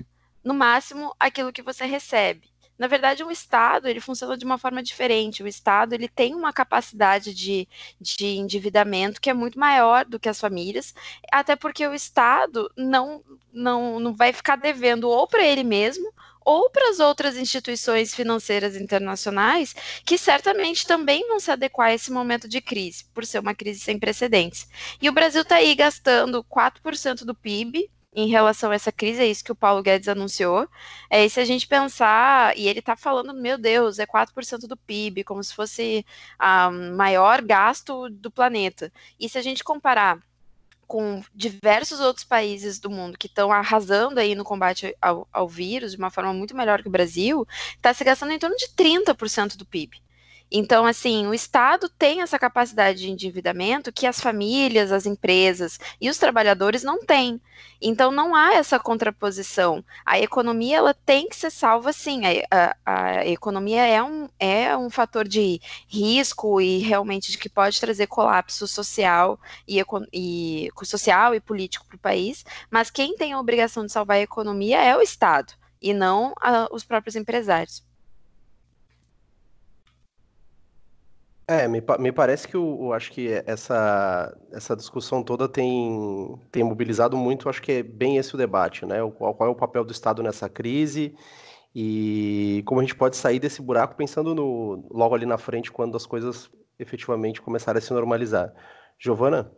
no 0.45 0.55
máximo 0.55 1.15
aquilo 1.19 1.53
que 1.53 1.63
você 1.63 1.85
recebe. 1.85 2.51
Na 2.81 2.87
verdade, 2.87 3.23
o 3.23 3.31
Estado 3.31 3.89
ele 3.89 4.01
funciona 4.01 4.39
de 4.39 4.45
uma 4.45 4.57
forma 4.57 4.83
diferente. 4.83 5.43
O 5.43 5.47
Estado 5.47 5.93
ele 5.93 6.09
tem 6.09 6.35
uma 6.35 6.51
capacidade 6.51 7.35
de, 7.35 7.69
de 8.01 8.39
endividamento 8.39 9.21
que 9.21 9.29
é 9.29 9.35
muito 9.35 9.59
maior 9.59 10.07
do 10.07 10.19
que 10.19 10.31
as 10.31 10.41
famílias, 10.41 10.95
até 11.31 11.55
porque 11.55 11.87
o 11.87 11.93
Estado 11.93 12.73
não, 12.75 13.23
não, 13.53 14.01
não 14.01 14.15
vai 14.15 14.33
ficar 14.33 14.57
devendo 14.57 15.11
ou 15.11 15.27
para 15.27 15.45
ele 15.45 15.63
mesmo 15.63 16.11
ou 16.51 16.69
para 16.69 16.91
as 16.91 16.99
outras 16.99 17.37
instituições 17.37 18.13
financeiras 18.13 18.75
internacionais, 18.75 19.73
que 20.05 20.19
certamente 20.19 20.85
também 20.85 21.27
vão 21.29 21.39
se 21.39 21.51
adequar 21.53 21.89
a 21.89 21.95
esse 21.95 22.11
momento 22.11 22.49
de 22.49 22.61
crise, 22.61 23.05
por 23.15 23.25
ser 23.25 23.39
uma 23.39 23.55
crise 23.55 23.79
sem 23.79 24.01
precedentes. 24.01 24.69
E 25.01 25.09
o 25.09 25.13
Brasil 25.13 25.43
está 25.43 25.57
aí 25.57 25.73
gastando 25.77 26.43
4% 26.43 27.25
do 27.25 27.37
PIB 27.37 27.89
em 28.13 28.29
relação 28.29 28.73
a 28.73 28.75
essa 28.75 28.91
crise, 28.91 29.23
é 29.23 29.27
isso 29.27 29.45
que 29.45 29.53
o 29.53 29.55
Paulo 29.55 29.81
Guedes 29.81 30.09
anunciou. 30.09 30.69
É, 31.09 31.25
e 31.25 31.31
se 31.31 31.39
a 31.39 31.45
gente 31.45 31.69
pensar, 31.69 32.59
e 32.59 32.67
ele 32.67 32.81
está 32.81 32.97
falando, 32.97 33.33
meu 33.33 33.57
Deus, 33.57 34.01
é 34.01 34.07
4% 34.07 34.67
do 34.67 34.77
PIB, 34.77 35.23
como 35.23 35.45
se 35.45 35.55
fosse 35.55 36.05
o 36.05 36.05
ah, 36.41 36.71
maior 36.73 37.41
gasto 37.43 38.11
do 38.11 38.29
planeta. 38.29 38.93
E 39.21 39.29
se 39.29 39.39
a 39.39 39.43
gente 39.43 39.63
comparar 39.63 40.19
com 40.91 41.23
diversos 41.33 42.01
outros 42.01 42.25
países 42.25 42.81
do 42.81 42.91
mundo 42.91 43.17
que 43.17 43.29
estão 43.29 43.53
arrasando 43.53 44.19
aí 44.19 44.35
no 44.35 44.43
combate 44.43 44.93
ao, 45.01 45.29
ao, 45.33 45.47
vírus 45.47 45.93
de 45.93 45.99
uma 45.99 46.11
forma 46.11 46.35
muito 46.35 46.57
melhor 46.57 46.83
que 46.83 46.89
o 46.89 46.91
Brasil, 46.91 47.47
está 47.77 47.95
se 47.95 48.03
gastando 48.03 48.33
em 48.33 48.41
torno 48.41 48.57
de 48.57 48.67
30% 48.71 49.57
do 49.57 49.65
PIB. 49.65 50.03
Então, 50.51 50.85
assim, 50.85 51.27
o 51.27 51.35
Estado 51.35 51.89
tem 51.89 52.23
essa 52.23 52.39
capacidade 52.39 52.99
de 52.99 53.11
endividamento 53.11 53.93
que 53.93 54.07
as 54.07 54.21
famílias, 54.21 54.91
as 54.91 55.07
empresas 55.07 55.79
e 56.01 56.11
os 56.11 56.19
trabalhadores 56.19 56.83
não 56.83 57.05
têm. 57.05 57.41
Então, 57.81 58.11
não 58.11 58.35
há 58.35 58.55
essa 58.55 58.79
contraposição. 58.79 59.85
A 60.05 60.19
economia 60.19 60.79
ela 60.79 60.93
tem 60.93 61.29
que 61.29 61.37
ser 61.37 61.51
salva, 61.51 61.93
sim. 61.93 62.23
A, 62.51 62.77
a, 62.85 63.05
a 63.21 63.27
economia 63.27 63.87
é 63.87 64.03
um, 64.03 64.29
é 64.39 64.77
um 64.77 64.91
fator 64.91 65.27
de 65.27 65.61
risco 65.89 66.61
e 66.61 66.79
realmente 66.79 67.31
de 67.31 67.39
que 67.39 67.49
pode 67.49 67.81
trazer 67.81 68.09
colapso 68.09 68.67
social 68.67 69.39
e, 69.69 69.81
e 70.13 70.69
social 70.85 71.35
e 71.35 71.41
político 71.41 71.87
para 71.87 71.97
o 71.97 72.01
país. 72.01 72.45
Mas 72.71 72.91
quem 72.91 73.17
tem 73.17 73.33
a 73.33 73.41
obrigação 73.41 73.87
de 73.87 73.93
salvar 73.93 74.17
a 74.17 74.21
economia 74.21 74.83
é 74.83 74.97
o 74.97 75.03
Estado 75.03 75.53
e 75.81 75.95
não 75.95 76.35
a, 76.41 76.69
os 76.73 76.85
próprios 76.85 77.17
empresários. 77.17 77.83
É, 81.51 81.67
me, 81.67 81.83
me 81.99 82.13
parece 82.13 82.47
que 82.47 82.55
eu, 82.55 82.93
acho 82.93 83.11
que 83.11 83.29
essa, 83.45 84.39
essa 84.53 84.77
discussão 84.77 85.21
toda 85.21 85.49
tem, 85.49 86.39
tem 86.53 86.63
mobilizado 86.63 87.17
muito, 87.17 87.49
acho 87.49 87.61
que 87.61 87.73
é 87.73 87.83
bem 87.83 88.19
esse 88.19 88.37
o 88.37 88.39
debate, 88.39 88.87
né? 88.87 89.03
O, 89.03 89.11
qual 89.11 89.49
é 89.49 89.49
o 89.49 89.55
papel 89.57 89.85
do 89.85 89.91
Estado 89.91 90.23
nessa 90.23 90.49
crise 90.49 91.13
e 91.75 92.63
como 92.67 92.81
a 92.81 92.85
gente 92.85 92.95
pode 92.95 93.17
sair 93.17 93.41
desse 93.41 93.61
buraco 93.61 93.97
pensando 93.97 94.33
no, 94.33 94.87
logo 94.93 95.13
ali 95.13 95.27
na 95.27 95.37
frente, 95.37 95.73
quando 95.73 95.97
as 95.97 96.07
coisas 96.07 96.49
efetivamente 96.79 97.43
começarem 97.43 97.81
a 97.81 97.83
se 97.83 97.93
normalizar. 97.93 98.55
Giovana? 98.97 99.51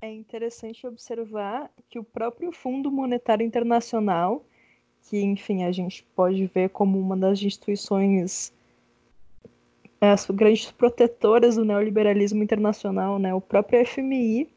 É 0.00 0.10
interessante 0.10 0.84
observar 0.84 1.70
que 1.88 1.96
o 1.96 2.02
próprio 2.02 2.50
Fundo 2.50 2.90
Monetário 2.90 3.46
Internacional 3.46 4.44
que, 5.04 5.20
enfim, 5.20 5.64
a 5.64 5.72
gente 5.72 6.04
pode 6.14 6.46
ver 6.46 6.70
como 6.70 6.98
uma 6.98 7.16
das 7.16 7.42
instituições 7.42 8.52
é, 10.00 10.10
as 10.10 10.26
grandes 10.30 10.70
protetoras 10.70 11.56
do 11.56 11.64
neoliberalismo 11.64 12.42
internacional, 12.42 13.18
né? 13.18 13.34
O 13.34 13.40
próprio 13.40 13.84
FMI 13.86 14.48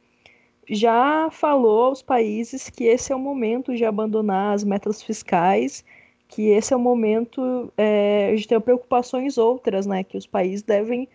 já 0.70 1.30
falou 1.32 1.86
aos 1.86 2.02
países 2.02 2.70
que 2.70 2.84
esse 2.86 3.14
é 3.14 3.16
o 3.16 3.20
momento 3.20 3.74
de 3.76 3.86
abandonar 3.86 4.54
as 4.54 4.64
metas 4.64 5.02
fiscais, 5.02 5.86
que 6.28 6.50
esse 6.50 6.74
é 6.74 6.78
o 6.78 6.80
momento 6.80 7.72
é, 7.78 8.36
de 8.36 8.48
ter 8.48 8.60
preocupações 8.60 9.38
outras, 9.38 9.86
né? 9.86 10.04
Que 10.04 10.18
os 10.18 10.28
países 10.28 10.64
devem 10.64 11.08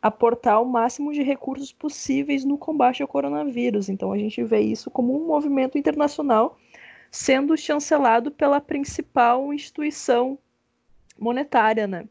aportar 0.00 0.62
o 0.62 0.64
máximo 0.64 1.12
de 1.12 1.22
recursos 1.22 1.72
possíveis 1.72 2.44
no 2.44 2.56
combate 2.56 3.02
ao 3.02 3.08
coronavírus. 3.08 3.88
Então 3.88 4.12
a 4.12 4.18
gente 4.18 4.42
vê 4.44 4.60
isso 4.60 4.90
como 4.90 5.14
um 5.14 5.26
movimento 5.26 5.76
internacional 5.76 6.56
sendo 7.10 7.56
chancelado 7.56 8.30
pela 8.30 8.60
principal 8.60 9.52
instituição 9.52 10.38
monetária, 11.18 11.86
né? 11.86 12.06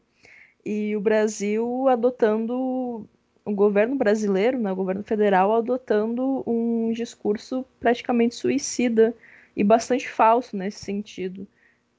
E 0.64 0.94
o 0.96 1.00
Brasil 1.00 1.88
adotando, 1.88 3.08
o 3.44 3.54
governo 3.54 3.96
brasileiro, 3.96 4.58
né, 4.58 4.70
o 4.70 4.76
governo 4.76 5.02
federal 5.02 5.54
adotando 5.54 6.42
um 6.46 6.92
discurso 6.92 7.64
praticamente 7.80 8.34
suicida 8.34 9.14
e 9.56 9.64
bastante 9.64 10.08
falso 10.08 10.56
nesse 10.56 10.84
sentido. 10.84 11.46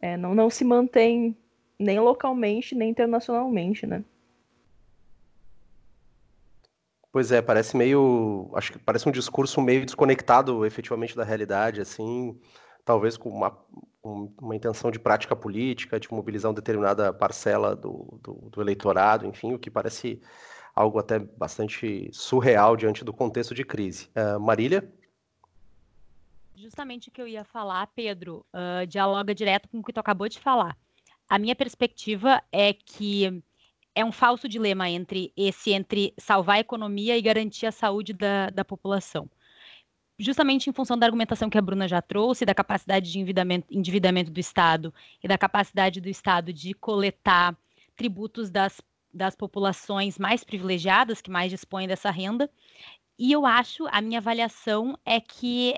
É, 0.01 0.15
não, 0.15 0.35
não 0.35 0.49
se 0.49 0.63
mantém 0.63 1.35
nem 1.79 1.99
localmente, 1.99 2.75
nem 2.75 2.89
internacionalmente, 2.89 3.87
né? 3.87 4.03
Pois 7.11 7.31
é, 7.31 7.41
parece 7.41 7.75
meio. 7.75 8.51
Acho 8.53 8.73
que 8.73 8.79
parece 8.79 9.09
um 9.09 9.11
discurso 9.11 9.59
meio 9.61 9.83
desconectado 9.83 10.63
efetivamente 10.63 11.15
da 11.15 11.23
realidade, 11.23 11.81
assim 11.81 12.39
talvez 12.89 13.15
com 13.17 13.29
uma, 13.29 13.55
uma 14.03 14.55
intenção 14.55 14.89
de 14.89 14.97
prática 14.97 15.35
política, 15.35 15.99
de 15.99 16.11
mobilizar 16.11 16.49
uma 16.49 16.55
determinada 16.55 17.13
parcela 17.13 17.75
do, 17.75 18.19
do, 18.23 18.49
do 18.49 18.61
eleitorado, 18.61 19.27
enfim, 19.27 19.53
o 19.53 19.59
que 19.59 19.69
parece 19.69 20.19
algo 20.73 20.97
até 20.97 21.19
bastante 21.19 22.09
surreal 22.11 22.75
diante 22.75 23.05
do 23.05 23.13
contexto 23.13 23.53
de 23.53 23.63
crise. 23.63 24.09
Uh, 24.15 24.39
Marília? 24.39 24.91
Justamente 26.55 27.09
o 27.09 27.11
que 27.11 27.21
eu 27.21 27.27
ia 27.27 27.43
falar, 27.43 27.85
Pedro, 27.95 28.43
uh, 28.55 28.87
dialoga 28.87 29.35
direto 29.35 29.69
com 29.69 29.77
o 29.77 29.83
que 29.83 29.93
tu 29.93 29.99
acabou 29.99 30.27
de 30.27 30.39
falar. 30.39 30.75
A 31.29 31.37
minha 31.37 31.55
perspectiva 31.55 32.41
é 32.51 32.73
que 32.73 33.43
é 33.93 34.03
um 34.03 34.11
falso 34.11 34.49
dilema 34.49 34.89
entre 34.89 35.31
esse 35.37 35.73
entre 35.73 36.11
salvar 36.17 36.55
a 36.55 36.61
economia 36.61 37.15
e 37.15 37.21
garantir 37.21 37.67
a 37.67 37.71
saúde 37.71 38.13
da, 38.13 38.49
da 38.49 38.65
população 38.65 39.29
justamente 40.19 40.69
em 40.69 40.73
função 40.73 40.97
da 40.97 41.05
argumentação 41.05 41.49
que 41.49 41.57
a 41.57 41.61
Bruna 41.61 41.87
já 41.87 42.01
trouxe, 42.01 42.45
da 42.45 42.53
capacidade 42.53 43.09
de 43.09 43.17
endividamento, 43.17 43.65
endividamento 43.71 44.29
do 44.29 44.39
Estado 44.39 44.93
e 45.23 45.27
da 45.27 45.37
capacidade 45.37 46.01
do 46.01 46.09
Estado 46.09 46.51
de 46.51 46.73
coletar 46.73 47.57
tributos 47.95 48.49
das, 48.49 48.81
das 49.13 49.35
populações 49.35 50.19
mais 50.19 50.43
privilegiadas, 50.43 51.21
que 51.21 51.31
mais 51.31 51.49
dispõem 51.49 51.87
dessa 51.87 52.11
renda. 52.11 52.49
E 53.17 53.31
eu 53.31 53.45
acho, 53.45 53.87
a 53.87 54.01
minha 54.01 54.19
avaliação 54.19 54.97
é 55.05 55.21
que 55.21 55.73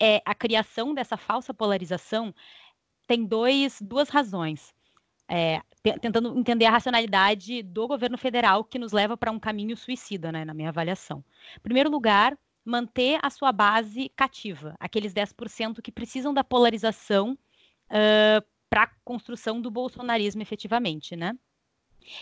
é, 0.00 0.20
a 0.24 0.34
criação 0.34 0.92
dessa 0.92 1.16
falsa 1.16 1.54
polarização 1.54 2.34
tem 3.06 3.24
dois, 3.24 3.80
duas 3.80 4.08
razões. 4.08 4.74
É, 5.28 5.60
tentando 6.00 6.38
entender 6.38 6.66
a 6.66 6.70
racionalidade 6.70 7.60
do 7.62 7.88
governo 7.88 8.16
federal 8.16 8.62
que 8.62 8.78
nos 8.78 8.92
leva 8.92 9.16
para 9.16 9.32
um 9.32 9.40
caminho 9.40 9.76
suicida, 9.76 10.30
né, 10.30 10.44
na 10.44 10.54
minha 10.54 10.68
avaliação. 10.68 11.24
Em 11.56 11.60
primeiro 11.60 11.90
lugar, 11.90 12.38
manter 12.66 13.20
a 13.22 13.30
sua 13.30 13.52
base 13.52 14.10
cativa, 14.16 14.74
aqueles 14.80 15.14
10% 15.14 15.80
que 15.80 15.92
precisam 15.92 16.34
da 16.34 16.42
polarização 16.42 17.38
uh, 17.86 18.44
para 18.68 18.82
a 18.82 18.90
construção 19.04 19.60
do 19.60 19.70
bolsonarismo 19.70 20.42
efetivamente, 20.42 21.14
né? 21.14 21.38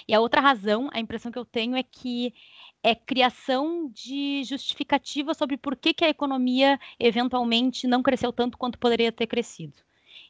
E 0.07 0.15
a 0.15 0.21
outra 0.21 0.41
razão, 0.41 0.89
a 0.93 1.01
impressão 1.01 1.33
que 1.33 1.39
eu 1.39 1.45
tenho 1.45 1.77
é 1.77 1.83
que 1.83 2.35
é 2.83 2.95
criação 2.95 3.91
de 3.91 4.43
justificativa 4.45 5.33
sobre 5.35 5.57
por 5.57 5.77
que, 5.77 5.95
que 5.95 6.05
a 6.05 6.09
economia 6.09 6.79
eventualmente 7.01 7.87
não 7.87 8.03
cresceu 8.03 8.33
tanto 8.33 8.59
quanto 8.59 8.79
poderia 8.79 9.11
ter 9.11 9.27
crescido. 9.27 9.75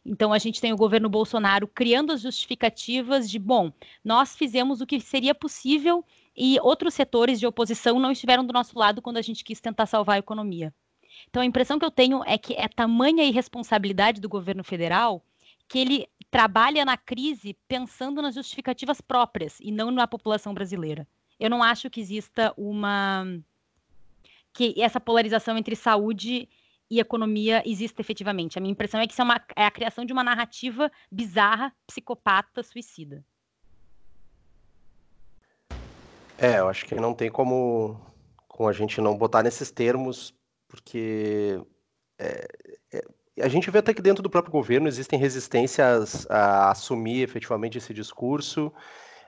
Então 0.05 0.33
a 0.33 0.39
gente 0.39 0.61
tem 0.61 0.73
o 0.73 0.77
governo 0.77 1.09
Bolsonaro 1.09 1.67
criando 1.67 2.13
as 2.13 2.21
justificativas 2.21 3.29
de, 3.29 3.39
bom, 3.39 3.73
nós 4.05 4.37
fizemos 4.37 4.81
o 4.81 4.87
que 4.87 5.01
seria 5.01 5.35
possível 5.35 6.05
e 6.37 6.59
outros 6.61 6.95
setores 6.95 7.39
de 7.39 7.47
oposição 7.47 7.99
não 7.99 8.13
estiveram 8.13 8.45
do 8.45 8.53
nosso 8.53 8.79
lado 8.79 9.01
quando 9.01 9.19
a 9.19 9.23
gente 9.23 9.45
quis 9.45 9.61
tentar 9.61 9.87
salvar 9.87 10.17
a 10.17 10.19
economia. 10.19 10.73
Então 11.29 11.43
a 11.43 11.47
impressão 11.47 11.79
que 11.79 11.85
eu 11.85 11.91
tenho 11.91 12.23
é 12.27 12.37
que 12.37 12.55
é 12.55 12.69
tamanha 12.69 13.25
irresponsabilidade 13.25 14.21
do 14.21 14.29
governo 14.29 14.65
federal 14.65 15.23
que 15.69 15.79
ele 15.79 16.09
trabalha 16.31 16.85
na 16.85 16.97
crise 16.97 17.57
pensando 17.69 18.21
nas 18.21 18.35
justificativas 18.35 19.01
próprias 19.01 19.59
e 19.61 19.71
não 19.71 19.91
na 19.91 20.07
população 20.07 20.53
brasileira. 20.53 21.07
Eu 21.39 21.49
não 21.49 21.63
acho 21.63 21.89
que 21.89 22.01
exista 22.01 22.53
uma 22.57 23.25
que 24.53 24.75
essa 24.81 25.01
polarização 25.01 25.59
entre 25.59 25.75
saúde 25.75 26.49
e 26.91 27.01
economia 27.01 27.63
exista 27.67 28.01
efetivamente. 28.01 28.57
A 28.57 28.61
minha 28.61 28.73
impressão 28.73 29.01
é 29.01 29.07
que 29.07 29.13
isso 29.13 29.23
é, 29.23 29.25
uma, 29.25 29.45
é 29.57 29.67
a 29.67 29.71
criação 29.71 30.05
de 30.05 30.13
uma 30.13 30.23
narrativa 30.23 30.91
bizarra, 31.11 31.73
psicopata, 31.87 32.63
suicida. 32.63 33.25
É, 36.39 36.59
eu 36.59 36.69
acho 36.69 36.85
que 36.87 36.95
não 36.95 37.15
tem 37.15 37.31
como, 37.31 38.01
como 38.49 38.69
a 38.69 38.73
gente 38.73 39.01
não 39.01 39.17
botar 39.17 39.43
nesses 39.43 39.71
termos, 39.71 40.35
porque 40.69 41.61
é, 42.19 42.47
é, 42.93 43.05
a 43.43 43.49
gente 43.49 43.71
vê 43.71 43.79
até 43.79 43.95
que 43.95 44.03
dentro 44.03 44.23
do 44.23 44.31
próprio 44.31 44.53
governo 44.53 44.89
existem 44.89 45.19
resistências 45.19 46.27
a 46.31 46.71
assumir 46.71 47.23
efetivamente 47.23 47.79
esse 47.79 47.95
discurso, 47.95 48.73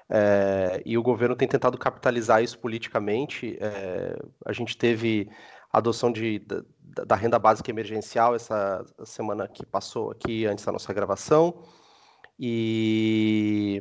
é, 0.09 0.83
e 0.85 0.97
o 0.97 1.03
governo 1.03 1.35
tem 1.35 1.49
tentado 1.49 1.77
capitalizar 1.79 2.43
isso 2.43 2.59
politicamente. 2.59 3.59
É, 3.61 4.17
a 4.45 4.53
gente 4.53 4.77
teve 4.77 5.29
a 5.73 5.79
adoção 5.79 6.13
de, 6.13 6.39
da, 6.41 7.05
da, 7.05 7.17
renda 7.17 7.39
básica 7.39 7.71
emergencial 7.71 8.35
essa 8.35 8.85
semana 9.05 9.49
que 9.49 9.67
passou 9.67 10.11
aqui 10.13 10.47
antes 10.47 10.65
da 10.65 10.73
nossa 10.73 10.93
gravação, 10.93 11.63
e 12.39 13.81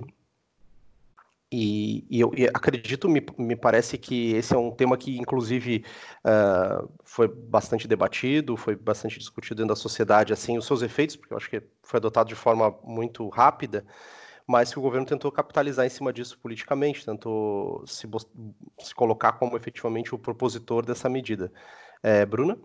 e, 1.58 2.06
e 2.10 2.20
eu 2.20 2.34
e 2.36 2.48
acredito, 2.48 3.08
me, 3.08 3.26
me 3.38 3.56
parece 3.56 3.98
que 3.98 4.34
esse 4.34 4.54
é 4.54 4.58
um 4.58 4.72
tema 4.72 4.98
que, 4.98 5.18
inclusive, 5.18 5.86
uh, 6.26 6.90
foi 7.06 7.30
bastante 7.30 7.88
debatido, 7.88 8.58
foi 8.58 8.76
bastante 8.76 9.18
discutido 9.18 9.56
dentro 9.56 9.74
da 9.74 9.76
sociedade, 9.80 10.34
assim, 10.34 10.58
os 10.58 10.66
seus 10.66 10.82
efeitos, 10.82 11.16
porque 11.16 11.34
eu 11.34 11.38
acho 11.38 11.50
que 11.50 11.64
foi 11.82 11.98
adotado 11.98 12.28
de 12.28 12.36
forma 12.36 12.78
muito 12.84 13.30
rápida, 13.30 13.86
mas 14.46 14.74
que 14.74 14.78
o 14.78 14.82
governo 14.82 15.08
tentou 15.08 15.32
capitalizar 15.32 15.86
em 15.86 15.90
cima 15.90 16.12
disso 16.12 16.38
politicamente, 16.40 17.06
tentou 17.06 17.88
se, 17.88 18.06
se 18.80 18.94
colocar 18.94 19.34
como 19.34 19.56
efetivamente 19.56 20.14
o 20.14 20.20
propositor 20.20 20.86
dessa 20.86 21.08
medida. 21.08 21.50
É, 22.04 22.26
Bruna? 22.26 22.58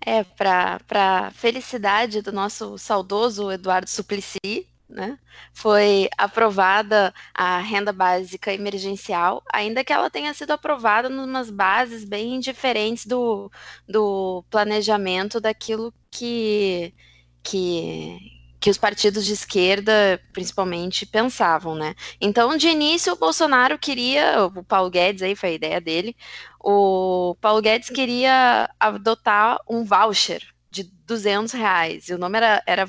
É, 0.00 0.22
para 0.22 1.32
felicidade 1.32 2.22
do 2.22 2.30
nosso 2.30 2.78
saudoso 2.78 3.50
Eduardo 3.50 3.90
Suplicy, 3.90 4.68
né? 4.88 5.18
Foi 5.52 6.08
aprovada 6.16 7.12
a 7.34 7.58
renda 7.58 7.92
básica 7.92 8.52
emergencial, 8.52 9.42
ainda 9.52 9.84
que 9.84 9.92
ela 9.92 10.10
tenha 10.10 10.32
sido 10.32 10.52
aprovada 10.52 11.08
numas 11.08 11.50
bases 11.50 12.04
bem 12.04 12.40
diferentes 12.40 13.04
do, 13.06 13.50
do 13.86 14.44
planejamento 14.50 15.40
daquilo 15.40 15.92
que, 16.10 16.94
que, 17.42 18.18
que 18.60 18.70
os 18.70 18.78
partidos 18.78 19.26
de 19.26 19.32
esquerda, 19.34 20.20
principalmente, 20.32 21.06
pensavam, 21.06 21.74
né? 21.74 21.94
Então, 22.20 22.56
de 22.56 22.68
início, 22.68 23.12
o 23.12 23.16
Bolsonaro 23.16 23.78
queria, 23.78 24.44
o 24.46 24.64
Paulo 24.64 24.90
Guedes, 24.90 25.22
aí 25.22 25.36
foi 25.36 25.50
a 25.50 25.52
ideia 25.52 25.80
dele, 25.80 26.16
o 26.60 27.36
Paulo 27.40 27.60
Guedes 27.62 27.90
queria 27.90 28.70
adotar 28.80 29.58
um 29.68 29.84
voucher 29.84 30.42
de 30.70 30.84
200 31.08 31.52
reais. 31.54 32.08
E 32.08 32.14
o 32.14 32.18
nome 32.18 32.36
era, 32.36 32.62
era 32.66 32.86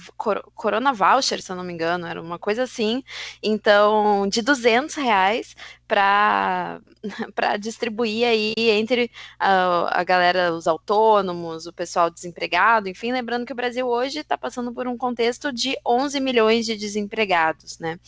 Corona 0.54 0.92
Voucher, 0.94 1.42
se 1.42 1.52
eu 1.52 1.56
não 1.56 1.64
me 1.64 1.74
engano, 1.74 2.06
era 2.06 2.22
uma 2.22 2.38
coisa 2.38 2.64
assim. 2.64 3.02
Então, 3.42 4.28
de 4.28 4.42
200 4.42 4.96
reais 4.96 5.56
para 5.88 6.80
distribuir 7.60 8.28
aí 8.28 8.54
entre 8.58 9.10
a, 9.40 10.02
a 10.02 10.04
galera, 10.04 10.54
os 10.54 10.68
autônomos, 10.68 11.66
o 11.66 11.74
pessoal 11.74 12.12
desempregado, 12.12 12.88
enfim, 12.88 13.12
lembrando 13.12 13.46
que 13.46 13.54
o 13.54 13.56
Brasil 13.56 13.88
hoje 13.88 14.20
está 14.20 14.38
passando 14.38 14.72
por 14.72 14.88
um 14.88 14.98
contexto 14.98 15.52
de 15.52 15.76
11 15.88 16.20
milhões 16.20 16.66
de 16.66 16.76
desempregados, 16.76 17.80
né? 17.80 18.00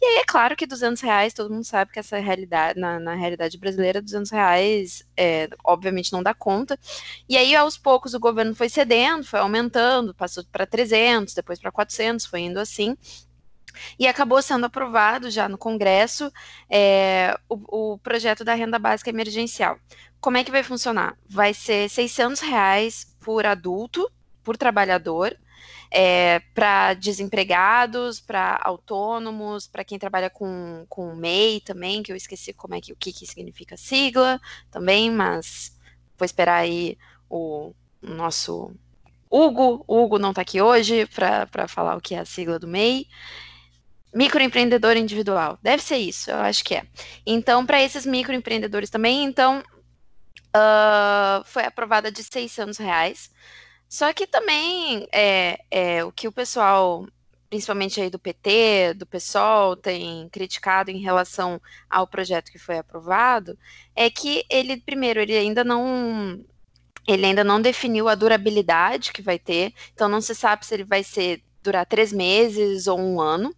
E 0.00 0.04
aí 0.04 0.16
é 0.16 0.24
claro 0.24 0.56
que 0.56 0.66
200 0.66 1.00
reais, 1.02 1.32
todo 1.32 1.52
mundo 1.52 1.64
sabe 1.64 1.92
que 1.92 1.98
essa 1.98 2.18
realidade, 2.18 2.80
na, 2.80 2.98
na 2.98 3.14
realidade 3.14 3.56
brasileira, 3.58 4.02
200 4.02 4.30
reais, 4.32 5.06
é, 5.16 5.48
obviamente 5.62 6.12
não 6.12 6.22
dá 6.22 6.34
conta. 6.34 6.78
E 7.28 7.36
aí, 7.36 7.54
aos 7.54 7.76
poucos, 7.76 8.14
o 8.14 8.20
governo 8.20 8.54
foi 8.54 8.68
cedendo, 8.68 9.24
foi 9.24 9.38
aumentando 9.40 9.57
aumentando, 9.58 10.14
passou 10.14 10.44
para 10.50 10.66
300, 10.66 11.34
depois 11.34 11.58
para 11.60 11.72
400, 11.72 12.26
foi 12.26 12.40
indo 12.40 12.58
assim. 12.58 12.96
E 13.98 14.06
acabou 14.06 14.40
sendo 14.42 14.66
aprovado 14.66 15.30
já 15.30 15.48
no 15.48 15.58
Congresso 15.58 16.32
é, 16.70 17.38
o, 17.48 17.92
o, 17.92 17.98
projeto 17.98 18.44
da 18.44 18.54
renda 18.54 18.78
básica 18.78 19.10
emergencial. 19.10 19.78
Como 20.20 20.36
é 20.36 20.44
que 20.44 20.50
vai 20.50 20.62
funcionar? 20.62 21.16
Vai 21.28 21.54
ser 21.54 21.88
600 21.88 22.40
reais 22.40 23.16
por 23.20 23.46
adulto, 23.46 24.10
por 24.42 24.56
trabalhador, 24.56 25.36
é, 25.90 26.40
para 26.54 26.94
desempregados, 26.94 28.20
para 28.20 28.58
autônomos, 28.62 29.66
para 29.68 29.84
quem 29.84 29.98
trabalha 29.98 30.30
com, 30.30 30.84
com 30.88 31.14
MEI 31.14 31.60
também, 31.60 32.02
que 32.02 32.10
eu 32.10 32.16
esqueci 32.16 32.52
como 32.52 32.74
é 32.74 32.80
que 32.80 32.92
o 32.92 32.96
que, 32.96 33.12
que 33.12 33.26
significa 33.26 33.76
sigla 33.76 34.40
também, 34.70 35.10
mas 35.10 35.78
vou 36.16 36.26
esperar 36.26 36.56
aí 36.56 36.98
o 37.28 37.72
nosso 38.02 38.74
Hugo, 39.30 39.84
Hugo 39.86 40.18
não 40.18 40.30
está 40.30 40.42
aqui 40.42 40.60
hoje 40.60 41.06
para 41.06 41.68
falar 41.68 41.96
o 41.96 42.00
que 42.00 42.14
é 42.14 42.20
a 42.20 42.24
sigla 42.24 42.58
do 42.58 42.66
MEI. 42.66 43.06
Microempreendedor 44.14 44.96
individual, 44.96 45.58
deve 45.62 45.82
ser 45.82 45.98
isso, 45.98 46.30
eu 46.30 46.38
acho 46.38 46.64
que 46.64 46.74
é. 46.74 46.86
Então, 47.26 47.66
para 47.66 47.82
esses 47.82 48.06
microempreendedores 48.06 48.88
também, 48.88 49.22
então, 49.22 49.62
uh, 50.48 51.44
foi 51.44 51.64
aprovada 51.64 52.10
de 52.10 52.22
600 52.22 52.78
reais. 52.78 53.30
Só 53.88 54.12
que 54.12 54.26
também 54.26 55.06
é, 55.12 55.58
é 55.70 56.04
o 56.04 56.12
que 56.12 56.28
o 56.28 56.32
pessoal, 56.32 57.06
principalmente 57.48 58.00
aí 58.00 58.10
do 58.10 58.18
PT, 58.18 58.94
do 58.94 59.06
PSOL, 59.06 59.76
tem 59.76 60.28
criticado 60.30 60.90
em 60.90 60.98
relação 60.98 61.60
ao 61.88 62.06
projeto 62.06 62.50
que 62.50 62.58
foi 62.58 62.78
aprovado, 62.78 63.58
é 63.94 64.10
que 64.10 64.44
ele, 64.50 64.78
primeiro, 64.78 65.20
ele 65.20 65.36
ainda 65.36 65.64
não 65.64 66.44
ele 67.08 67.24
ainda 67.24 67.42
não 67.42 67.60
definiu 67.60 68.06
a 68.06 68.14
durabilidade 68.14 69.12
que 69.14 69.22
vai 69.22 69.38
ter, 69.38 69.72
então 69.94 70.10
não 70.10 70.20
se 70.20 70.34
sabe 70.34 70.66
se 70.66 70.74
ele 70.74 70.84
vai 70.84 71.02
ser 71.02 71.42
durar 71.62 71.86
três 71.86 72.12
meses 72.12 72.86
ou 72.86 73.00
um 73.00 73.18
ano. 73.18 73.54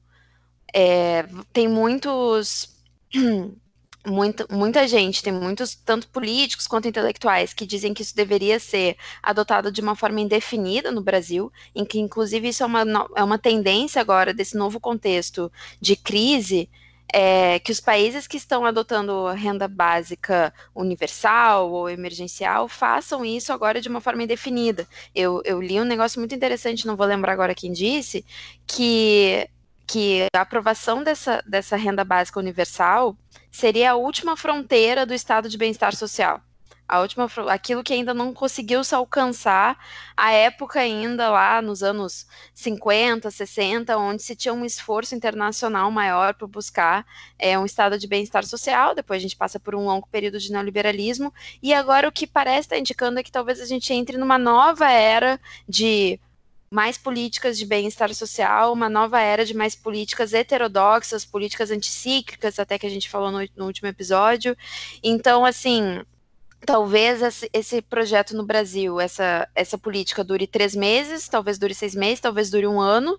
É, 0.73 1.25
tem 1.53 1.69
muitos. 1.69 2.77
Muita, 4.07 4.47
muita 4.51 4.89
gente, 4.89 5.23
tem 5.23 5.31
muitos, 5.31 5.75
tanto 5.75 6.09
políticos 6.09 6.67
quanto 6.67 6.89
intelectuais, 6.89 7.53
que 7.53 7.67
dizem 7.67 7.93
que 7.93 8.01
isso 8.01 8.17
deveria 8.17 8.59
ser 8.59 8.97
adotado 9.23 9.71
de 9.71 9.83
uma 9.83 9.95
forma 9.95 10.23
indefinida 10.23 10.91
no 10.91 11.03
Brasil, 11.03 11.53
em 11.75 11.85
que, 11.85 11.99
inclusive, 12.01 12.49
isso 12.49 12.63
é 12.63 12.67
uma, 12.67 12.81
é 13.15 13.23
uma 13.23 13.39
tendência 13.39 14.01
agora 14.01 14.33
desse 14.33 14.57
novo 14.57 14.81
contexto 14.81 15.53
de 15.79 15.97
crise, 15.97 16.71
é, 17.13 17.59
que 17.59 17.73
os 17.73 17.81
países 17.81 18.27
que 18.27 18.37
estão 18.37 18.65
adotando 18.65 19.27
renda 19.29 19.67
básica 19.69 20.53
universal 20.75 21.71
ou 21.71 21.89
emergencial 21.89 22.69
façam 22.69 23.25
isso 23.25 23.53
agora 23.53 23.81
de 23.81 23.89
uma 23.89 24.01
forma 24.01 24.23
indefinida. 24.23 24.87
Eu, 25.15 25.43
eu 25.45 25.61
li 25.61 25.81
um 25.81 25.85
negócio 25.85 26.21
muito 26.21 26.35
interessante, 26.35 26.87
não 26.87 26.97
vou 26.97 27.07
lembrar 27.07 27.33
agora 27.33 27.55
quem 27.55 27.73
disse, 27.73 28.25
que, 28.67 29.49
que 29.87 30.27
a 30.35 30.41
aprovação 30.41 31.03
dessa, 31.03 31.43
dessa 31.47 31.77
renda 31.77 32.05
básica 32.05 32.39
universal 32.39 33.17
seria 33.51 33.93
a 33.93 33.97
última 33.97 34.37
fronteira 34.37 35.05
do 35.05 35.15
estado 35.15 35.49
de 35.49 35.59
bem-estar 35.59 35.95
social 35.95 36.41
a 36.91 37.01
última, 37.01 37.31
aquilo 37.49 37.85
que 37.85 37.93
ainda 37.93 38.13
não 38.13 38.35
conseguiu 38.35 38.83
se 38.83 38.97
alcançar 38.97 39.79
a 40.17 40.33
época 40.33 40.81
ainda 40.81 41.31
lá 41.31 41.63
nos 41.63 41.85
anos 41.85 42.27
50, 42.53 43.31
60, 43.31 43.97
onde 43.97 44.25
se 44.25 44.35
tinha 44.35 44.53
um 44.53 44.65
esforço 44.65 45.15
internacional 45.15 45.89
maior 45.93 46.35
para 46.35 46.49
buscar 46.49 47.07
é, 47.39 47.57
um 47.57 47.65
estado 47.65 47.97
de 47.97 48.09
bem-estar 48.09 48.45
social. 48.45 48.93
Depois 48.93 49.19
a 49.19 49.23
gente 49.23 49.37
passa 49.37 49.61
por 49.61 49.77
um 49.77 49.85
longo 49.85 50.09
período 50.09 50.41
de 50.41 50.51
neoliberalismo 50.51 51.33
e 51.63 51.73
agora 51.73 52.09
o 52.09 52.13
que 52.13 52.27
parece 52.27 52.63
estar 52.63 52.75
tá 52.75 52.81
indicando 52.81 53.21
é 53.21 53.23
que 53.23 53.31
talvez 53.31 53.61
a 53.61 53.67
gente 53.67 53.93
entre 53.93 54.19
numa 54.19 54.37
nova 54.37 54.91
era 54.91 55.41
de 55.69 56.19
mais 56.73 56.99
políticas 56.99 57.57
de 57.57 57.67
bem-estar 57.67 58.13
social, 58.15 58.73
uma 58.73 58.89
nova 58.89 59.21
era 59.21 59.45
de 59.45 59.55
mais 59.55 59.77
políticas 59.77 60.35
heterodoxas, 60.35 61.25
políticas 61.25 61.71
anticíclicas, 61.71 62.59
até 62.59 62.79
que 62.79 62.87
a 62.87 62.91
gente 62.91 63.09
falou 63.09 63.31
no, 63.31 63.49
no 63.57 63.67
último 63.67 63.89
episódio. 63.89 64.57
Então, 65.03 65.45
assim, 65.45 66.01
talvez 66.65 67.21
esse 67.53 67.83
projeto 67.83 68.37
no 68.37 68.45
Brasil, 68.45 69.01
essa, 69.01 69.49
essa 69.55 69.79
política 69.79 70.23
dure 70.23 70.47
três 70.47 70.75
meses, 70.75 71.29
talvez 71.29 71.59
dure 71.59 71.75
seis 71.75 71.95
meses, 71.95 72.21
talvez 72.21 72.51
dure 72.51 72.67
um 72.67 72.81
ano, 72.81 73.19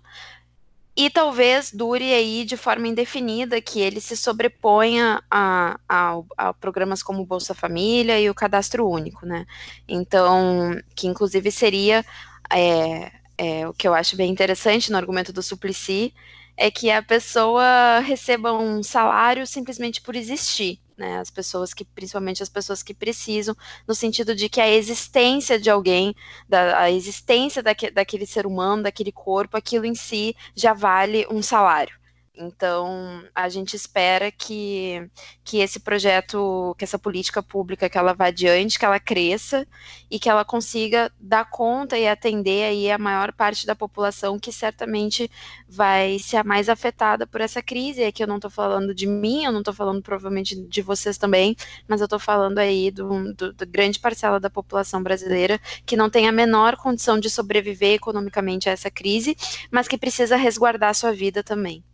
e 0.96 1.08
talvez 1.08 1.72
dure 1.72 2.12
aí 2.12 2.44
de 2.44 2.56
forma 2.56 2.86
indefinida, 2.86 3.60
que 3.60 3.80
ele 3.80 4.00
se 4.00 4.16
sobreponha 4.16 5.22
a, 5.30 5.78
a, 5.88 6.20
a, 6.36 6.54
programas 6.54 7.02
como 7.02 7.24
Bolsa 7.24 7.54
Família 7.54 8.20
e 8.20 8.28
o 8.28 8.34
Cadastro 8.34 8.86
Único, 8.88 9.24
né? 9.24 9.46
Então, 9.88 10.78
que 10.94 11.06
inclusive 11.06 11.50
seria 11.50 12.04
é, 12.50 13.10
é, 13.38 13.66
o 13.66 13.72
que 13.72 13.88
eu 13.88 13.94
acho 13.94 14.16
bem 14.16 14.30
interessante 14.30 14.90
no 14.92 14.98
argumento 14.98 15.32
do 15.32 15.42
Suplicy, 15.42 16.14
é 16.56 16.70
que 16.70 16.90
a 16.90 17.02
pessoa 17.02 18.00
receba 18.00 18.52
um 18.52 18.82
salário 18.82 19.46
simplesmente 19.46 20.02
por 20.02 20.14
existir 20.14 20.81
né, 20.96 21.18
as 21.18 21.30
pessoas 21.30 21.72
que, 21.74 21.84
principalmente 21.84 22.42
as 22.42 22.48
pessoas 22.48 22.82
que 22.82 22.94
precisam, 22.94 23.56
no 23.86 23.94
sentido 23.94 24.34
de 24.34 24.48
que 24.48 24.60
a 24.60 24.68
existência 24.68 25.58
de 25.58 25.70
alguém, 25.70 26.14
da, 26.48 26.78
a 26.80 26.90
existência 26.90 27.62
daque, 27.62 27.90
daquele 27.90 28.26
ser 28.26 28.46
humano, 28.46 28.82
daquele 28.82 29.12
corpo, 29.12 29.56
aquilo 29.56 29.84
em 29.84 29.94
si 29.94 30.34
já 30.54 30.72
vale 30.72 31.26
um 31.30 31.42
salário. 31.42 32.01
Então, 32.34 33.22
a 33.34 33.46
gente 33.50 33.76
espera 33.76 34.32
que, 34.32 35.06
que 35.44 35.58
esse 35.58 35.78
projeto, 35.78 36.74
que 36.78 36.84
essa 36.84 36.98
política 36.98 37.42
pública, 37.42 37.90
que 37.90 37.98
ela 37.98 38.14
vá 38.14 38.26
adiante, 38.28 38.78
que 38.78 38.86
ela 38.86 38.98
cresça 38.98 39.66
e 40.10 40.18
que 40.18 40.30
ela 40.30 40.42
consiga 40.42 41.12
dar 41.20 41.44
conta 41.50 41.98
e 41.98 42.08
atender 42.08 42.64
aí 42.64 42.90
a 42.90 42.96
maior 42.96 43.32
parte 43.34 43.66
da 43.66 43.76
população 43.76 44.38
que 44.38 44.50
certamente 44.50 45.30
vai 45.68 46.18
ser 46.18 46.38
a 46.38 46.44
mais 46.44 46.70
afetada 46.70 47.26
por 47.26 47.42
essa 47.42 47.62
crise. 47.62 48.00
E 48.00 48.04
aqui 48.06 48.22
eu 48.22 48.26
não 48.26 48.36
estou 48.36 48.50
falando 48.50 48.94
de 48.94 49.06
mim, 49.06 49.44
eu 49.44 49.52
não 49.52 49.60
estou 49.60 49.74
falando 49.74 50.00
provavelmente 50.02 50.56
de 50.56 50.80
vocês 50.80 51.18
também, 51.18 51.54
mas 51.86 52.00
eu 52.00 52.06
estou 52.06 52.18
falando 52.18 52.58
aí 52.58 52.90
do, 52.90 53.34
do, 53.34 53.52
do 53.52 53.66
grande 53.66 53.98
parcela 54.00 54.40
da 54.40 54.48
população 54.48 55.02
brasileira 55.02 55.60
que 55.84 55.96
não 55.96 56.08
tem 56.08 56.26
a 56.28 56.32
menor 56.32 56.76
condição 56.76 57.20
de 57.20 57.28
sobreviver 57.28 57.92
economicamente 57.94 58.70
a 58.70 58.72
essa 58.72 58.90
crise, 58.90 59.36
mas 59.70 59.86
que 59.86 59.98
precisa 59.98 60.34
resguardar 60.36 60.94
sua 60.94 61.12
vida 61.12 61.42
também. 61.42 61.84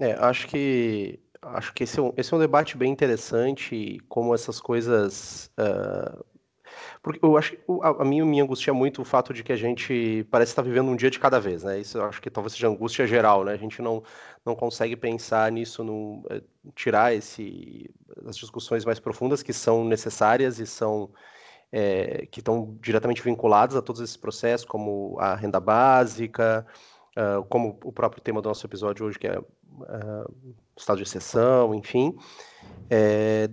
É, 0.00 0.12
acho 0.12 0.46
que 0.46 1.20
acho 1.42 1.72
que 1.72 1.84
esse 1.84 1.98
é 1.98 2.02
um, 2.02 2.12
esse 2.16 2.32
é 2.32 2.36
um 2.36 2.40
debate 2.40 2.76
bem 2.76 2.90
interessante, 2.90 4.00
como 4.08 4.34
essas 4.34 4.60
coisas. 4.60 5.50
Uh, 5.58 6.24
porque 7.02 7.24
eu 7.24 7.36
acho 7.36 7.52
que 7.52 7.58
a, 7.82 8.02
a 8.02 8.04
mim 8.04 8.22
me 8.22 8.40
angustia 8.40 8.74
muito 8.74 9.02
o 9.02 9.04
fato 9.04 9.32
de 9.32 9.42
que 9.42 9.52
a 9.52 9.56
gente 9.56 10.26
parece 10.30 10.52
estar 10.52 10.62
vivendo 10.62 10.88
um 10.88 10.96
dia 10.96 11.10
de 11.10 11.18
cada 11.18 11.40
vez, 11.40 11.64
né? 11.64 11.80
Isso 11.80 11.98
eu 11.98 12.04
acho 12.04 12.20
que 12.20 12.30
talvez 12.30 12.52
seja 12.52 12.68
angústia 12.68 13.06
geral, 13.06 13.44
né? 13.44 13.52
A 13.52 13.56
gente 13.56 13.80
não, 13.80 14.02
não 14.44 14.54
consegue 14.54 14.96
pensar 14.96 15.50
nisso, 15.50 15.82
no, 15.82 16.24
eh, 16.30 16.42
tirar 16.74 17.14
esse, 17.14 17.90
as 18.26 18.36
discussões 18.36 18.84
mais 18.84 18.98
profundas 19.00 19.42
que 19.42 19.52
são 19.52 19.84
necessárias 19.84 20.58
e 20.58 20.66
são. 20.66 21.10
É, 21.70 22.24
que 22.30 22.40
estão 22.40 22.78
diretamente 22.80 23.22
vinculadas 23.22 23.76
a 23.76 23.82
todos 23.82 24.00
esses 24.00 24.16
processos, 24.16 24.64
como 24.66 25.18
a 25.20 25.34
renda 25.34 25.60
básica, 25.60 26.66
uh, 27.14 27.44
como 27.44 27.78
o 27.84 27.92
próprio 27.92 28.22
tema 28.22 28.40
do 28.40 28.48
nosso 28.48 28.66
episódio 28.66 29.04
hoje, 29.04 29.18
que 29.18 29.26
é 29.26 29.38
uh, 29.72 30.54
estado 30.76 30.96
de 30.96 31.02
exceção, 31.02 31.74
enfim. 31.74 32.16
É, 32.90 33.50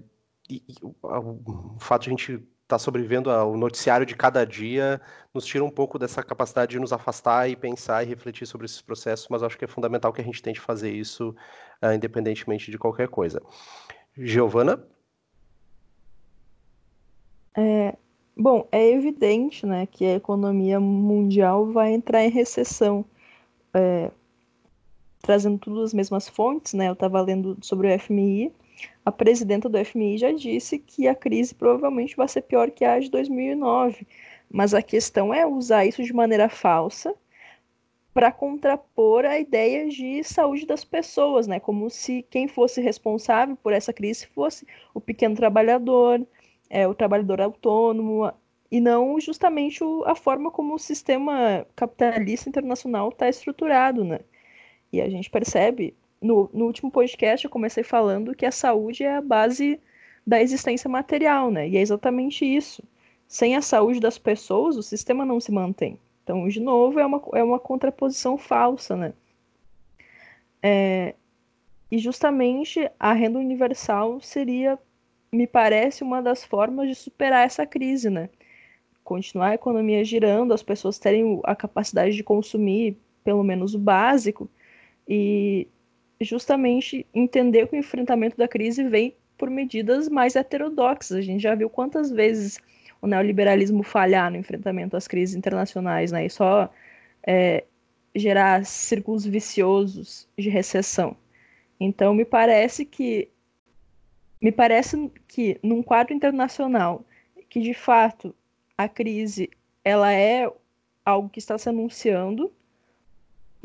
e, 0.50 0.64
e 0.68 0.76
o, 0.82 1.76
fato 1.80 2.04
de 2.04 2.10
a 2.10 2.12
gente 2.12 2.32
estar 2.34 2.48
tá 2.68 2.80
sobrevivendo 2.80 3.30
ao 3.30 3.56
noticiário 3.56 4.06
de 4.06 4.16
cada 4.16 4.46
dia 4.46 5.00
nos 5.34 5.46
tira 5.46 5.64
um 5.64 5.70
pouco 5.70 6.00
dessa 6.00 6.24
capacidade 6.24 6.72
de 6.72 6.80
nos 6.80 6.92
afastar 6.92 7.50
e 7.50 7.56
pensar 7.56 8.04
e 8.04 8.08
refletir 8.08 8.48
sobre 8.48 8.66
esses 8.66 8.82
processos, 8.82 9.28
mas 9.30 9.44
acho 9.44 9.58
que 9.58 9.66
é 9.66 9.68
fundamental 9.68 10.12
que 10.12 10.22
a 10.22 10.24
gente 10.24 10.42
tente 10.42 10.60
fazer 10.60 10.92
isso 10.92 11.36
uh, 11.84 11.94
independentemente 11.94 12.72
de 12.72 12.78
qualquer 12.78 13.08
coisa. 13.08 13.42
Giovana? 14.18 14.84
É, 17.58 17.96
bom, 18.36 18.68
é 18.72 18.92
evidente 18.92 19.66
né, 19.66 19.86
que 19.86 20.06
a 20.06 20.16
economia 20.16 20.80
mundial 20.80 21.72
vai 21.72 21.94
entrar 21.94 22.24
em 22.24 22.30
recessão. 22.30 23.06
É, 23.74 24.12
trazendo 25.26 25.58
tudo 25.58 25.82
as 25.82 25.94
mesmas 25.94 26.30
fontes, 26.30 26.74
né? 26.74 26.88
Eu 26.88 26.94
estava 26.94 27.20
lendo 27.22 27.58
sobre 27.62 27.88
o 27.88 28.00
FMI. 28.00 28.52
A 29.04 29.12
presidenta 29.12 29.68
do 29.68 29.84
FMI 29.84 30.18
já 30.18 30.32
disse 30.32 30.78
que 30.78 31.08
a 31.08 31.16
crise 31.16 31.56
provavelmente 31.56 32.16
vai 32.16 32.28
ser 32.28 32.42
pior 32.42 32.70
que 32.70 32.86
a 32.86 33.00
de 33.00 33.10
2009. 33.10 34.08
Mas 34.52 34.74
a 34.74 34.82
questão 34.82 35.34
é 35.34 35.46
usar 35.46 35.86
isso 35.86 36.04
de 36.04 36.14
maneira 36.14 36.48
falsa 36.48 37.16
para 38.14 38.32
contrapor 38.32 39.26
a 39.26 39.40
ideia 39.40 39.90
de 39.90 40.24
saúde 40.24 40.66
das 40.66 40.86
pessoas, 40.86 41.48
né? 41.48 41.60
Como 41.60 41.90
se 41.90 42.26
quem 42.30 42.48
fosse 42.48 42.80
responsável 42.80 43.56
por 43.58 43.74
essa 43.74 43.92
crise 43.92 44.28
fosse 44.28 44.66
o 44.94 45.02
pequeno 45.02 45.36
trabalhador, 45.36 46.26
é, 46.70 46.88
o 46.88 46.94
trabalhador 46.96 47.42
autônomo, 47.42 48.32
e 48.72 48.80
não 48.80 49.20
justamente 49.20 49.84
o, 49.84 50.04
a 50.06 50.16
forma 50.16 50.52
como 50.52 50.76
o 50.76 50.80
sistema 50.80 51.66
capitalista 51.76 52.50
internacional 52.50 53.10
está 53.10 53.28
estruturado, 53.28 54.04
né? 54.04 54.20
E 54.92 55.02
a 55.02 55.10
gente 55.10 55.30
percebe, 55.30 55.94
no, 56.22 56.50
no 56.54 56.66
último 56.66 56.90
podcast 56.90 57.46
eu 57.46 57.52
comecei 57.52 57.84
falando 57.84 58.36
que 58.36 58.46
a 58.46 58.52
saúde 58.52 59.04
é 59.04 59.16
a 59.16 59.22
base 59.22 59.80
da 60.26 60.42
existência 60.42 60.90
material, 60.90 61.52
né? 61.52 61.68
E 61.68 61.78
é 61.78 61.82
exatamente 61.82 62.46
isso. 62.46 62.84
Sem 63.28 63.56
a 63.56 63.62
saúde 63.62 64.00
das 64.00 64.18
pessoas, 64.18 64.78
o 64.78 64.84
sistema 64.84 65.26
não 65.26 65.40
se 65.40 65.52
mantém. 65.52 66.00
Então, 66.24 66.48
de 66.48 66.60
novo, 66.60 67.00
é 67.00 67.06
uma, 67.06 67.22
é 67.34 67.44
uma 67.44 67.60
contraposição 67.60 68.38
falsa, 68.38 68.96
né? 68.96 69.14
É, 70.62 71.14
e 71.92 72.00
justamente 72.00 72.90
a 73.00 73.14
renda 73.14 73.38
universal 73.38 74.20
seria, 74.20 74.80
me 75.32 75.46
parece, 75.46 76.04
uma 76.04 76.22
das 76.22 76.44
formas 76.44 76.88
de 76.88 76.96
superar 76.96 77.46
essa 77.46 77.66
crise, 77.66 78.10
né? 78.10 78.30
Continuar 79.04 79.50
a 79.50 79.56
economia 79.56 80.04
girando, 80.04 80.54
as 80.54 80.64
pessoas 80.64 80.98
terem 80.98 81.40
a 81.44 81.56
capacidade 81.56 82.16
de 82.16 82.24
consumir 82.24 82.98
pelo 83.24 83.44
menos 83.44 83.76
o 83.76 83.80
básico, 83.80 84.50
e 85.08 85.68
justamente 86.22 87.06
entender 87.14 87.68
que 87.68 87.76
o 87.76 87.80
enfrentamento 87.80 88.38
da 88.38 88.48
crise 88.48 88.84
vem 88.88 89.16
por 89.38 89.50
medidas 89.50 90.08
mais 90.08 90.36
heterodoxas. 90.36 91.18
A 91.18 91.22
gente 91.22 91.42
já 91.42 91.54
viu 91.56 91.70
quantas 91.70 92.10
vezes 92.10 92.60
o 93.02 93.08
neoliberalismo 93.08 93.84
falhar 93.84 94.32
no 94.32 94.38
enfrentamento 94.38 94.96
às 94.96 95.08
crises 95.08 95.36
internacionais, 95.36 96.12
né? 96.12 96.26
E 96.26 96.30
só 96.30 96.72
é, 97.26 97.64
gerar 98.16 98.66
círculos 98.66 99.26
viciosos 99.26 100.28
de 100.38 100.50
recessão. 100.50 101.18
Então, 101.80 102.14
me 102.14 102.26
parece 102.26 102.86
que 102.86 103.30
me 104.42 104.52
parece 104.52 105.12
que 105.28 105.60
num 105.64 105.82
quadro 105.82 106.14
internacional 106.14 107.04
que 107.50 107.60
de 107.60 107.74
fato 107.74 108.36
a 108.78 108.88
crise 108.88 109.50
ela 109.84 110.12
é 110.12 110.52
algo 111.06 111.30
que 111.30 111.40
está 111.40 111.58
se 111.58 111.70
anunciando 111.70 112.52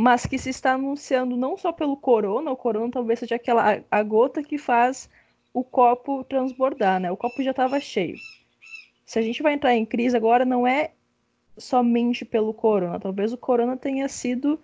mas 0.00 0.24
que 0.24 0.38
se 0.38 0.48
está 0.48 0.72
anunciando 0.72 1.36
não 1.36 1.58
só 1.58 1.72
pelo 1.72 1.94
corona, 1.94 2.50
o 2.50 2.56
corona 2.56 2.90
talvez 2.90 3.18
seja 3.18 3.34
aquela 3.34 3.84
a 3.90 4.02
gota 4.02 4.42
que 4.42 4.56
faz 4.56 5.10
o 5.52 5.62
copo 5.62 6.24
transbordar, 6.24 6.98
né? 6.98 7.10
O 7.12 7.18
copo 7.18 7.42
já 7.42 7.50
estava 7.50 7.78
cheio. 7.78 8.16
Se 9.04 9.18
a 9.18 9.22
gente 9.22 9.42
vai 9.42 9.52
entrar 9.52 9.74
em 9.74 9.84
crise 9.84 10.16
agora, 10.16 10.46
não 10.46 10.66
é 10.66 10.92
somente 11.58 12.24
pelo 12.24 12.54
corona. 12.54 12.98
Talvez 12.98 13.30
o 13.30 13.36
corona 13.36 13.76
tenha 13.76 14.08
sido 14.08 14.58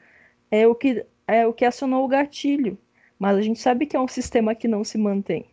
é, 0.51 0.67
o, 0.67 0.75
que, 0.75 1.05
é, 1.27 1.47
o 1.47 1.53
que 1.53 1.67
acionou 1.67 2.05
o 2.05 2.09
gatilho. 2.09 2.79
Mas 3.19 3.37
a 3.37 3.43
gente 3.43 3.61
sabe 3.61 3.85
que 3.85 3.95
é 3.97 4.01
um 4.01 4.09
sistema 4.09 4.55
que 4.55 4.67
não 4.67 4.85
se 4.85 4.97
mantém. 4.97 5.45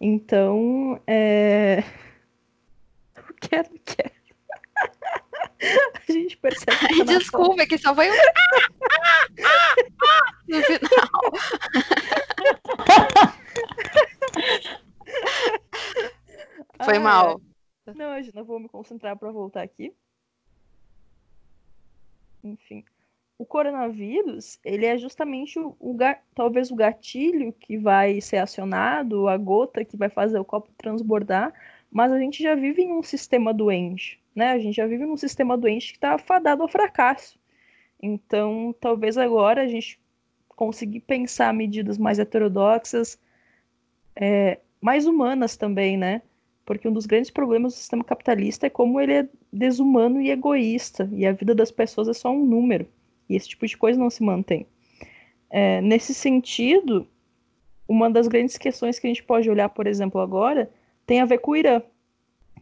Então, 0.00 0.98
é... 1.06 1.84
Quero, 3.40 3.70
quero. 3.84 4.21
A 6.08 6.12
gente 6.12 6.36
percebe. 6.36 6.76
Que 6.88 7.00
Ai, 7.00 7.04
desculpa, 7.04 7.66
que 7.66 7.78
só 7.78 7.94
foi 7.94 8.10
um. 8.10 8.14
no 10.48 10.62
final. 10.62 11.08
foi 16.84 16.96
ah, 16.96 17.00
mal. 17.00 17.40
É. 17.86 17.94
Não, 17.94 18.18
eu 18.18 18.32
não 18.34 18.44
vou 18.44 18.58
me 18.60 18.68
concentrar 18.68 19.16
para 19.16 19.30
voltar 19.30 19.62
aqui. 19.62 19.94
Enfim. 22.42 22.84
O 23.38 23.46
coronavírus, 23.46 24.58
ele 24.64 24.86
é 24.86 24.96
justamente 24.96 25.58
o, 25.58 25.76
o 25.80 25.96
talvez 26.34 26.70
o 26.70 26.76
gatilho 26.76 27.52
que 27.52 27.76
vai 27.76 28.20
ser 28.20 28.36
acionado, 28.36 29.26
a 29.26 29.36
gota 29.36 29.84
que 29.84 29.96
vai 29.96 30.08
fazer 30.08 30.38
o 30.38 30.44
copo 30.44 30.70
transbordar, 30.76 31.52
mas 31.90 32.12
a 32.12 32.18
gente 32.18 32.42
já 32.42 32.54
vive 32.54 32.82
em 32.82 32.92
um 32.92 33.02
sistema 33.02 33.52
doente. 33.52 34.21
Né? 34.34 34.52
A 34.52 34.58
gente 34.58 34.76
já 34.76 34.86
vive 34.86 35.04
num 35.04 35.16
sistema 35.16 35.56
doente 35.56 35.92
que 35.92 35.98
está 35.98 36.18
fadado 36.18 36.62
ao 36.62 36.68
fracasso. 36.68 37.38
Então, 38.00 38.74
talvez 38.80 39.16
agora 39.16 39.62
a 39.62 39.68
gente 39.68 40.00
conseguir 40.48 41.00
pensar 41.00 41.52
medidas 41.54 41.98
mais 41.98 42.18
heterodoxas, 42.18 43.18
é, 44.16 44.58
mais 44.80 45.06
humanas 45.06 45.56
também, 45.56 45.96
né? 45.96 46.22
Porque 46.64 46.88
um 46.88 46.92
dos 46.92 47.06
grandes 47.06 47.30
problemas 47.30 47.74
do 47.74 47.76
sistema 47.76 48.04
capitalista 48.04 48.66
é 48.66 48.70
como 48.70 49.00
ele 49.00 49.12
é 49.12 49.28
desumano 49.52 50.20
e 50.20 50.30
egoísta, 50.30 51.08
e 51.12 51.26
a 51.26 51.32
vida 51.32 51.54
das 51.54 51.70
pessoas 51.70 52.08
é 52.08 52.12
só 52.12 52.30
um 52.30 52.44
número, 52.44 52.86
e 53.28 53.36
esse 53.36 53.48
tipo 53.48 53.66
de 53.66 53.76
coisa 53.76 53.98
não 53.98 54.10
se 54.10 54.22
mantém. 54.22 54.66
É, 55.50 55.80
nesse 55.80 56.14
sentido, 56.14 57.06
uma 57.86 58.10
das 58.10 58.26
grandes 58.26 58.56
questões 58.56 58.98
que 58.98 59.06
a 59.06 59.10
gente 59.10 59.22
pode 59.22 59.50
olhar, 59.50 59.68
por 59.68 59.86
exemplo, 59.86 60.20
agora, 60.20 60.70
tem 61.06 61.20
a 61.20 61.24
ver 61.24 61.38
com 61.38 61.52
o 61.52 61.56
Irã 61.56 61.82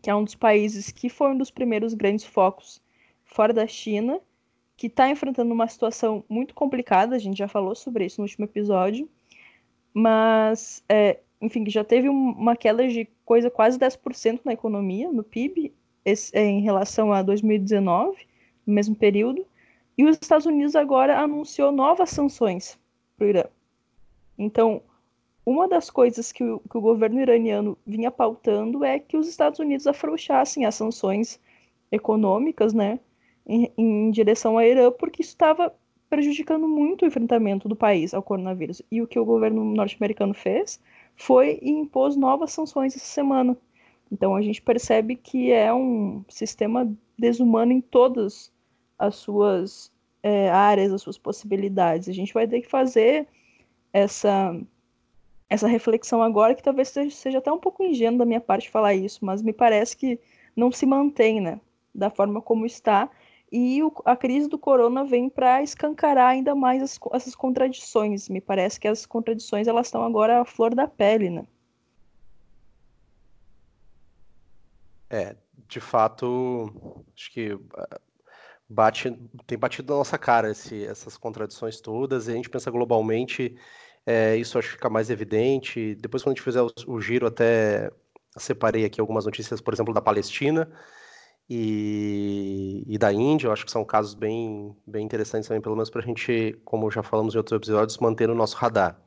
que 0.01 0.11
é 0.11 0.15
um 0.15 0.25
dos 0.25 0.35
países 0.35 0.91
que 0.91 1.09
foi 1.09 1.31
um 1.31 1.39
dos 1.39 1.51
primeiros 1.51 1.95
grandes 1.95 2.25
focos 2.25 2.83
fora 3.25 3.53
da 3.53 3.67
China, 3.67 4.21
que 4.77 4.87
está 4.87 5.11
enfrentando 5.11 5.53
uma 5.53 5.69
situação 5.69 6.25
muito 6.29 6.55
complicada, 6.55 7.15
a 7.15 7.19
gente 7.19 7.37
já 7.37 7.47
falou 7.47 7.75
sobre 7.75 8.07
isso 8.07 8.21
no 8.21 8.25
último 8.25 8.47
episódio, 8.47 9.09
mas, 9.93 10.83
é, 10.89 11.19
enfim, 11.41 11.65
já 11.69 11.85
teve 11.85 12.09
uma 12.09 12.57
queda 12.57 12.89
de 12.89 13.07
coisa 13.25 13.51
quase 13.51 13.79
10% 13.79 14.41
na 14.45 14.53
economia, 14.53 15.13
no 15.13 15.23
PIB, 15.23 15.73
esse, 16.05 16.35
é, 16.37 16.43
em 16.43 16.63
relação 16.63 17.13
a 17.13 17.23
2019, 17.23 18.27
no 18.67 18.75
mesmo 18.75 18.95
período, 18.95 19.47
e 19.99 20.05
os 20.05 20.17
Estados 20.21 20.47
Unidos 20.47 20.75
agora 20.75 21.19
anunciou 21.19 21.71
novas 21.71 22.11
sanções 22.11 22.79
para 23.17 23.27
o 23.27 23.29
Irã. 23.29 23.45
Então, 24.39 24.83
uma 25.51 25.67
das 25.67 25.91
coisas 25.91 26.31
que 26.31 26.45
o, 26.45 26.61
que 26.61 26.79
o 26.79 26.81
governo 26.81 27.21
iraniano 27.21 27.77
vinha 27.85 28.11
pautando 28.11 28.85
é 28.85 29.01
que 29.01 29.17
os 29.17 29.27
Estados 29.27 29.59
Unidos 29.59 29.87
afrouxassem 29.87 30.65
as 30.65 30.77
sanções 30.77 31.41
econômicas, 31.91 32.73
né, 32.73 33.01
em, 33.45 33.73
em 33.77 34.11
direção 34.13 34.57
ao 34.57 34.65
Irã, 34.65 34.93
porque 34.93 35.23
isso 35.23 35.33
estava 35.33 35.75
prejudicando 36.09 36.69
muito 36.69 37.03
o 37.03 37.09
enfrentamento 37.09 37.69
do 37.69 37.75
país 37.75 38.15
ao 38.15 38.23
coronavírus. 38.23 38.81
E 38.91 39.03
o 39.03 39.09
que 39.09 39.19
o 39.19 39.25
governo 39.25 39.65
norte-americano 39.65 40.35
fez 40.35 40.81
foi 41.17 41.59
impor 41.63 42.17
novas 42.17 42.53
sanções 42.53 42.95
essa 42.95 43.07
semana. 43.07 43.57
Então 44.11 44.37
a 44.37 44.43
gente 44.43 44.63
percebe 44.63 45.17
que 45.17 45.51
é 45.51 45.75
um 45.75 46.25
sistema 46.29 46.93
desumano 47.19 47.73
em 47.73 47.81
todas 47.81 48.53
as 48.97 49.17
suas 49.17 49.93
é, 50.23 50.49
áreas, 50.49 50.93
as 50.93 51.03
suas 51.03 51.19
possibilidades. 51.19 52.09
A 52.09 52.13
gente 52.13 52.33
vai 52.33 52.47
ter 52.47 52.61
que 52.61 52.69
fazer 52.69 53.27
essa 53.93 54.57
essa 55.51 55.67
reflexão 55.67 56.23
agora, 56.23 56.55
que 56.55 56.63
talvez 56.63 56.89
seja 56.89 57.39
até 57.39 57.51
um 57.53 57.59
pouco 57.59 57.83
ingênuo 57.83 58.19
da 58.21 58.25
minha 58.25 58.41
parte 58.41 58.71
falar 58.71 58.95
isso, 58.95 59.25
mas 59.25 59.43
me 59.43 59.53
parece 59.53 59.97
que 59.97 60.21
não 60.55 60.71
se 60.71 60.87
mantém, 60.87 61.41
né, 61.41 61.61
da 61.93 62.09
forma 62.09 62.41
como 62.41 62.65
está, 62.65 63.11
e 63.53 63.83
o, 63.83 63.93
a 64.05 64.15
crise 64.15 64.49
do 64.49 64.57
corona 64.57 65.05
vem 65.05 65.29
para 65.29 65.61
escancarar 65.61 66.29
ainda 66.29 66.55
mais 66.55 66.81
as, 66.83 66.99
essas 67.13 67.35
contradições. 67.35 68.29
Me 68.29 68.41
parece 68.41 68.79
que 68.79 68.87
as 68.87 69.05
contradições 69.05 69.67
elas 69.67 69.89
estão 69.89 70.05
agora 70.05 70.41
à 70.41 70.45
flor 70.45 70.73
da 70.73 70.87
pele, 70.87 71.31
né? 71.31 71.45
É, 75.11 75.35
de 75.67 75.81
fato, 75.81 77.05
acho 77.13 77.33
que 77.33 77.59
ah, 77.77 78.01
bate, 78.69 79.11
tem 79.49 79.59
batido 79.59 79.93
na 79.93 79.99
nossa 79.99 80.17
cara 80.17 80.53
esse, 80.53 80.85
essas 80.85 81.17
contradições 81.17 81.81
todas, 81.81 82.29
e 82.29 82.31
a 82.31 82.35
gente 82.35 82.49
pensa 82.49 82.71
globalmente, 82.71 83.57
é, 84.07 84.37
isso 84.37 84.59
acho 84.59 84.69
que 84.69 84.75
fica 84.75 84.91
mais 84.91 85.11
evidente. 85.11 85.95
Depois, 85.97 86.23
quando 86.23 86.33
a 86.33 86.37
gente 86.37 86.45
fizer 86.45 86.63
o, 86.63 86.71
o 86.87 87.01
giro, 87.01 87.27
até 87.27 87.91
separei 88.37 88.85
aqui 88.85 89.01
algumas 89.01 89.25
notícias, 89.25 89.61
por 89.61 89.75
exemplo, 89.75 89.93
da 89.93 90.01
Palestina 90.01 90.71
e, 91.49 92.85
e, 92.87 92.99
da 92.99 93.13
Índia, 93.13 93.49
eu 93.49 93.53
acho 93.53 93.65
que 93.65 93.71
são 93.71 93.85
casos 93.85 94.15
bem, 94.15 94.75
bem 94.87 95.05
interessantes 95.05 95.49
também, 95.49 95.61
pelo 95.61 95.75
menos 95.75 95.91
para 95.91 96.01
a 96.01 96.05
gente, 96.05 96.57
como 96.65 96.91
já 96.91 97.03
falamos 97.03 97.35
em 97.35 97.39
outros 97.39 97.57
episódios, 97.57 97.99
manter 97.99 98.29
no 98.29 98.35
nosso 98.35 98.57
radar. 98.57 99.01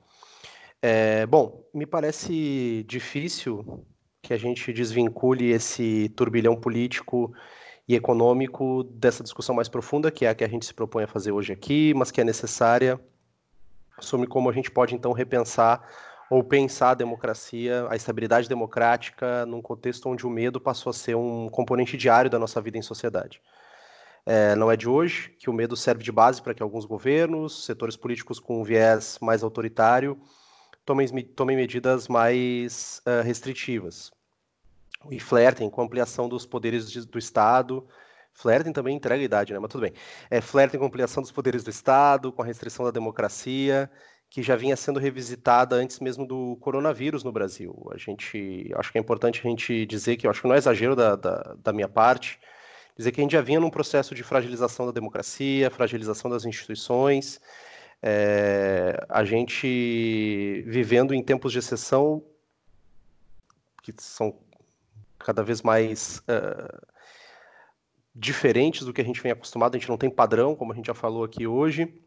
É, 0.82 1.26
bom, 1.26 1.66
me 1.74 1.86
parece 1.86 2.84
difícil 2.88 3.86
que 4.22 4.34
a 4.34 4.38
gente 4.38 4.72
desvincule 4.74 5.52
esse 5.52 6.10
turbilhão 6.10 6.56
político 6.56 7.34
e 7.88 7.96
econômico 7.96 8.84
dessa 8.84 9.24
discussão 9.24 9.56
mais 9.56 9.70
profunda, 9.70 10.12
que 10.12 10.26
é 10.26 10.30
a 10.30 10.36
que 10.36 10.44
a 10.44 10.48
gente 10.48 10.66
se 10.66 10.74
propõe 10.74 11.04
a 11.04 11.08
fazer 11.08 11.32
hoje 11.32 11.54
aqui, 11.54 11.94
mas 11.94 12.12
que 12.12 12.20
é 12.20 12.24
necessária 12.24 13.00
sobre 14.00 14.28
como 14.28 14.50
a 14.50 14.54
gente 14.54 14.72
pode 14.72 14.96
então 14.96 15.12
repensar 15.12 15.88
ou 16.30 16.44
pensar 16.44 16.92
a 16.92 16.96
democracia, 16.96 17.86
a 17.90 17.96
estabilidade 17.96 18.50
democrática, 18.50 19.46
num 19.46 19.62
contexto 19.62 20.10
onde 20.10 20.26
o 20.26 20.30
medo 20.30 20.60
passou 20.60 20.90
a 20.90 20.94
ser 20.94 21.16
um 21.16 21.48
componente 21.50 21.96
diário 21.96 22.30
da 22.30 22.40
nossa 22.40 22.60
vida 22.60 22.78
em 22.78 22.82
sociedade. 22.82 23.42
É, 24.26 24.56
não 24.56 24.72
é 24.72 24.78
de 24.78 24.88
hoje 24.88 25.36
que 25.38 25.50
o 25.50 25.54
medo 25.54 25.76
serve 25.76 26.02
de 26.02 26.12
base 26.12 26.42
para 26.42 26.54
que 26.54 26.64
alguns 26.64 26.86
governos, 26.86 27.66
setores 27.66 27.98
políticos 27.98 28.40
com 28.40 28.62
um 28.62 28.64
viés 28.64 29.20
mais 29.22 29.44
autoritário, 29.44 30.18
tomem, 30.86 31.08
tomem 31.24 31.58
medidas 31.58 32.08
mais 32.08 33.02
uh, 33.06 33.22
restritivas. 33.24 34.12
E 35.12 35.20
flertem 35.20 35.70
com 35.70 35.82
a 35.82 35.84
ampliação 35.84 36.30
dos 36.30 36.46
poderes 36.46 36.90
de, 36.90 37.06
do 37.06 37.20
Estado, 37.20 37.86
Flertem 38.34 38.74
também 38.74 38.96
entrega 38.96 39.22
a 39.22 39.26
idade, 39.26 39.54
né? 39.54 39.60
Mas 39.60 39.70
tudo 39.70 39.82
bem. 39.82 39.94
É, 40.30 40.42
flertem 40.42 40.80
com 40.80 40.86
a 40.86 40.88
ampliação 40.88 41.22
dos 41.22 41.32
poderes 41.32 41.64
do 41.64 41.70
Estado, 41.70 42.32
com 42.32 42.42
a 42.42 42.46
restrição 42.46 42.84
da 42.84 42.92
democracia, 42.92 43.90
que 44.30 44.42
já 44.42 44.56
vinha 44.56 44.76
sendo 44.76 45.00
revisitada 45.00 45.76
antes 45.76 46.00
mesmo 46.00 46.26
do 46.26 46.58
coronavírus 46.58 47.24
no 47.24 47.32
Brasil. 47.32 47.88
A 47.94 47.98
gente, 47.98 48.72
acho 48.76 48.92
que 48.92 48.98
é 48.98 49.02
importante 49.02 49.40
a 49.40 49.50
gente 49.50 49.86
dizer 49.86 50.18
que, 50.18 50.26
eu 50.26 50.32
acho 50.32 50.42
que 50.42 50.48
não 50.48 50.56
é 50.56 50.58
exagero 50.58 50.96
da, 50.96 51.16
da, 51.16 51.56
da 51.64 51.72
minha 51.72 51.88
parte, 51.88 52.40
dizer 52.98 53.12
que 53.12 53.22
a 53.22 53.24
gente 53.24 53.34
já 53.34 53.42
vinha 53.42 53.60
num 53.60 53.70
processo 53.70 54.16
de 54.16 54.24
fragilização 54.24 54.88
da 54.88 54.92
democracia, 54.92 55.70
fragilização 55.70 56.32
das 56.32 56.46
instituições, 56.46 57.40
é, 58.02 59.06
a 59.08 59.24
gente 59.24 60.64
vivendo 60.68 61.14
em 61.14 61.24
tempos 61.24 61.52
de 61.52 61.60
exceção 61.60 62.24
que 63.84 63.94
são 63.98 64.36
cada 65.20 65.44
vez 65.44 65.62
mais 65.62 66.20
uh, 66.20 66.93
diferentes 68.16 68.86
do 68.86 68.94
que 68.94 69.02
a 69.02 69.06
gente 69.06 69.22
vem 69.22 69.32
acostumado, 69.32 69.76
a 69.76 69.80
gente 69.80 69.90
não 69.90 69.98
tem 69.98 70.10
padrão, 70.10 70.56
como 70.56 70.72
a 70.72 70.76
gente 70.76 70.88
já 70.88 70.94
falou 70.94 71.24
aqui 71.24 71.48
hoje, 71.48 72.02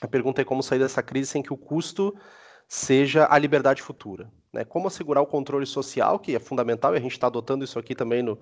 a 0.00 0.08
pergunta 0.08 0.40
é 0.42 0.44
como 0.44 0.62
sair 0.62 0.78
dessa 0.78 1.02
crise 1.02 1.30
sem 1.30 1.42
que 1.42 1.52
o 1.52 1.56
custo 1.56 2.14
seja 2.68 3.26
a 3.30 3.38
liberdade 3.38 3.80
futura. 3.80 4.30
Né? 4.52 4.64
Como 4.64 4.88
assegurar 4.88 5.22
o 5.22 5.26
controle 5.26 5.66
social, 5.66 6.18
que 6.18 6.34
é 6.34 6.38
fundamental, 6.38 6.94
e 6.94 6.98
a 6.98 7.00
gente 7.00 7.12
está 7.12 7.28
adotando 7.28 7.64
isso 7.64 7.78
aqui 7.78 7.94
também 7.94 8.22
no, 8.22 8.38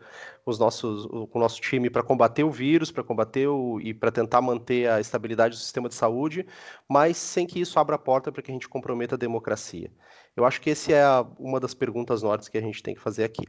os 0.46 0.58
nossos, 0.58 1.06
com 1.06 1.38
o 1.38 1.40
nosso 1.40 1.60
time 1.60 1.90
para 1.90 2.02
combater 2.02 2.42
o 2.42 2.50
vírus, 2.50 2.90
para 2.90 3.04
combater 3.04 3.46
o, 3.48 3.80
e 3.80 3.92
para 3.92 4.10
tentar 4.10 4.40
manter 4.40 4.88
a 4.88 5.00
estabilidade 5.00 5.56
do 5.56 5.60
sistema 5.60 5.88
de 5.88 5.94
saúde, 5.94 6.46
mas 6.88 7.16
sem 7.16 7.46
que 7.46 7.60
isso 7.60 7.78
abra 7.78 7.96
a 7.96 7.98
porta 7.98 8.32
para 8.32 8.42
que 8.42 8.50
a 8.50 8.54
gente 8.54 8.68
comprometa 8.68 9.14
a 9.14 9.18
democracia. 9.18 9.90
Eu 10.36 10.44
acho 10.44 10.60
que 10.60 10.70
essa 10.70 10.92
é 10.92 11.02
a, 11.02 11.26
uma 11.38 11.60
das 11.60 11.74
perguntas 11.74 12.22
nortes 12.22 12.48
que 12.48 12.58
a 12.58 12.62
gente 12.62 12.82
tem 12.82 12.94
que 12.94 13.00
fazer 13.00 13.24
aqui. 13.24 13.42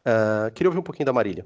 Uh, 0.00 0.50
queria 0.52 0.68
ouvir 0.68 0.80
um 0.80 0.84
pouquinho 0.84 1.06
da 1.06 1.12
Marília. 1.12 1.44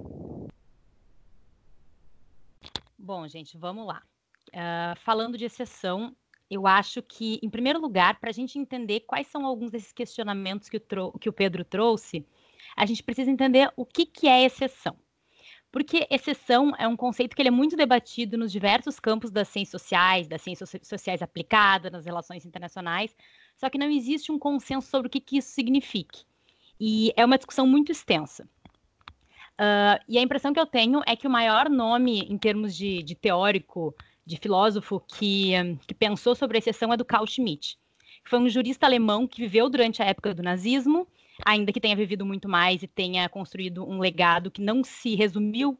Bom, 3.04 3.28
gente, 3.28 3.58
vamos 3.58 3.86
lá. 3.86 4.02
Uh, 4.48 4.98
falando 5.00 5.36
de 5.36 5.44
exceção, 5.44 6.16
eu 6.50 6.66
acho 6.66 7.02
que, 7.02 7.38
em 7.42 7.50
primeiro 7.50 7.78
lugar, 7.78 8.18
para 8.18 8.30
a 8.30 8.32
gente 8.32 8.58
entender 8.58 9.00
quais 9.00 9.26
são 9.26 9.44
alguns 9.44 9.70
desses 9.70 9.92
questionamentos 9.92 10.70
que 10.70 10.78
o, 10.78 11.18
que 11.18 11.28
o 11.28 11.32
Pedro 11.32 11.66
trouxe, 11.66 12.26
a 12.74 12.86
gente 12.86 13.02
precisa 13.02 13.30
entender 13.30 13.70
o 13.76 13.84
que, 13.84 14.06
que 14.06 14.26
é 14.26 14.42
exceção. 14.46 14.96
Porque 15.70 16.06
exceção 16.10 16.72
é 16.78 16.88
um 16.88 16.96
conceito 16.96 17.36
que 17.36 17.42
ele 17.42 17.50
é 17.50 17.52
muito 17.52 17.76
debatido 17.76 18.38
nos 18.38 18.50
diversos 18.50 18.98
campos 18.98 19.30
das 19.30 19.48
ciências 19.48 19.82
sociais, 19.82 20.26
das 20.26 20.40
ciências 20.40 20.74
sociais 20.82 21.20
aplicadas, 21.20 21.92
nas 21.92 22.06
relações 22.06 22.46
internacionais, 22.46 23.14
só 23.54 23.68
que 23.68 23.76
não 23.76 23.90
existe 23.90 24.32
um 24.32 24.38
consenso 24.38 24.88
sobre 24.88 25.08
o 25.08 25.10
que, 25.10 25.20
que 25.20 25.36
isso 25.36 25.50
signifique. 25.50 26.24
E 26.80 27.12
é 27.18 27.24
uma 27.26 27.36
discussão 27.36 27.66
muito 27.66 27.92
extensa. 27.92 28.48
Uh, 29.60 30.02
e 30.08 30.18
a 30.18 30.22
impressão 30.22 30.52
que 30.52 30.58
eu 30.58 30.66
tenho 30.66 31.00
é 31.06 31.14
que 31.14 31.26
o 31.26 31.30
maior 31.30 31.70
nome, 31.70 32.20
em 32.20 32.36
termos 32.36 32.76
de, 32.76 33.02
de 33.02 33.14
teórico 33.14 33.94
de 34.26 34.36
filósofo 34.36 35.00
que, 35.00 35.52
que 35.86 35.94
pensou 35.94 36.34
sobre 36.34 36.56
a 36.56 36.58
exceção 36.58 36.92
é 36.92 36.96
do 36.96 37.04
Carl 37.04 37.26
Schmitt. 37.26 37.78
Foi 38.24 38.38
um 38.38 38.48
jurista 38.48 38.86
alemão 38.86 39.26
que 39.26 39.40
viveu 39.40 39.68
durante 39.68 40.02
a 40.02 40.06
época 40.06 40.34
do 40.34 40.42
nazismo, 40.42 41.06
ainda 41.44 41.72
que 41.72 41.80
tenha 41.80 41.94
vivido 41.94 42.24
muito 42.24 42.48
mais 42.48 42.82
e 42.82 42.86
tenha 42.86 43.28
construído 43.28 43.84
um 43.88 43.98
legado 43.98 44.50
que 44.50 44.62
não 44.62 44.82
se 44.82 45.14
resumiu 45.14 45.78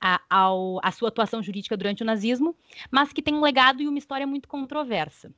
a, 0.00 0.20
ao, 0.28 0.80
a 0.82 0.90
sua 0.90 1.08
atuação 1.08 1.42
jurídica 1.42 1.76
durante 1.76 2.02
o 2.02 2.06
nazismo, 2.06 2.56
mas 2.90 3.12
que 3.12 3.22
tem 3.22 3.34
um 3.34 3.40
legado 3.40 3.82
e 3.82 3.88
uma 3.88 3.98
história 3.98 4.26
muito 4.26 4.48
controversa. 4.48 5.32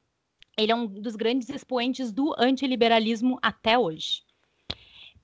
Ele 0.57 0.71
é 0.71 0.75
um 0.75 0.87
dos 0.87 1.17
grandes 1.17 1.49
expoentes 1.49 2.13
do 2.13 2.35
antiliberalismo 2.39 3.39
até 3.43 3.77
hoje. 3.77 4.23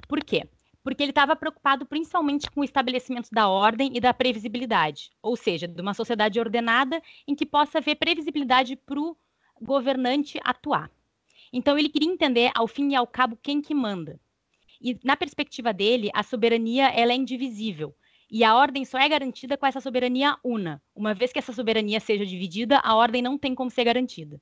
Por 0.08 0.22
quê? 0.24 0.48
Porque 0.82 1.02
ele 1.02 1.10
estava 1.10 1.36
preocupado 1.36 1.84
principalmente 1.86 2.50
com 2.50 2.60
o 2.60 2.64
estabelecimento 2.64 3.28
da 3.30 3.48
ordem 3.48 3.90
e 3.94 4.00
da 4.00 4.14
previsibilidade, 4.14 5.10
ou 5.22 5.36
seja, 5.36 5.68
de 5.68 5.80
uma 5.80 5.94
sociedade 5.94 6.40
ordenada 6.40 7.02
em 7.26 7.34
que 7.34 7.44
possa 7.46 7.78
haver 7.78 7.96
previsibilidade 7.96 8.76
para 8.76 9.00
o 9.00 9.16
governante 9.60 10.40
atuar. 10.42 10.90
Então 11.52 11.78
ele 11.78 11.88
queria 11.88 12.10
entender, 12.10 12.50
ao 12.54 12.66
fim 12.66 12.92
e 12.92 12.94
ao 12.96 13.06
cabo, 13.06 13.38
quem 13.42 13.60
que 13.60 13.74
manda. 13.74 14.18
E 14.80 14.98
na 15.04 15.16
perspectiva 15.16 15.72
dele, 15.72 16.10
a 16.14 16.22
soberania 16.22 16.88
ela 16.88 17.12
é 17.12 17.16
indivisível. 17.16 17.94
E 18.30 18.44
a 18.44 18.54
ordem 18.54 18.84
só 18.84 18.96
é 18.98 19.08
garantida 19.08 19.58
com 19.58 19.66
essa 19.66 19.80
soberania 19.80 20.38
una. 20.44 20.80
Uma 20.94 21.12
vez 21.12 21.32
que 21.32 21.38
essa 21.38 21.52
soberania 21.52 21.98
seja 21.98 22.24
dividida, 22.24 22.78
a 22.78 22.94
ordem 22.94 23.20
não 23.20 23.36
tem 23.36 23.54
como 23.54 23.70
ser 23.70 23.84
garantida. 23.84 24.40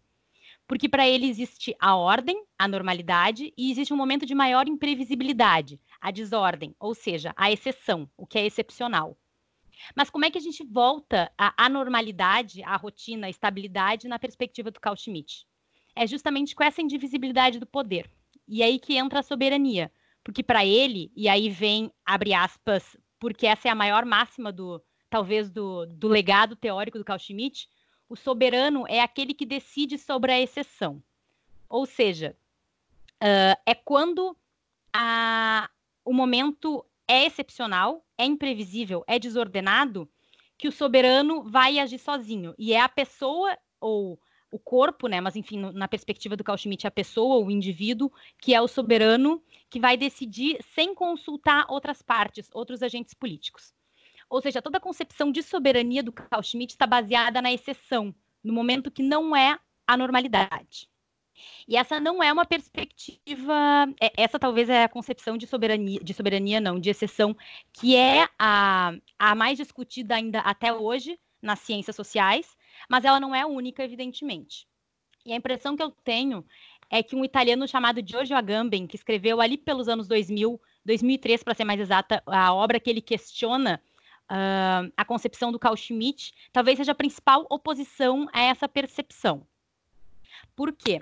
Porque 0.67 0.89
para 0.89 1.09
ele 1.09 1.27
existe 1.27 1.75
a 1.81 1.97
ordem, 1.97 2.45
a 2.59 2.69
normalidade, 2.69 3.53
e 3.57 3.71
existe 3.71 3.93
um 3.93 3.97
momento 3.97 4.27
de 4.27 4.35
maior 4.35 4.69
imprevisibilidade, 4.69 5.81
a 6.01 6.11
desordem, 6.11 6.75
ou 6.79 6.95
seja, 6.95 7.33
a 7.37 7.51
exceção, 7.51 8.09
o 8.17 8.27
que 8.27 8.39
é 8.39 8.47
excepcional. 8.47 9.17
Mas 9.95 10.11
como 10.11 10.25
é 10.25 10.31
que 10.31 10.39
a 10.39 10.41
gente 10.41 10.65
volta 10.65 11.31
à 11.37 11.69
normalidade, 11.69 12.63
à 12.63 12.77
rotina, 12.77 13.27
à 13.27 13.31
estabilidade 13.31 14.09
na 14.09 14.19
perspectiva 14.19 14.71
do 14.71 14.81
Carl 14.81 14.97
Schmitt? 14.97 15.47
É 15.95 16.07
justamente 16.07 16.55
com 16.55 16.65
essa 16.65 16.83
indivisibilidade 16.83 17.59
do 17.59 17.67
poder. 17.67 18.11
E 18.47 18.63
aí 18.63 18.79
que 18.79 18.97
entra 18.97 19.21
a 19.21 19.23
soberania, 19.23 19.93
porque 20.25 20.43
para 20.43 20.65
ele, 20.65 21.13
e 21.15 21.29
aí 21.29 21.49
vem, 21.49 21.93
abre 22.05 22.35
aspas, 22.35 22.97
porque 23.19 23.47
essa 23.47 23.69
é 23.69 23.71
a 23.71 23.75
maior 23.75 24.05
máxima 24.05 24.53
do, 24.53 24.83
talvez, 25.11 25.51
do, 25.51 25.87
do 25.87 26.09
legado 26.09 26.57
teórico 26.57 26.99
do 26.99 27.05
Carl 27.05 27.19
Schmitt, 27.19 27.69
o 28.09 28.17
soberano 28.17 28.85
é 28.89 29.01
aquele 29.01 29.35
que 29.35 29.45
decide 29.45 29.99
sobre 29.99 30.33
a 30.33 30.41
exceção. 30.41 31.03
Ou 31.69 31.85
seja, 31.85 32.37
uh, 33.23 33.61
é 33.67 33.75
quando 33.75 34.37
a, 34.93 35.69
o 36.09 36.13
momento 36.15 36.83
é 37.07 37.27
excepcional, 37.27 38.03
é 38.17 38.25
imprevisível, 38.25 39.05
é 39.07 39.19
desordenado, 39.19 40.09
que 40.57 40.67
o 40.67 40.73
soberano 40.73 41.43
vai 41.43 41.79
agir 41.79 41.99
sozinho. 41.99 42.55
E 42.59 42.73
é 42.73 42.81
a 42.81 42.89
pessoa 42.89 43.57
ou 43.79 44.19
o 44.51 44.59
corpo, 44.59 45.07
né? 45.07 45.21
Mas 45.21 45.37
enfim, 45.37 45.59
na 45.75 45.87
perspectiva 45.87 46.35
do 46.35 46.43
Carl 46.43 46.57
Schmitt, 46.57 46.87
a 46.87 46.91
pessoa, 46.91 47.45
o 47.45 47.51
indivíduo, 47.51 48.11
que 48.41 48.55
é 48.55 48.61
o 48.61 48.67
soberano, 48.67 49.43
que 49.69 49.79
vai 49.79 49.99
decidir 49.99 50.59
sem 50.75 50.95
consultar 50.95 51.67
outras 51.69 52.01
partes, 52.01 52.49
outros 52.55 52.83
agentes 52.83 53.13
políticos. 53.13 53.75
Ou 54.31 54.41
seja, 54.41 54.63
toda 54.63 54.79
a 54.79 54.81
concepção 54.81 55.31
de 55.31 55.43
soberania 55.43 56.03
do 56.03 56.11
Carl 56.11 56.43
Schmitt 56.43 56.73
está 56.73 56.87
baseada 56.87 57.43
na 57.43 57.53
exceção, 57.53 58.15
no 58.43 58.55
momento 58.55 58.91
que 58.91 59.03
não 59.03 59.37
é 59.37 59.59
a 59.87 59.95
normalidade. 59.95 60.89
E 61.67 61.77
essa 61.77 62.01
não 62.01 62.23
é 62.23 62.33
uma 62.33 62.45
perspectiva, 62.45 63.87
é, 64.01 64.13
essa 64.17 64.39
talvez 64.39 64.69
é 64.69 64.85
a 64.85 64.89
concepção 64.89 65.37
de 65.37 65.47
soberania, 65.47 66.01
de 66.01 66.15
soberania 66.15 66.61
não, 66.61 66.79
de 66.79 66.91
exceção, 66.91 67.37
que 67.73 67.97
é 67.97 68.29
a, 68.39 68.93
a 69.19 69.35
mais 69.35 69.59
discutida 69.59 70.15
ainda 70.15 70.41
até 70.41 70.73
hoje 70.73 71.19
nas 71.43 71.61
ciências 71.61 71.95
sociais, 71.95 72.57
mas 72.89 73.05
ela 73.05 73.21
não 73.21 73.35
é 73.35 73.45
única, 73.45 73.85
evidentemente. 73.85 74.67
E 75.25 75.33
a 75.33 75.37
impressão 75.37 75.77
que 75.77 75.83
eu 75.83 75.91
tenho 75.91 76.45
é 76.91 77.03
que 77.03 77.15
um 77.15 77.25
italiano 77.25 77.69
chamado 77.69 78.03
Giorgio 78.05 78.37
Agamben, 78.37 78.87
que 78.87 78.97
escreveu 78.97 79.41
ali 79.41 79.59
pelos 79.59 79.89
anos 79.89 80.09
2000, 80.09 80.61
2003 80.85 81.43
para 81.43 81.55
ser 81.55 81.65
mais 81.65 81.81
exata, 81.81 82.23
a 82.27 82.53
obra 82.55 82.81
que 82.81 82.89
ele 82.89 83.03
questiona 83.03 83.81
uh, 84.31 84.91
a 84.97 85.05
concepção 85.05 85.53
do 85.53 85.59
Carl 85.59 85.77
Schmitt, 85.77 86.33
talvez 86.53 86.79
seja 86.79 86.93
a 86.93 86.95
principal 86.95 87.47
oposição 87.51 88.27
a 88.33 88.41
essa 88.41 88.69
percepção. 88.69 89.47
Por 90.57 90.73
quê? 90.73 91.01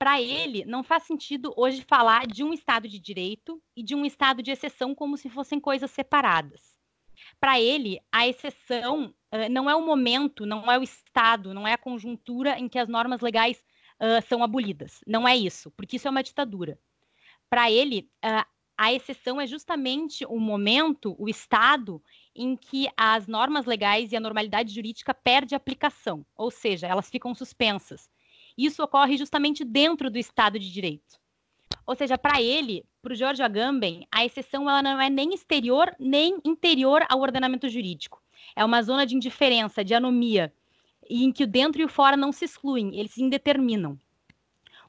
Para 0.00 0.18
ele, 0.18 0.64
não 0.64 0.82
faz 0.82 1.02
sentido 1.02 1.52
hoje 1.58 1.84
falar 1.86 2.26
de 2.26 2.42
um 2.42 2.54
Estado 2.54 2.88
de 2.88 2.98
direito 2.98 3.62
e 3.76 3.82
de 3.82 3.94
um 3.94 4.06
Estado 4.06 4.42
de 4.42 4.50
exceção 4.50 4.94
como 4.94 5.14
se 5.18 5.28
fossem 5.28 5.60
coisas 5.60 5.90
separadas. 5.90 6.74
Para 7.38 7.60
ele, 7.60 8.00
a 8.10 8.26
exceção 8.26 9.14
uh, 9.30 9.50
não 9.50 9.68
é 9.68 9.76
o 9.76 9.84
momento, 9.84 10.46
não 10.46 10.72
é 10.72 10.78
o 10.78 10.82
Estado, 10.82 11.52
não 11.52 11.68
é 11.68 11.74
a 11.74 11.78
conjuntura 11.78 12.58
em 12.58 12.66
que 12.66 12.78
as 12.78 12.88
normas 12.88 13.20
legais 13.20 13.62
uh, 14.00 14.26
são 14.26 14.42
abolidas. 14.42 15.04
Não 15.06 15.28
é 15.28 15.36
isso, 15.36 15.70
porque 15.72 15.96
isso 15.96 16.08
é 16.08 16.10
uma 16.10 16.22
ditadura. 16.22 16.78
Para 17.50 17.70
ele, 17.70 18.10
uh, 18.24 18.48
a 18.78 18.94
exceção 18.94 19.38
é 19.38 19.46
justamente 19.46 20.24
o 20.24 20.40
momento, 20.40 21.14
o 21.18 21.28
estado, 21.28 22.02
em 22.34 22.56
que 22.56 22.88
as 22.96 23.26
normas 23.26 23.66
legais 23.66 24.12
e 24.12 24.16
a 24.16 24.20
normalidade 24.20 24.74
jurídica 24.74 25.12
perde 25.12 25.54
aplicação, 25.54 26.24
ou 26.34 26.50
seja, 26.50 26.86
elas 26.86 27.10
ficam 27.10 27.34
suspensas. 27.34 28.08
Isso 28.66 28.82
ocorre 28.82 29.16
justamente 29.16 29.64
dentro 29.64 30.10
do 30.10 30.18
Estado 30.18 30.58
de 30.58 30.70
Direito. 30.70 31.18
Ou 31.86 31.94
seja, 31.94 32.18
para 32.18 32.42
ele, 32.42 32.84
para 33.00 33.14
o 33.14 33.16
George 33.16 33.42
Agamben, 33.42 34.06
a 34.12 34.22
exceção 34.22 34.68
ela 34.68 34.82
não 34.82 35.00
é 35.00 35.08
nem 35.08 35.32
exterior 35.32 35.90
nem 35.98 36.38
interior 36.44 37.02
ao 37.08 37.20
ordenamento 37.20 37.70
jurídico. 37.70 38.22
É 38.54 38.62
uma 38.62 38.82
zona 38.82 39.06
de 39.06 39.16
indiferença, 39.16 39.82
de 39.82 39.94
anomia, 39.94 40.52
em 41.08 41.32
que 41.32 41.44
o 41.44 41.46
dentro 41.46 41.80
e 41.80 41.86
o 41.86 41.88
fora 41.88 42.18
não 42.18 42.32
se 42.32 42.44
excluem, 42.44 42.98
eles 42.98 43.12
se 43.12 43.22
indeterminam. 43.22 43.98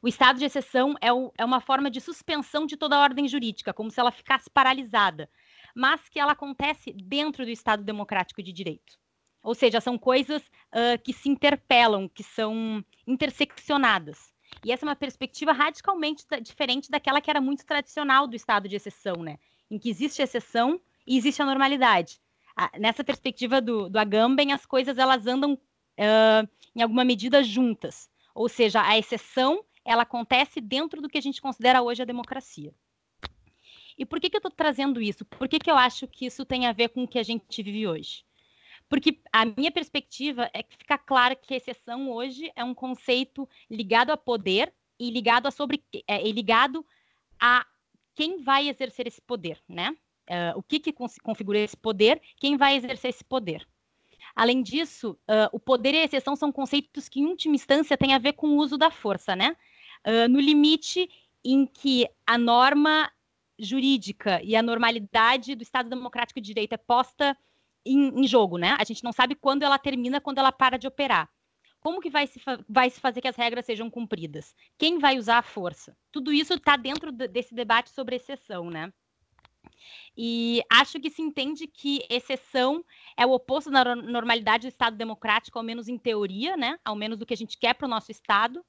O 0.01 0.07
estado 0.07 0.37
de 0.37 0.43
exceção 0.45 0.95
é, 0.99 1.13
o, 1.13 1.31
é, 1.37 1.45
uma 1.45 1.61
forma 1.61 1.89
de 1.89 2.01
suspensão 2.01 2.65
de 2.65 2.75
toda 2.75 2.97
a 2.97 3.01
ordem 3.01 3.25
jurídica, 3.25 3.73
como 3.73 3.89
se 3.89 4.01
ela 4.01 4.11
ficasse 4.11 4.49
paralisada, 4.49 5.29
mas 5.73 6.09
que 6.09 6.19
ela 6.19 6.33
acontece 6.33 6.91
dentro 6.91 7.45
do 7.45 7.51
Estado 7.51 7.83
democrático 7.83 8.43
de 8.43 8.51
direito. 8.51 8.99
Ou 9.43 9.55
seja, 9.55 9.81
são 9.81 9.97
coisas 9.97 10.41
uh, 10.41 11.01
que 11.03 11.13
se 11.13 11.29
interpelam, 11.29 12.07
que 12.07 12.23
são 12.23 12.83
interseccionadas. 13.07 14.31
E 14.63 14.71
essa 14.71 14.85
é 14.85 14.89
uma 14.89 14.95
perspectiva 14.95 15.51
radicalmente 15.51 16.25
diferente 16.41 16.91
daquela 16.91 17.21
que 17.21 17.29
era 17.29 17.41
muito 17.41 17.65
tradicional 17.65 18.27
do 18.27 18.35
estado 18.35 18.67
de 18.67 18.75
exceção, 18.75 19.17
né? 19.17 19.39
Em 19.69 19.79
que 19.79 19.89
existe 19.89 20.21
exceção 20.21 20.79
e 21.07 21.17
existe 21.17 21.41
a 21.41 21.45
normalidade. 21.45 22.19
nessa 22.77 23.03
perspectiva 23.03 23.59
do, 23.61 23.89
do 23.89 23.97
Agamben, 23.97 24.51
as 24.51 24.65
coisas 24.65 24.97
elas 24.97 25.25
andam 25.25 25.53
uh, 25.53 26.47
em 26.75 26.81
alguma 26.81 27.03
medida 27.03 27.43
juntas. 27.43 28.09
Ou 28.35 28.47
seja, 28.47 28.81
a 28.81 28.97
exceção 28.97 29.63
ela 29.83 30.03
acontece 30.03 30.61
dentro 30.61 31.01
do 31.01 31.09
que 31.09 31.17
a 31.17 31.21
gente 31.21 31.41
considera 31.41 31.81
hoje 31.81 32.01
a 32.01 32.05
democracia. 32.05 32.73
E 33.97 34.05
por 34.05 34.19
que, 34.19 34.29
que 34.29 34.35
eu 34.35 34.39
estou 34.39 34.51
trazendo 34.51 35.01
isso? 35.01 35.25
Por 35.25 35.47
que, 35.47 35.59
que 35.59 35.69
eu 35.69 35.77
acho 35.77 36.07
que 36.07 36.25
isso 36.25 36.45
tem 36.45 36.67
a 36.67 36.71
ver 36.71 36.89
com 36.89 37.03
o 37.03 37.07
que 37.07 37.19
a 37.19 37.23
gente 37.23 37.61
vive 37.63 37.87
hoje? 37.87 38.23
Porque 38.91 39.21
a 39.31 39.45
minha 39.45 39.71
perspectiva 39.71 40.51
é 40.53 40.61
que 40.61 40.75
fica 40.75 40.97
claro 40.97 41.33
que 41.41 41.53
a 41.53 41.57
exceção 41.57 42.11
hoje 42.11 42.51
é 42.57 42.61
um 42.61 42.73
conceito 42.73 43.47
ligado 43.69 44.11
a 44.11 44.17
poder 44.17 44.73
e 44.99 45.09
ligado 45.09 45.47
a 45.47 45.51
sobre 45.51 45.81
é, 46.05 46.29
ligado 46.29 46.85
a 47.39 47.65
quem 48.13 48.43
vai 48.43 48.67
exercer 48.67 49.07
esse 49.07 49.21
poder, 49.21 49.57
né? 49.65 49.95
Uh, 50.29 50.57
o 50.57 50.61
que, 50.61 50.77
que 50.77 50.93
configura 51.23 51.59
esse 51.59 51.77
poder, 51.77 52.21
quem 52.35 52.57
vai 52.57 52.75
exercer 52.75 53.11
esse 53.11 53.23
poder. 53.23 53.65
Além 54.35 54.61
disso, 54.61 55.11
uh, 55.21 55.47
o 55.53 55.59
poder 55.59 55.93
e 55.93 55.99
a 55.99 56.03
exceção 56.03 56.35
são 56.35 56.51
conceitos 56.51 57.07
que, 57.07 57.21
em 57.21 57.27
última 57.27 57.55
instância, 57.55 57.97
têm 57.97 58.13
a 58.13 58.19
ver 58.19 58.33
com 58.33 58.47
o 58.49 58.57
uso 58.57 58.77
da 58.77 58.91
força, 58.91 59.37
né? 59.37 59.55
Uh, 60.05 60.27
no 60.27 60.39
limite 60.41 61.09
em 61.45 61.65
que 61.65 62.09
a 62.27 62.37
norma 62.37 63.09
jurídica 63.57 64.43
e 64.43 64.53
a 64.53 64.61
normalidade 64.61 65.55
do 65.55 65.63
Estado 65.63 65.89
Democrático 65.89 66.41
de 66.41 66.47
Direito 66.47 66.73
é 66.73 66.77
posta 66.77 67.37
em, 67.85 68.21
em 68.21 68.27
jogo, 68.27 68.57
né? 68.57 68.75
A 68.79 68.83
gente 68.83 69.03
não 69.03 69.11
sabe 69.11 69.35
quando 69.35 69.63
ela 69.63 69.77
termina, 69.77 70.21
quando 70.21 70.37
ela 70.37 70.51
para 70.51 70.77
de 70.77 70.87
operar. 70.87 71.29
Como 71.79 71.99
que 71.99 72.11
vai 72.11 72.27
se, 72.27 72.39
vai 72.69 72.89
se 72.89 72.99
fazer 72.99 73.21
que 73.21 73.27
as 73.27 73.35
regras 73.35 73.65
sejam 73.65 73.89
cumpridas? 73.89 74.55
Quem 74.77 74.99
vai 74.99 75.17
usar 75.17 75.39
a 75.39 75.43
força? 75.43 75.97
Tudo 76.11 76.31
isso 76.31 76.53
está 76.53 76.77
dentro 76.77 77.11
desse 77.11 77.55
debate 77.55 77.89
sobre 77.89 78.15
exceção, 78.17 78.69
né? 78.69 78.93
E 80.15 80.61
acho 80.69 80.99
que 80.99 81.09
se 81.09 81.21
entende 81.21 81.65
que 81.65 82.05
exceção 82.09 82.85
é 83.17 83.25
o 83.25 83.31
oposto 83.31 83.71
da 83.71 83.95
normalidade 83.95 84.67
do 84.67 84.69
Estado 84.69 84.95
democrático, 84.95 85.57
ao 85.57 85.63
menos 85.63 85.87
em 85.87 85.97
teoria, 85.97 86.55
né? 86.55 86.77
Ao 86.85 86.95
menos 86.95 87.17
do 87.17 87.25
que 87.25 87.33
a 87.33 87.37
gente 87.37 87.57
quer 87.57 87.73
para 87.73 87.87
o 87.87 87.89
nosso 87.89 88.11
Estado. 88.11 88.63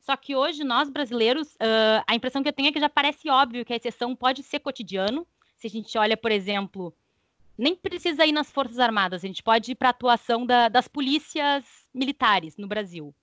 Só 0.00 0.16
que 0.16 0.36
hoje, 0.36 0.62
nós 0.62 0.88
brasileiros, 0.88 1.54
uh, 1.54 2.04
a 2.06 2.14
impressão 2.14 2.42
que 2.42 2.48
eu 2.48 2.52
tenho 2.52 2.68
é 2.68 2.72
que 2.72 2.80
já 2.80 2.88
parece 2.88 3.28
óbvio 3.28 3.64
que 3.64 3.72
a 3.72 3.76
exceção 3.76 4.14
pode 4.14 4.42
ser 4.42 4.60
cotidiano. 4.60 5.26
Se 5.56 5.66
a 5.66 5.70
gente 5.70 5.96
olha, 5.98 6.16
por 6.16 6.30
exemplo, 6.30 6.94
nem 7.58 7.74
precisa 7.74 8.26
ir 8.26 8.32
nas 8.32 8.50
Forças 8.50 8.78
Armadas, 8.78 9.24
a 9.24 9.26
gente 9.26 9.42
pode 9.42 9.72
ir 9.72 9.74
para 9.74 9.88
a 9.88 9.90
atuação 9.90 10.44
da, 10.44 10.68
das 10.68 10.88
polícias 10.88 11.64
militares 11.94 12.56
no 12.56 12.68
Brasil. 12.68 13.14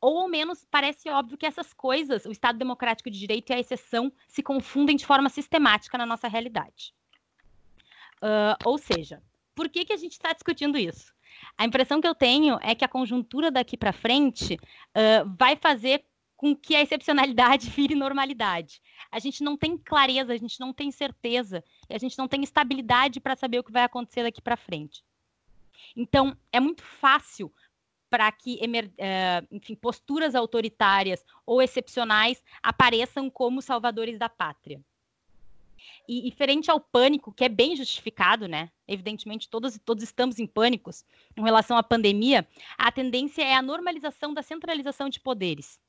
Ou 0.00 0.20
ao 0.20 0.28
menos 0.28 0.64
parece 0.70 1.08
óbvio 1.08 1.38
que 1.38 1.46
essas 1.46 1.72
coisas, 1.72 2.26
o 2.26 2.30
Estado 2.30 2.58
Democrático 2.58 3.10
de 3.10 3.18
Direito 3.18 3.50
e 3.50 3.54
a 3.54 3.58
exceção, 3.58 4.12
se 4.28 4.42
confundem 4.42 4.94
de 4.94 5.06
forma 5.06 5.28
sistemática 5.28 5.96
na 5.96 6.06
nossa 6.06 6.28
realidade. 6.28 6.94
Uh, 8.22 8.56
ou 8.64 8.78
seja, 8.78 9.22
por 9.54 9.68
que, 9.68 9.84
que 9.84 9.92
a 9.92 9.96
gente 9.96 10.12
está 10.12 10.32
discutindo 10.32 10.78
isso? 10.78 11.14
A 11.56 11.64
impressão 11.64 12.00
que 12.00 12.08
eu 12.08 12.14
tenho 12.14 12.58
é 12.62 12.74
que 12.74 12.84
a 12.84 12.88
conjuntura 12.88 13.50
daqui 13.50 13.76
para 13.76 13.92
frente 13.92 14.54
uh, 14.54 15.36
vai 15.38 15.56
fazer 15.56 16.04
com 16.36 16.54
que 16.54 16.74
a 16.76 16.82
excepcionalidade 16.82 17.70
vire 17.70 17.94
normalidade. 17.94 18.82
A 19.10 19.18
gente 19.18 19.42
não 19.42 19.56
tem 19.56 19.76
clareza, 19.76 20.32
a 20.32 20.36
gente 20.36 20.60
não 20.60 20.72
tem 20.72 20.90
certeza, 20.90 21.64
a 21.88 21.98
gente 21.98 22.18
não 22.18 22.28
tem 22.28 22.42
estabilidade 22.42 23.20
para 23.20 23.36
saber 23.36 23.58
o 23.58 23.64
que 23.64 23.72
vai 23.72 23.84
acontecer 23.84 24.22
daqui 24.22 24.40
para 24.40 24.56
frente. 24.56 25.04
Então, 25.96 26.36
é 26.52 26.60
muito 26.60 26.82
fácil 26.82 27.52
para 28.08 28.30
que 28.30 28.54
uh, 28.56 29.46
enfim, 29.50 29.74
posturas 29.74 30.34
autoritárias 30.34 31.24
ou 31.44 31.60
excepcionais 31.60 32.42
apareçam 32.62 33.28
como 33.28 33.60
salvadores 33.60 34.18
da 34.18 34.28
pátria. 34.28 34.80
E, 36.08 36.28
e 36.28 36.30
frente 36.32 36.70
ao 36.70 36.80
pânico, 36.80 37.32
que 37.32 37.44
é 37.44 37.48
bem 37.48 37.76
justificado, 37.76 38.46
né? 38.46 38.70
Evidentemente, 38.86 39.48
todos, 39.48 39.78
todos 39.84 40.02
estamos 40.04 40.38
em 40.38 40.46
pânicos 40.46 41.04
em 41.36 41.42
relação 41.42 41.76
à 41.76 41.82
pandemia, 41.82 42.46
a 42.78 42.90
tendência 42.92 43.42
é 43.42 43.54
a 43.54 43.62
normalização 43.62 44.32
da 44.32 44.42
centralização 44.42 45.08
de 45.08 45.20
poderes. 45.20 45.80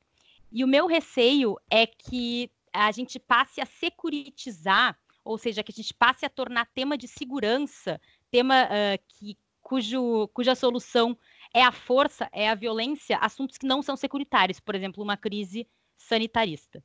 E 0.52 0.64
o 0.64 0.68
meu 0.68 0.88
receio 0.88 1.58
é 1.70 1.86
que 1.86 2.50
a 2.74 2.92
gente 2.92 3.20
passe 3.20 3.60
a 3.60 3.66
securitizar, 3.66 4.98
ou 5.24 5.38
seja, 5.38 5.64
que 5.64 5.72
a 5.72 5.76
gente 5.76 5.94
passe 5.94 6.26
a 6.26 6.30
tornar 6.30 6.66
tema 6.74 6.98
de 6.98 7.08
segurança, 7.08 8.00
tema 8.32 8.66
uh, 8.66 9.04
que, 9.08 9.38
cujo, 9.62 10.28
cuja 10.30 10.56
solução 10.56 11.18
é 11.54 11.62
a 11.64 11.72
força, 11.72 12.30
é 12.32 12.50
a 12.50 12.56
violência, 12.56 13.18
assuntos 13.18 13.58
que 13.58 13.66
não 13.66 13.82
são 13.82 13.98
securitários, 13.98 14.60
por 14.60 14.76
exemplo, 14.76 15.04
uma 15.04 15.18
crise 15.18 15.68
sanitarista. 15.98 16.84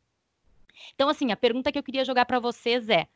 Então, 0.94 1.08
assim, 1.08 1.30
a 1.30 1.36
pergunta 1.36 1.70
que 1.70 1.78
eu 1.78 1.82
queria 1.82 2.04
jogar 2.04 2.24
para 2.24 2.40
vocês 2.40 2.88
é: 2.88 3.06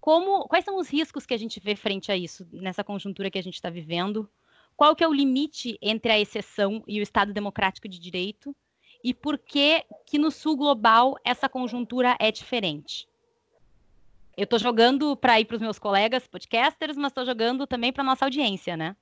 como, 0.00 0.46
quais 0.48 0.64
são 0.64 0.76
os 0.76 0.88
riscos 0.88 1.24
que 1.24 1.34
a 1.34 1.38
gente 1.38 1.60
vê 1.60 1.76
frente 1.76 2.12
a 2.12 2.16
isso, 2.16 2.46
nessa 2.52 2.84
conjuntura 2.84 3.30
que 3.30 3.38
a 3.38 3.42
gente 3.42 3.54
está 3.54 3.70
vivendo? 3.70 4.28
Qual 4.76 4.94
que 4.94 5.02
é 5.02 5.08
o 5.08 5.12
limite 5.12 5.78
entre 5.80 6.12
a 6.12 6.20
exceção 6.20 6.84
e 6.86 7.00
o 7.00 7.02
Estado 7.02 7.32
democrático 7.32 7.88
de 7.88 7.98
direito? 7.98 8.54
E 9.02 9.14
por 9.14 9.38
que 9.38 9.84
que 10.06 10.18
no 10.18 10.30
sul 10.30 10.56
global 10.56 11.16
essa 11.24 11.48
conjuntura 11.48 12.16
é 12.18 12.30
diferente? 12.30 13.08
Eu 14.36 14.44
estou 14.44 14.58
jogando 14.58 15.16
para 15.16 15.40
ir 15.40 15.46
para 15.46 15.56
os 15.56 15.62
meus 15.62 15.78
colegas 15.78 16.26
podcasters, 16.26 16.96
mas 16.96 17.10
estou 17.10 17.24
jogando 17.24 17.66
também 17.66 17.92
para 17.92 18.04
nossa 18.04 18.26
audiência, 18.26 18.76
né? 18.76 18.94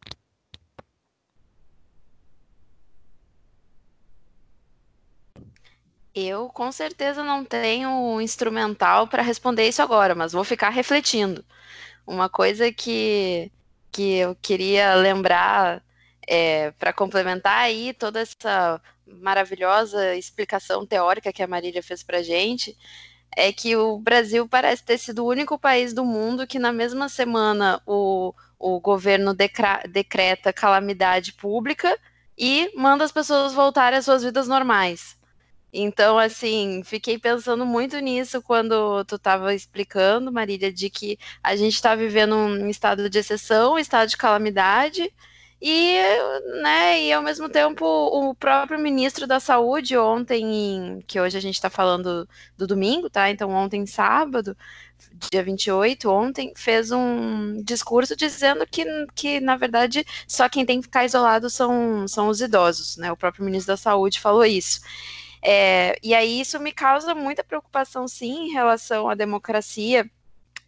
Eu 6.14 6.48
com 6.48 6.70
certeza 6.70 7.24
não 7.24 7.44
tenho 7.44 7.90
um 7.90 8.20
instrumental 8.20 9.08
para 9.08 9.22
responder 9.22 9.66
isso 9.66 9.82
agora, 9.82 10.14
mas 10.14 10.32
vou 10.32 10.44
ficar 10.44 10.70
refletindo. 10.70 11.44
Uma 12.06 12.28
coisa 12.28 12.72
que, 12.72 13.50
que 13.90 14.18
eu 14.18 14.36
queria 14.36 14.94
lembrar 14.94 15.82
é, 16.28 16.70
para 16.72 16.92
complementar 16.92 17.58
aí 17.58 17.92
toda 17.92 18.20
essa 18.20 18.80
maravilhosa 19.06 20.14
explicação 20.16 20.86
teórica 20.86 21.32
que 21.32 21.42
a 21.42 21.46
Marília 21.46 21.82
fez 21.82 22.02
para 22.02 22.22
gente, 22.22 22.76
é 23.36 23.52
que 23.52 23.76
o 23.76 23.98
Brasil 23.98 24.48
parece 24.48 24.84
ter 24.84 24.98
sido 24.98 25.24
o 25.24 25.28
único 25.28 25.58
país 25.58 25.92
do 25.92 26.04
mundo 26.04 26.46
que 26.46 26.58
na 26.58 26.72
mesma 26.72 27.08
semana 27.08 27.80
o, 27.86 28.32
o 28.58 28.80
governo 28.80 29.34
decreta 29.88 30.52
calamidade 30.52 31.32
pública 31.32 31.98
e 32.38 32.70
manda 32.76 33.04
as 33.04 33.12
pessoas 33.12 33.52
voltarem 33.52 33.98
às 33.98 34.04
suas 34.04 34.22
vidas 34.22 34.48
normais. 34.48 35.16
Então, 35.76 36.16
assim, 36.16 36.82
fiquei 36.84 37.18
pensando 37.18 37.66
muito 37.66 37.98
nisso 37.98 38.40
quando 38.40 39.04
tu 39.06 39.16
estava 39.16 39.52
explicando, 39.52 40.30
Marília, 40.30 40.72
de 40.72 40.88
que 40.88 41.18
a 41.42 41.56
gente 41.56 41.74
está 41.74 41.96
vivendo 41.96 42.36
um 42.36 42.68
estado 42.68 43.10
de 43.10 43.18
exceção, 43.18 43.74
um 43.74 43.78
estado 43.78 44.08
de 44.08 44.16
calamidade, 44.16 45.12
e, 45.66 45.98
né, 46.62 47.00
e 47.04 47.10
ao 47.10 47.22
mesmo 47.22 47.48
tempo 47.48 47.86
o 47.86 48.34
próprio 48.34 48.78
ministro 48.78 49.26
da 49.26 49.40
Saúde 49.40 49.96
ontem, 49.96 51.02
que 51.06 51.18
hoje 51.18 51.38
a 51.38 51.40
gente 51.40 51.54
está 51.54 51.70
falando 51.70 52.28
do 52.54 52.66
domingo, 52.66 53.08
tá? 53.08 53.30
Então 53.30 53.48
ontem 53.50 53.86
sábado, 53.86 54.54
dia 55.30 55.42
28, 55.42 56.10
ontem, 56.10 56.52
fez 56.54 56.90
um 56.92 57.62
discurso 57.62 58.14
dizendo 58.14 58.66
que, 58.66 58.84
que 59.14 59.40
na 59.40 59.56
verdade, 59.56 60.04
só 60.28 60.50
quem 60.50 60.66
tem 60.66 60.80
que 60.80 60.86
ficar 60.86 61.06
isolado 61.06 61.48
são, 61.48 62.06
são 62.06 62.28
os 62.28 62.42
idosos, 62.42 62.98
né? 62.98 63.10
O 63.10 63.16
próprio 63.16 63.42
ministro 63.42 63.72
da 63.72 63.78
Saúde 63.78 64.20
falou 64.20 64.44
isso. 64.44 64.80
É, 65.42 65.98
e 66.02 66.14
aí 66.14 66.40
isso 66.40 66.60
me 66.60 66.72
causa 66.72 67.14
muita 67.14 67.42
preocupação, 67.42 68.06
sim, 68.06 68.48
em 68.48 68.52
relação 68.52 69.08
à 69.08 69.14
democracia 69.14 70.04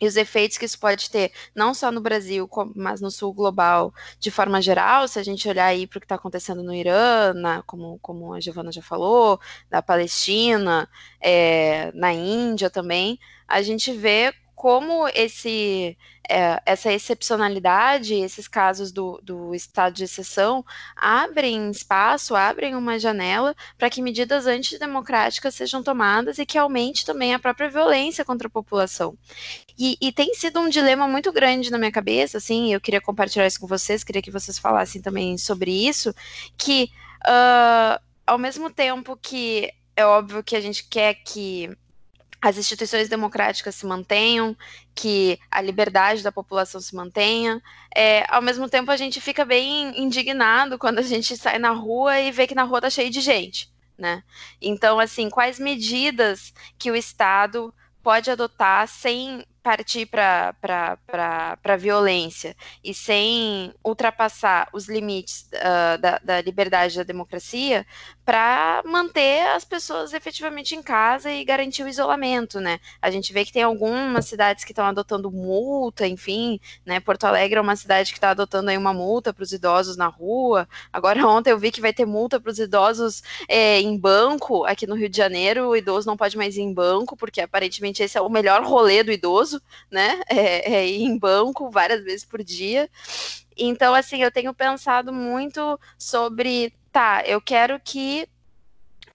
e 0.01 0.07
os 0.07 0.17
efeitos 0.17 0.59
que 0.59 0.65
isso 0.65 0.79
pode 0.79 1.11
ter, 1.11 1.33
não 1.55 1.73
só 1.75 1.91
no 1.91 2.01
Brasil, 2.01 2.49
mas 2.75 3.01
no 3.01 3.11
sul 3.11 3.33
global 3.33 3.93
de 4.19 4.31
forma 4.31 4.61
geral, 4.61 5.09
se 5.09 5.19
a 5.19 5.23
gente 5.23 5.49
olhar 5.49 5.67
aí 5.67 5.87
para 5.87 5.99
o 5.99 6.01
que 6.01 6.05
está 6.05 6.17
acontecendo 6.17 6.63
no 6.63 6.75
Irã, 6.75 7.33
na, 7.35 7.63
como, 7.63 7.99
como 8.01 8.35
a 8.35 8.41
Giovana 8.41 8.73
já 8.73 8.83
falou, 8.83 9.41
da 9.71 9.83
Palestina, 9.83 10.89
é, 11.21 11.91
na 11.95 12.13
Índia 12.13 12.69
também, 12.71 13.19
a 13.49 13.63
gente 13.63 13.93
vê 13.93 14.35
como 14.57 15.07
esse 15.09 15.97
é, 16.29 16.61
essa 16.65 16.91
excepcionalidade, 16.91 18.15
esses 18.15 18.49
casos 18.49 18.91
do, 18.91 19.21
do, 19.23 19.55
estado 19.55 19.95
de 19.95 20.05
exceção, 20.05 20.65
abrem 20.97 21.71
espaço, 21.71 22.35
abrem 22.35 22.75
uma 22.75 22.99
janela 22.99 23.55
para 23.79 23.91
que 23.91 24.01
medidas 24.01 24.47
antidemocráticas 24.47 25.55
sejam 25.55 25.83
tomadas 25.83 26.39
e 26.39 26.47
que 26.47 26.57
aumente 26.57 27.05
também 27.05 27.35
a 27.35 27.39
própria 27.39 27.69
violência 27.69 28.25
contra 28.25 28.49
a 28.49 28.51
população. 28.51 29.17
E, 29.79 29.99
e, 30.01 30.11
tem 30.11 30.35
sido 30.35 30.59
um 30.59 30.71
dilema 30.71 31.07
muito 31.07 31.31
grande 31.31 31.71
na 31.71 31.79
minha 31.79 31.93
cabeça, 31.93 32.39
assim, 32.39 32.73
eu 32.73 32.81
queria 32.81 33.01
compartilhar 33.01 33.47
isso 33.47 33.61
com 33.61 33.67
vocês, 33.67 34.03
queria 34.03 34.23
que 34.23 34.31
vocês 34.31 34.59
falassem 34.59 35.03
também 35.03 35.37
sobre 35.37 35.71
isso, 35.71 36.15
que 36.57 36.91
uh, 37.27 38.01
ao 38.27 38.39
mesmo 38.39 38.71
tempo 38.71 39.17
que 39.17 39.71
é 39.95 40.05
óbvio 40.05 40.43
que 40.43 40.57
a 40.57 40.61
gente 40.61 40.89
quer 40.89 41.15
que 41.15 41.71
as 42.41 42.59
instituições 42.59 43.09
democráticas 43.09 43.75
se 43.75 43.87
mantenham, 43.87 44.57
que 44.95 45.39
a 45.51 45.61
liberdade 45.61 46.23
da 46.23 46.31
população 46.31 46.81
se 46.81 46.95
mantenha. 46.95 47.63
É, 47.95 48.25
ao 48.29 48.43
mesmo 48.43 48.69
tempo, 48.69 48.91
a 48.91 48.97
gente 48.97 49.21
fica 49.21 49.45
bem 49.45 50.01
indignado 50.01 50.79
quando 50.79 50.99
a 50.99 51.03
gente 51.03 51.37
sai 51.37 51.59
na 51.59 51.71
rua 51.71 52.21
e 52.21 52.31
vê 52.31 52.47
que 52.47 52.55
na 52.55 52.65
rua 52.65 52.81
tá 52.81 52.91
cheio 52.91 53.11
de 53.11 53.21
gente, 53.21 53.71
né? 53.99 54.23
Então, 54.61 55.01
assim, 55.01 55.31
quais 55.31 55.59
medidas 55.59 56.53
que 56.79 56.91
o 56.91 56.97
Estado 56.97 57.73
pode 58.03 58.31
adotar 58.31 58.87
sem 58.87 59.45
partir 59.67 60.07
para 60.07 60.55
a 61.65 61.77
violência 61.77 62.55
e 62.85 62.95
sem 62.95 63.75
ultrapassar 63.85 64.69
os 64.73 64.89
limites 64.89 65.51
uh, 65.55 66.01
da, 66.01 66.21
da, 66.23 66.41
liberdade 66.41 66.97
da 66.97 67.03
democracia 67.03 67.85
para 68.25 68.81
manter 68.85 69.45
as 69.49 69.65
pessoas 69.65 70.15
efetivamente 70.15 70.77
em 70.77 70.83
casa 70.83 71.33
e 71.33 71.45
garantir 71.45 71.83
o 71.83 71.89
isolamento, 71.89 72.61
né? 72.61 72.79
A 73.03 73.11
gente 73.11 73.33
vê 73.33 73.45
que 73.45 73.53
tem 73.53 73.65
algumas 73.65 74.27
cidades 74.27 74.65
que 74.65 74.71
estão 74.71 74.85
adotando 74.85 75.33
multa, 75.33 76.07
enfim, 76.07 76.61
né? 76.85 77.01
Porto 77.01 77.25
Alegre 77.25 77.59
é 77.59 77.61
uma 77.61 77.75
cidade 77.75 78.13
que 78.13 78.19
está 78.19 78.31
adotando 78.31 78.71
aí 78.71 78.79
uma 78.79 78.95
multa 78.95 79.35
para 79.35 79.43
os 79.43 79.51
idosos 79.51 79.97
na 79.97 80.07
rua. 80.07 80.69
Agora 80.93 81.19
ontem 81.27 81.51
eu 81.51 81.59
vi 81.59 81.73
que 81.73 81.81
vai 81.81 81.93
ter 81.93 82.07
multa 82.07 82.39
para 82.39 82.53
os 82.53 82.59
idosos 82.61 83.21
é, 83.49 83.81
em 83.81 83.99
banco 83.99 84.65
aqui 84.65 84.87
no 84.87 84.95
Rio 84.95 85.09
de 85.09 85.17
Janeiro. 85.17 85.71
O 85.71 85.77
idoso 85.77 86.07
não 86.07 86.17
pode 86.17 86.37
mais 86.37 86.57
ir 86.57 86.63
em 86.63 86.73
banco 86.73 87.17
porque 87.17 87.41
aparentemente 87.41 88.01
esse 88.01 88.17
é 88.17 88.21
o 88.21 88.29
melhor 88.29 88.63
rolê 88.63 89.03
do 89.03 89.11
idoso 89.11 89.56
né? 89.91 90.21
É, 90.29 90.75
é 90.75 90.87
ir 90.87 91.03
em 91.03 91.19
banco 91.19 91.71
várias 91.71 92.03
vezes 92.05 92.25
por 92.25 92.43
dia. 92.43 92.89
Então, 93.57 93.95
assim, 93.95 94.23
eu 94.23 94.31
tenho 94.31 94.53
pensado 94.53 95.13
muito 95.13 95.79
sobre, 95.99 96.75
tá, 96.93 97.23
eu 97.27 97.41
quero 97.41 97.81
que 97.81 98.29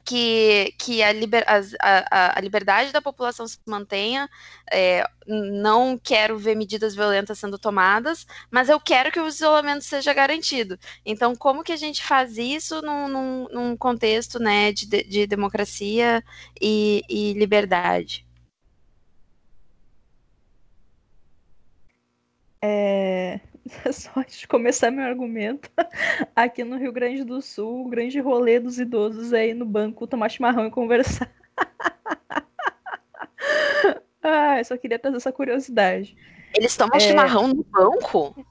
que, 0.04 0.74
que 0.78 1.04
a, 1.04 1.12
liber, 1.12 1.46
a, 1.48 2.38
a, 2.38 2.42
liberdade 2.42 2.92
da 2.92 3.02
população 3.02 3.48
se 3.48 3.60
mantenha, 3.66 4.30
é, 4.72 5.08
não 5.28 5.98
quero 5.98 6.38
ver 6.38 6.56
medidas 6.56 6.96
violentas 6.96 7.39
sendo 7.39 7.58
tomadas, 7.58 8.26
mas 8.50 8.70
eu 8.70 8.80
quero 8.80 9.12
que 9.12 9.20
o 9.20 9.28
isolamento 9.28 9.84
seja 9.84 10.14
garantido. 10.14 10.78
Então, 11.06 11.36
como 11.36 11.64
que 11.64 11.72
a 11.72 11.78
gente 11.78 12.04
faz 12.04 12.38
isso 12.38 12.82
num, 12.82 13.08
num, 13.08 13.48
num 13.52 13.78
contexto 13.78 14.39
né, 14.39 14.72
de, 14.72 14.86
de 14.86 15.28
democracia 15.28 16.24
e, 16.60 17.04
e 17.10 17.34
liberdade? 17.34 18.26
É... 22.64 23.39
Só 23.91 24.12
antes 24.18 24.39
de 24.39 24.47
começar 24.47 24.91
meu 24.91 25.05
argumento, 25.05 25.70
aqui 26.36 26.64
no 26.64 26.78
Rio 26.78 26.91
Grande 26.91 27.24
do 27.24 27.41
Sul, 27.41 27.86
o 27.86 27.89
grande 27.89 28.20
rolê 28.20 28.59
dos 28.59 28.80
idosos 28.80 29.34
é 29.34 29.47
ir 29.47 29.53
no 29.53 29.66
banco 29.66 30.07
tomar 30.07 30.30
chimarrão 30.30 30.68
e 30.68 30.72
conversar. 30.72 31.32
ah, 34.22 34.59
eu 34.59 34.66
só 34.66 34.78
queria 34.78 34.99
trazer 34.99 35.18
essa 35.18 35.32
curiosidade. 35.32 36.16
Eles 36.55 36.76
tomam 36.76 36.97
é... 36.97 36.99
chimarrão 36.99 37.47
no 37.47 37.64
banco? 37.64 38.45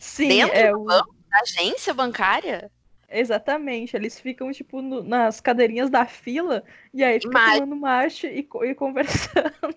Sim, 0.00 0.28
Dentro 0.28 0.56
é 0.56 0.72
do 0.72 0.80
o... 0.80 0.84
banco? 0.84 1.14
Da 1.30 1.40
agência 1.40 1.94
bancária? 1.94 2.70
Exatamente, 3.08 3.94
eles 3.94 4.18
ficam, 4.18 4.50
tipo, 4.50 4.80
no, 4.80 5.02
nas 5.02 5.40
cadeirinhas 5.40 5.90
da 5.90 6.06
fila, 6.06 6.64
e 6.94 7.04
aí 7.04 7.20
fica 7.20 7.32
Mas... 7.32 7.58
tomando 7.58 7.76
marcha 7.76 8.26
e, 8.26 8.48
e 8.62 8.74
conversando. 8.74 9.76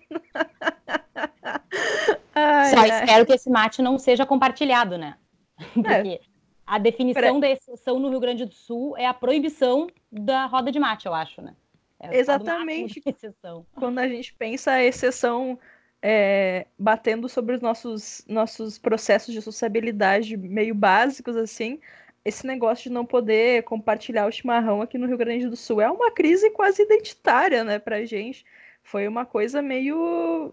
Ai, 2.36 2.70
Só 2.70 2.78
ai. 2.80 2.88
espero 2.90 3.26
que 3.26 3.32
esse 3.32 3.50
mate 3.50 3.82
não 3.82 3.98
seja 3.98 4.26
compartilhado, 4.26 4.98
né? 4.98 5.16
Porque 5.74 5.90
é. 5.90 6.20
a 6.66 6.78
definição 6.78 7.40
da 7.40 7.48
exceção 7.48 7.98
no 7.98 8.10
Rio 8.10 8.20
Grande 8.20 8.44
do 8.44 8.54
Sul 8.54 8.96
é 8.96 9.06
a 9.06 9.14
proibição 9.14 9.88
da 10.12 10.46
roda 10.46 10.70
de 10.70 10.78
mate, 10.78 11.06
eu 11.06 11.14
acho, 11.14 11.40
né? 11.40 11.54
É 11.98 12.18
Exatamente. 12.18 13.02
Quando 13.74 13.98
a 13.98 14.08
gente 14.08 14.34
pensa 14.34 14.72
a 14.72 14.84
exceção 14.84 15.58
é, 16.02 16.66
batendo 16.78 17.28
sobre 17.28 17.54
os 17.54 17.60
nossos, 17.60 18.24
nossos 18.28 18.78
processos 18.78 19.32
de 19.32 19.40
sociabilidade 19.40 20.36
meio 20.36 20.74
básicos, 20.74 21.36
assim, 21.36 21.80
esse 22.24 22.46
negócio 22.46 22.84
de 22.84 22.92
não 22.92 23.06
poder 23.06 23.62
compartilhar 23.62 24.26
o 24.26 24.32
chimarrão 24.32 24.82
aqui 24.82 24.98
no 24.98 25.06
Rio 25.06 25.16
Grande 25.16 25.48
do 25.48 25.56
Sul 25.56 25.80
é 25.80 25.90
uma 25.90 26.10
crise 26.10 26.50
quase 26.50 26.82
identitária, 26.82 27.64
né, 27.64 27.78
pra 27.78 28.04
gente. 28.04 28.44
Foi 28.82 29.08
uma 29.08 29.24
coisa 29.24 29.62
meio 29.62 30.52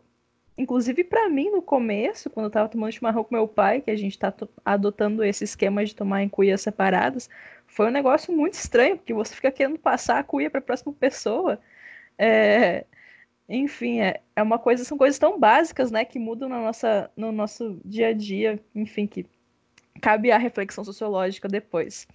inclusive 0.57 1.03
para 1.03 1.29
mim 1.29 1.49
no 1.49 1.61
começo, 1.61 2.29
quando 2.29 2.45
eu 2.45 2.51
tava 2.51 2.69
tomando 2.69 2.91
chimarrão 2.91 3.23
com 3.23 3.35
meu 3.35 3.47
pai, 3.47 3.81
que 3.81 3.91
a 3.91 3.95
gente 3.95 4.17
tá 4.17 4.33
adotando 4.63 5.23
esse 5.23 5.43
esquema 5.43 5.83
de 5.85 5.95
tomar 5.95 6.23
em 6.23 6.29
cuias 6.29 6.61
separadas, 6.61 7.29
foi 7.67 7.87
um 7.87 7.91
negócio 7.91 8.33
muito 8.33 8.53
estranho, 8.53 8.97
porque 8.97 9.13
você 9.13 9.33
fica 9.35 9.51
querendo 9.51 9.79
passar 9.79 10.19
a 10.19 10.23
cuia 10.23 10.49
para 10.49 10.59
a 10.59 10.63
próxima 10.63 10.93
pessoa. 10.93 11.59
É... 12.17 12.85
Enfim, 13.49 13.99
é, 13.99 14.21
é 14.35 14.41
uma 14.41 14.57
coisa, 14.57 14.85
são 14.85 14.97
coisas 14.97 15.19
tão 15.19 15.39
básicas, 15.39 15.91
né, 15.91 16.05
que 16.05 16.17
mudam 16.17 16.47
na 16.47 16.59
nossa, 16.61 17.11
no 17.15 17.31
nosso 17.31 17.79
dia 17.83 18.07
a 18.07 18.13
dia, 18.13 18.59
enfim, 18.73 19.05
que 19.05 19.25
cabe 20.01 20.31
a 20.31 20.37
reflexão 20.37 20.83
sociológica 20.83 21.47
depois. 21.47 22.07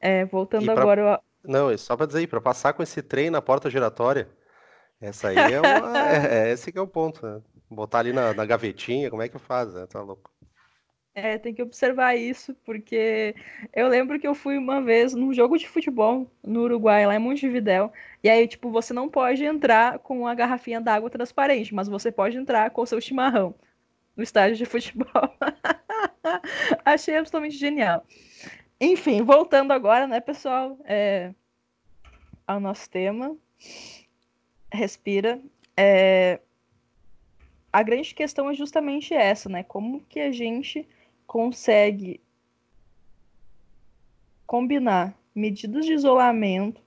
É, 0.00 0.24
voltando 0.24 0.66
pra... 0.66 0.80
agora. 0.80 1.20
Não, 1.42 1.76
só 1.76 1.96
para 1.96 2.06
dizer 2.06 2.20
aí, 2.20 2.26
para 2.26 2.40
passar 2.40 2.72
com 2.72 2.82
esse 2.82 3.02
trem 3.02 3.30
na 3.30 3.42
porta 3.42 3.68
giratória, 3.68 4.28
essa 5.00 5.28
aí 5.28 5.36
é, 5.36 5.60
uma... 5.60 5.98
é, 6.08 6.48
é 6.48 6.52
esse 6.52 6.72
que 6.72 6.78
é 6.78 6.80
o 6.80 6.86
ponto. 6.86 7.26
Né? 7.26 7.40
Botar 7.74 8.00
ali 8.00 8.12
na, 8.12 8.32
na, 8.32 8.44
gavetinha, 8.44 9.10
como 9.10 9.22
é 9.22 9.28
que 9.28 9.38
faz? 9.38 9.74
Né? 9.74 9.86
Tá 9.86 10.00
louco. 10.00 10.30
É, 11.14 11.38
tem 11.38 11.54
que 11.54 11.62
observar 11.62 12.16
isso, 12.16 12.54
porque 12.64 13.36
eu 13.72 13.86
lembro 13.86 14.18
que 14.18 14.26
eu 14.26 14.34
fui 14.34 14.58
uma 14.58 14.82
vez 14.82 15.14
num 15.14 15.32
jogo 15.32 15.56
de 15.56 15.68
futebol 15.68 16.28
no 16.42 16.62
Uruguai, 16.62 17.06
lá 17.06 17.14
em 17.14 17.20
Montevidéu, 17.20 17.92
e 18.22 18.28
aí, 18.28 18.48
tipo, 18.48 18.68
você 18.68 18.92
não 18.92 19.08
pode 19.08 19.44
entrar 19.44 20.00
com 20.00 20.26
a 20.26 20.34
garrafinha 20.34 20.80
d'água 20.80 21.08
transparente, 21.08 21.72
mas 21.72 21.88
você 21.88 22.10
pode 22.10 22.36
entrar 22.36 22.70
com 22.70 22.82
o 22.82 22.86
seu 22.86 23.00
chimarrão 23.00 23.54
no 24.16 24.24
estádio 24.24 24.56
de 24.56 24.66
futebol. 24.66 25.06
Achei 26.84 27.16
absolutamente 27.16 27.56
genial. 27.56 28.04
Enfim, 28.80 29.22
voltando 29.22 29.72
agora, 29.72 30.08
né, 30.08 30.20
pessoal, 30.20 30.78
é, 30.84 31.32
ao 32.46 32.60
nosso 32.60 32.88
tema. 32.90 33.36
Respira. 34.72 35.40
É, 35.76 36.40
a 37.74 37.82
grande 37.82 38.14
questão 38.14 38.48
é 38.48 38.54
justamente 38.54 39.12
essa, 39.12 39.48
né? 39.48 39.64
Como 39.64 40.00
que 40.08 40.20
a 40.20 40.30
gente 40.30 40.86
consegue 41.26 42.20
combinar 44.46 45.18
medidas 45.34 45.84
de 45.84 45.92
isolamento 45.92 46.80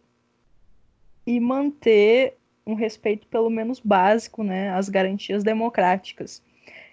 e 1.26 1.42
manter 1.42 2.38
um 2.66 2.74
respeito 2.74 3.28
pelo 3.28 3.50
menos 3.50 3.82
básico, 3.82 4.46
né, 4.46 4.70
às 4.70 4.88
garantias 4.88 5.44
democráticas. 5.44 6.42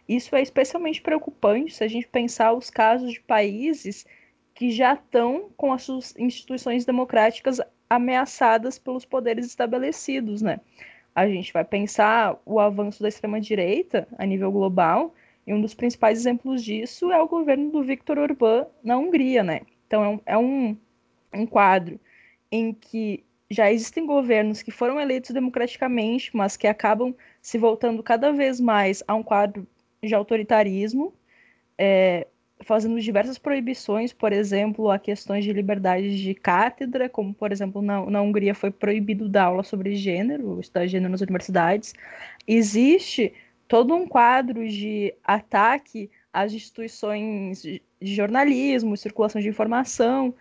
Isso 0.09 0.34
é 0.34 0.42
especialmente 0.42 1.01
preocupante 1.01 1.72
se 1.72 1.84
a 1.84 1.88
gente 1.88 2.09
pensar 2.09 2.53
os 2.53 2.70
casos 2.70 3.12
de 3.12 3.20
países 3.20 4.05
que 4.57 4.72
já 4.72 4.95
estão 4.95 5.51
com 5.57 5.72
as 5.72 5.82
suas 5.84 6.16
instituições 6.18 6.84
democráticas 6.84 7.61
ameaçadas 7.88 8.76
pelos 8.76 9.05
poderes 9.05 9.47
estabelecidos, 9.47 10.42
né? 10.42 10.59
A 11.15 11.29
gente 11.29 11.53
vai 11.53 11.65
pensar 11.65 12.41
o 12.45 12.59
avanço 12.59 13.03
da 13.03 13.09
extrema-direita 13.09 14.09
a 14.19 14.27
nível 14.27 14.51
global, 14.51 15.15
e 15.47 15.53
um 15.53 15.61
dos 15.61 15.75
principais 15.75 16.19
exemplos 16.19 16.65
disso 16.65 17.12
é 17.12 17.21
o 17.21 17.29
governo 17.29 17.71
do 17.71 17.83
Viktor 17.83 18.19
Orbán 18.19 18.67
na 18.83 18.97
Hungria, 18.97 19.43
né? 19.43 19.61
Então 19.87 20.23
é 20.25 20.37
um, 20.39 20.77
é 21.33 21.39
um 21.39 21.47
quadro 21.47 22.01
em 22.51 22.73
que 22.73 23.23
já 23.51 23.71
existem 23.71 24.07
governos 24.07 24.62
que 24.62 24.71
foram 24.71 24.99
eleitos 24.99 25.31
democraticamente, 25.31 26.35
mas 26.35 26.57
que 26.57 26.67
acabam 26.67 27.15
se 27.43 27.59
voltando 27.59 28.03
cada 28.03 28.33
vez 28.33 28.59
mais 28.59 29.03
a 29.07 29.15
um 29.15 29.23
quadro 29.23 29.67
de 30.03 30.15
autoritarismo, 30.15 31.12
é, 31.77 32.27
fazendo 32.63 33.01
diversas 33.01 33.39
proibições, 33.39 34.13
por 34.13 34.33
exemplo, 34.33 34.91
a 34.91 34.99
questões 34.99 35.45
de 35.45 35.53
liberdade 35.53 36.23
de 36.23 36.35
cátedra, 36.35 37.09
como, 37.09 37.35
por 37.35 37.53
exemplo, 37.53 37.83
na, 37.83 38.05
na 38.07 38.23
Hungria 38.23 38.55
foi 38.55 38.71
proibido 38.71 39.29
dar 39.29 39.45
aula 39.45 39.63
sobre 39.63 39.95
gênero, 39.97 40.61
estudar 40.61 40.87
gênero 40.87 41.11
nas 41.11 41.21
universidades. 41.21 41.95
Existe 42.47 43.33
todo 43.67 43.95
um 43.95 44.07
quadro 44.07 44.67
de 44.69 45.15
ataque 45.25 46.11
às 46.33 46.53
instituições 46.53 47.63
de 47.63 47.81
jornalismo, 48.01 48.97
circulação 48.97 49.41
de 49.41 49.49
informação, 49.49 50.35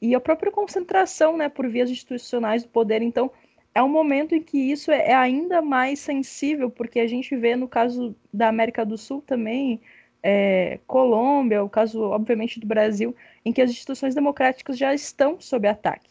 e 0.00 0.14
a 0.14 0.20
própria 0.20 0.50
concentração 0.50 1.36
né, 1.36 1.48
por 1.48 1.68
vias 1.68 1.90
institucionais 1.90 2.62
do 2.62 2.70
poder. 2.70 3.02
Então, 3.02 3.30
é 3.74 3.82
um 3.82 3.88
momento 3.88 4.34
em 4.34 4.42
que 4.42 4.58
isso 4.58 4.90
é, 4.90 5.12
ainda 5.12 5.62
mais 5.62 6.00
sensível, 6.00 6.70
porque 6.70 6.98
a 6.98 7.06
gente 7.06 7.36
vê 7.36 7.54
no 7.54 7.68
caso 7.68 8.16
da 8.32 8.48
América 8.48 8.84
do 8.84 8.96
Sul 8.96 9.22
também, 9.22 9.80
é, 10.22 10.78
Colômbia, 10.86 11.62
o 11.62 11.68
caso, 11.68 12.02
obviamente, 12.02 12.60
do 12.60 12.66
Brasil, 12.66 13.14
em 13.44 13.52
que 13.52 13.62
as 13.62 13.70
instituições 13.70 14.14
democráticas 14.14 14.76
já 14.76 14.94
estão 14.94 15.40
sob 15.40 15.66
ataque. 15.66 16.10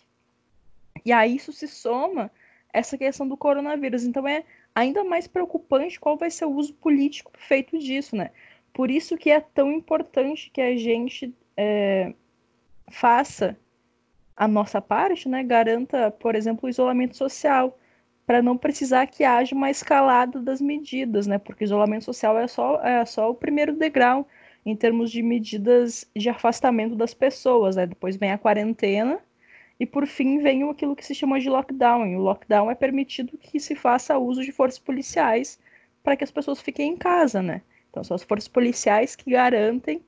E 1.06 1.12
aí 1.12 1.36
isso 1.36 1.54
se 1.54 1.68
soma 1.68 2.32
essa 2.74 2.98
questão 2.98 3.28
do 3.28 3.38
coronavírus. 3.38 4.04
Então 4.04 4.28
é 4.28 4.44
ainda 4.76 5.04
mais 5.04 5.28
preocupante 5.28 6.00
qual 6.00 6.18
vai 6.18 6.30
ser 6.30 6.46
o 6.46 6.52
uso 6.52 6.74
político 6.74 7.32
feito 7.38 7.78
disso, 7.78 8.16
né? 8.16 8.32
Por 8.74 8.92
isso 8.92 9.18
que 9.18 9.30
é 9.30 9.40
tão 9.40 9.72
importante 9.72 10.50
que 10.52 10.62
a 10.62 10.76
gente 10.78 11.34
é, 11.58 12.14
faça 12.90 13.58
a 14.36 14.48
nossa 14.48 14.82
parte, 14.82 15.28
né, 15.28 15.44
garanta, 15.44 16.10
por 16.12 16.34
exemplo, 16.34 16.66
o 16.66 16.70
isolamento 16.70 17.18
social, 17.18 17.78
para 18.30 18.44
não 18.44 18.56
precisar 18.56 19.08
que 19.08 19.24
haja 19.24 19.56
uma 19.56 19.72
escalada 19.72 20.40
das 20.40 20.62
medidas, 20.62 21.26
né, 21.26 21.40
porque 21.40 21.64
isolamento 21.64 22.06
social 22.06 22.38
é 22.38 22.48
só, 22.48 22.80
é 22.84 23.04
só 23.04 23.28
o 23.32 23.34
primeiro 23.34 23.76
degrau 23.76 24.28
em 24.64 24.76
termos 24.76 25.10
de 25.10 25.24
medidas 25.24 26.08
de 26.16 26.30
afastamento 26.30 26.96
das 26.96 27.12
pessoas, 27.12 27.76
né, 27.76 27.88
depois 27.88 28.18
vem 28.18 28.32
a 28.32 28.38
quarentena 28.38 29.20
e 29.80 29.86
por 29.88 30.06
fim 30.06 30.38
vem 30.44 30.62
aquilo 30.70 30.96
que 30.96 31.04
se 31.04 31.16
chama 31.16 31.40
de 31.40 31.50
lockdown, 31.50 32.06
e 32.06 32.16
o 32.16 32.20
lockdown 32.20 32.70
é 32.70 32.76
permitido 32.76 33.36
que 33.36 33.60
se 33.60 33.74
faça 33.74 34.16
uso 34.20 34.46
de 34.46 34.52
forças 34.52 34.78
policiais 34.78 35.60
para 36.04 36.16
que 36.16 36.24
as 36.24 36.30
pessoas 36.30 36.62
fiquem 36.62 36.92
em 36.92 36.98
casa, 36.98 37.42
né, 37.42 37.64
então 37.90 38.04
são 38.04 38.14
as 38.14 38.22
forças 38.22 38.48
policiais 38.48 39.16
que 39.16 39.32
garantem 39.32 40.04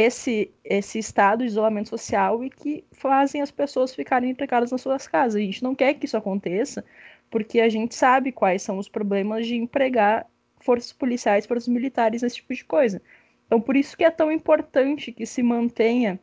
esse, 0.00 0.50
esse 0.64 0.98
estado 0.98 1.40
de 1.40 1.46
isolamento 1.46 1.90
social 1.90 2.42
e 2.42 2.48
que 2.48 2.84
fazem 2.90 3.42
as 3.42 3.50
pessoas 3.50 3.94
ficarem 3.94 4.34
trancadas 4.34 4.72
nas 4.72 4.80
suas 4.80 5.06
casas. 5.06 5.36
A 5.36 5.44
gente 5.44 5.62
não 5.62 5.74
quer 5.74 5.94
que 5.94 6.06
isso 6.06 6.16
aconteça, 6.16 6.84
porque 7.30 7.60
a 7.60 7.68
gente 7.68 7.94
sabe 7.94 8.32
quais 8.32 8.62
são 8.62 8.78
os 8.78 8.88
problemas 8.88 9.46
de 9.46 9.56
empregar 9.56 10.26
forças 10.58 10.92
policiais, 10.92 11.44
forças 11.44 11.68
militares, 11.68 12.22
esse 12.22 12.36
tipo 12.36 12.54
de 12.54 12.64
coisa. 12.64 13.02
Então, 13.46 13.60
por 13.60 13.76
isso 13.76 13.96
que 13.96 14.04
é 14.04 14.10
tão 14.10 14.32
importante 14.32 15.12
que 15.12 15.26
se 15.26 15.42
mantenha 15.42 16.18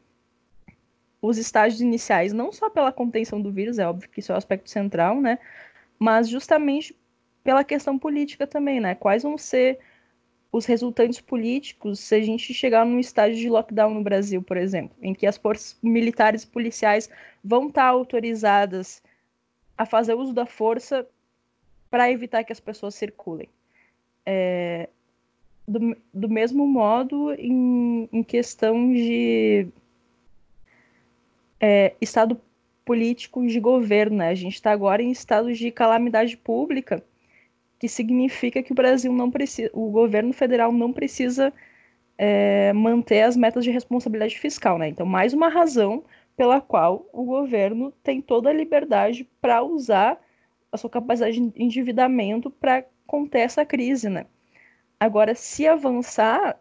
os 1.21 1.37
estágios 1.37 1.81
iniciais, 1.81 2.33
não 2.33 2.51
só 2.51 2.69
pela 2.69 2.91
contenção 2.91 3.39
do 3.41 3.51
vírus, 3.51 3.77
é 3.77 3.87
óbvio 3.87 4.09
que 4.09 4.21
isso 4.21 4.31
é 4.31 4.35
o 4.35 4.37
aspecto 4.37 4.69
central, 4.69 5.21
né? 5.21 5.37
Mas 5.99 6.27
justamente 6.29 6.95
pela 7.43 7.63
questão 7.63 7.97
política 7.97 8.47
também, 8.47 8.79
né? 8.79 8.95
Quais 8.95 9.23
vão 9.23 9.37
ser 9.37 9.79
os 10.51 10.65
resultantes 10.65 11.19
políticos 11.19 11.99
se 11.99 12.15
a 12.15 12.21
gente 12.21 12.53
chegar 12.53 12.85
num 12.85 12.99
estágio 12.99 13.37
de 13.37 13.49
lockdown 13.49 13.93
no 13.93 14.03
Brasil, 14.03 14.41
por 14.41 14.57
exemplo, 14.57 14.95
em 15.01 15.13
que 15.13 15.27
as 15.27 15.37
forças 15.37 15.77
militares 15.81 16.43
e 16.43 16.47
policiais 16.47 17.09
vão 17.43 17.67
estar 17.67 17.85
autorizadas 17.85 19.03
a 19.77 19.85
fazer 19.85 20.13
uso 20.13 20.33
da 20.33 20.45
força 20.45 21.07
para 21.89 22.11
evitar 22.11 22.43
que 22.43 22.51
as 22.51 22.59
pessoas 22.59 22.95
circulem. 22.95 23.49
É, 24.25 24.89
do, 25.67 25.95
do 26.13 26.29
mesmo 26.29 26.65
modo, 26.65 27.33
em, 27.33 28.09
em 28.11 28.23
questão 28.23 28.93
de 28.93 29.67
é, 31.59 31.93
estado 31.99 32.39
político 32.85 33.45
de 33.45 33.59
governo, 33.59 34.17
né? 34.17 34.29
a 34.29 34.35
gente 34.35 34.55
está 34.55 34.71
agora 34.71 35.03
em 35.03 35.11
estado 35.11 35.53
de 35.53 35.69
calamidade 35.71 36.37
pública 36.37 37.03
que 37.79 37.87
significa 37.87 38.63
que 38.63 38.71
o 38.71 38.75
Brasil 38.75 39.11
não 39.13 39.29
precisa, 39.29 39.69
o 39.73 39.89
governo 39.89 40.33
federal 40.33 40.71
não 40.71 40.91
precisa 40.91 41.53
é, 42.17 42.73
manter 42.73 43.21
as 43.23 43.37
metas 43.37 43.63
de 43.63 43.71
responsabilidade 43.71 44.39
fiscal, 44.39 44.77
né? 44.77 44.87
Então, 44.87 45.05
mais 45.05 45.33
uma 45.33 45.49
razão 45.49 46.03
pela 46.35 46.61
qual 46.61 47.07
o 47.13 47.23
governo 47.23 47.91
tem 48.03 48.21
toda 48.21 48.49
a 48.49 48.53
liberdade 48.53 49.27
para 49.41 49.63
usar 49.63 50.19
a 50.71 50.77
sua 50.77 50.89
capacidade 50.89 51.39
de 51.39 51.63
endividamento 51.63 52.49
para 52.49 52.85
conter 53.05 53.41
essa 53.41 53.65
crise, 53.65 54.09
né? 54.09 54.25
Agora, 54.99 55.35
se 55.35 55.67
avançar, 55.67 56.59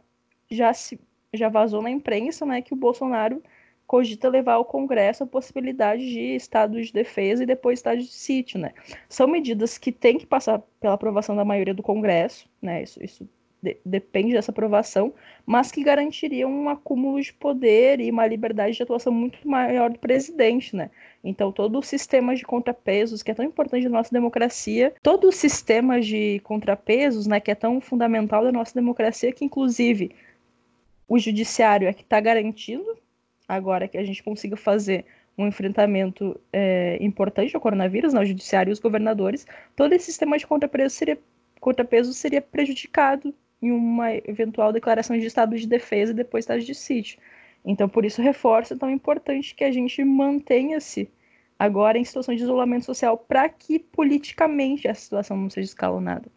já 0.51 0.73
se 0.73 0.99
já 1.35 1.49
vazou 1.49 1.83
na 1.83 1.91
imprensa, 1.91 2.47
né, 2.47 2.63
que 2.63 2.73
o 2.73 2.77
Bolsonaro 2.77 3.43
cogita 3.87 4.29
levar 4.29 4.55
ao 4.55 4.65
Congresso 4.65 5.25
a 5.25 5.27
possibilidade 5.27 6.05
de 6.09 6.35
estado 6.35 6.83
de 6.83 6.93
defesa 6.93 7.43
e 7.43 7.47
depois 7.47 7.79
estado 7.79 7.99
de 7.99 8.09
sítio, 8.09 8.59
né? 8.59 8.73
São 9.09 9.27
medidas 9.27 9.79
que 9.79 9.93
têm 9.93 10.19
que 10.19 10.27
passar 10.27 10.61
pela 10.81 10.95
aprovação 10.95 11.37
da 11.37 11.45
maioria 11.45 11.75
do 11.75 11.83
Congresso, 11.83 12.49
né? 12.61 12.83
Isso, 12.83 13.03
isso 13.03 13.29
de, 13.63 13.79
depende 13.85 14.33
dessa 14.33 14.51
aprovação, 14.51 15.15
mas 15.45 15.73
que 15.73 15.83
garantiriam 15.83 16.51
um 16.51 16.69
acúmulo 16.69 17.21
de 17.21 17.33
poder 17.33 18.01
e 18.01 18.11
uma 18.11 18.27
liberdade 18.27 18.77
de 18.77 18.83
atuação 18.83 19.13
muito 19.13 19.39
maior 19.49 19.91
do 19.91 19.99
presidente, 19.99 20.75
né? 20.77 20.91
Então, 21.25 21.51
todo 21.51 21.79
o 21.79 21.83
sistema 21.83 22.35
de 22.35 22.45
contrapesos, 22.45 23.23
que 23.23 23.31
é 23.31 23.35
tão 23.35 23.45
importante 23.45 23.85
na 23.85 23.99
nossa 23.99 24.13
democracia, 24.13 24.95
todo 25.03 25.29
o 25.29 25.33
sistema 25.33 26.01
de 26.01 26.41
contrapesos, 26.45 27.27
né, 27.27 27.41
que 27.41 27.51
é 27.51 27.55
tão 27.55 27.81
fundamental 27.81 28.45
da 28.45 28.53
nossa 28.53 28.75
democracia, 28.75 29.33
que 29.33 29.45
inclusive 29.45 30.13
o 31.09 31.19
judiciário 31.19 31.89
é 31.89 31.93
que 31.93 32.03
está 32.03 32.21
garantindo 32.21 32.97
agora 33.49 33.89
que 33.89 33.99
a 33.99 34.05
gente 34.05 34.23
consiga 34.23 34.57
fazer 34.57 35.05
um 35.39 35.47
enfrentamento 35.47 36.39
é, 36.53 36.99
importante 37.01 37.55
ao 37.55 37.61
coronavírus, 37.61 38.13
né, 38.13 38.21
o 38.21 38.25
judiciário 38.25 38.71
e 38.71 38.73
os 38.73 38.79
governadores, 38.79 39.47
todo 39.75 39.93
esse 39.93 40.07
sistema 40.07 40.39
de 40.39 40.47
contrapeso 40.47 40.95
seria, 40.95 41.19
contrapeso 41.61 42.13
seria 42.15 42.41
prejudicado 42.41 43.35
em 43.61 43.71
uma 43.71 44.15
eventual 44.15 44.73
declaração 44.73 45.19
de 45.19 45.27
estado 45.27 45.57
de 45.57 45.67
defesa 45.67 46.13
e 46.13 46.15
depois 46.15 46.45
estado 46.45 46.61
de 46.61 46.75
sítio. 46.75 47.19
Então, 47.65 47.89
por 47.89 48.05
isso, 48.05 48.23
reforça 48.23 48.77
tão 48.77 48.91
importante 48.91 49.55
que 49.55 49.65
a 49.65 49.73
gente 49.73 50.03
mantenha-se 50.05 51.11
agora 51.59 51.99
em 51.99 52.05
situação 52.05 52.35
de 52.35 52.43
isolamento 52.43 52.85
social 52.85 53.19
para 53.19 53.49
que 53.49 53.79
politicamente 53.79 54.87
a 54.87 54.95
situação 54.95 55.37
não 55.37 55.51
seja 55.51 55.67
escalonada. 55.67 56.31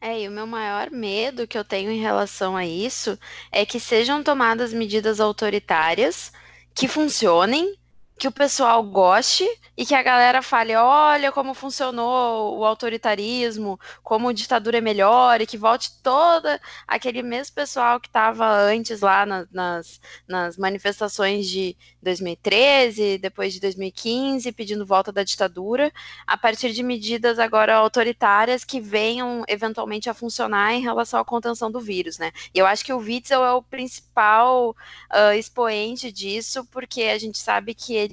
É, 0.00 0.20
e 0.20 0.28
o 0.28 0.30
meu 0.30 0.46
maior 0.46 0.90
medo 0.90 1.46
que 1.46 1.58
eu 1.58 1.64
tenho 1.64 1.90
em 1.90 1.98
relação 2.00 2.56
a 2.56 2.64
isso 2.64 3.18
é 3.50 3.66
que 3.66 3.80
sejam 3.80 4.22
tomadas 4.22 4.72
medidas 4.72 5.20
autoritárias 5.20 6.32
que 6.74 6.86
funcionem 6.88 7.77
que 8.18 8.26
o 8.26 8.32
pessoal 8.32 8.82
goste 8.82 9.46
e 9.76 9.86
que 9.86 9.94
a 9.94 10.02
galera 10.02 10.42
fale: 10.42 10.74
olha 10.74 11.30
como 11.30 11.54
funcionou 11.54 12.58
o 12.58 12.64
autoritarismo, 12.64 13.78
como 14.02 14.28
a 14.28 14.32
ditadura 14.32 14.78
é 14.78 14.80
melhor, 14.80 15.40
e 15.40 15.46
que 15.46 15.56
volte 15.56 16.02
toda 16.02 16.60
aquele 16.86 17.22
mesmo 17.22 17.54
pessoal 17.54 18.00
que 18.00 18.08
estava 18.08 18.50
antes 18.50 19.00
lá 19.00 19.24
na, 19.24 19.46
nas, 19.52 20.00
nas 20.26 20.56
manifestações 20.56 21.46
de 21.46 21.76
2013, 22.02 23.18
depois 23.18 23.52
de 23.52 23.60
2015, 23.60 24.50
pedindo 24.52 24.84
volta 24.84 25.12
da 25.12 25.22
ditadura, 25.22 25.92
a 26.26 26.36
partir 26.36 26.72
de 26.72 26.82
medidas 26.82 27.38
agora 27.38 27.76
autoritárias 27.76 28.64
que 28.64 28.80
venham 28.80 29.44
eventualmente 29.46 30.10
a 30.10 30.14
funcionar 30.14 30.74
em 30.74 30.82
relação 30.82 31.20
à 31.20 31.24
contenção 31.24 31.70
do 31.70 31.80
vírus, 31.80 32.18
né? 32.18 32.32
E 32.52 32.58
eu 32.58 32.66
acho 32.66 32.84
que 32.84 32.92
o 32.92 32.98
Witzel 32.98 33.44
é 33.44 33.52
o 33.52 33.62
principal 33.62 34.70
uh, 34.70 35.32
expoente 35.38 36.10
disso, 36.10 36.64
porque 36.72 37.02
a 37.04 37.18
gente 37.18 37.38
sabe 37.38 37.74
que 37.74 37.94
ele 37.94 38.07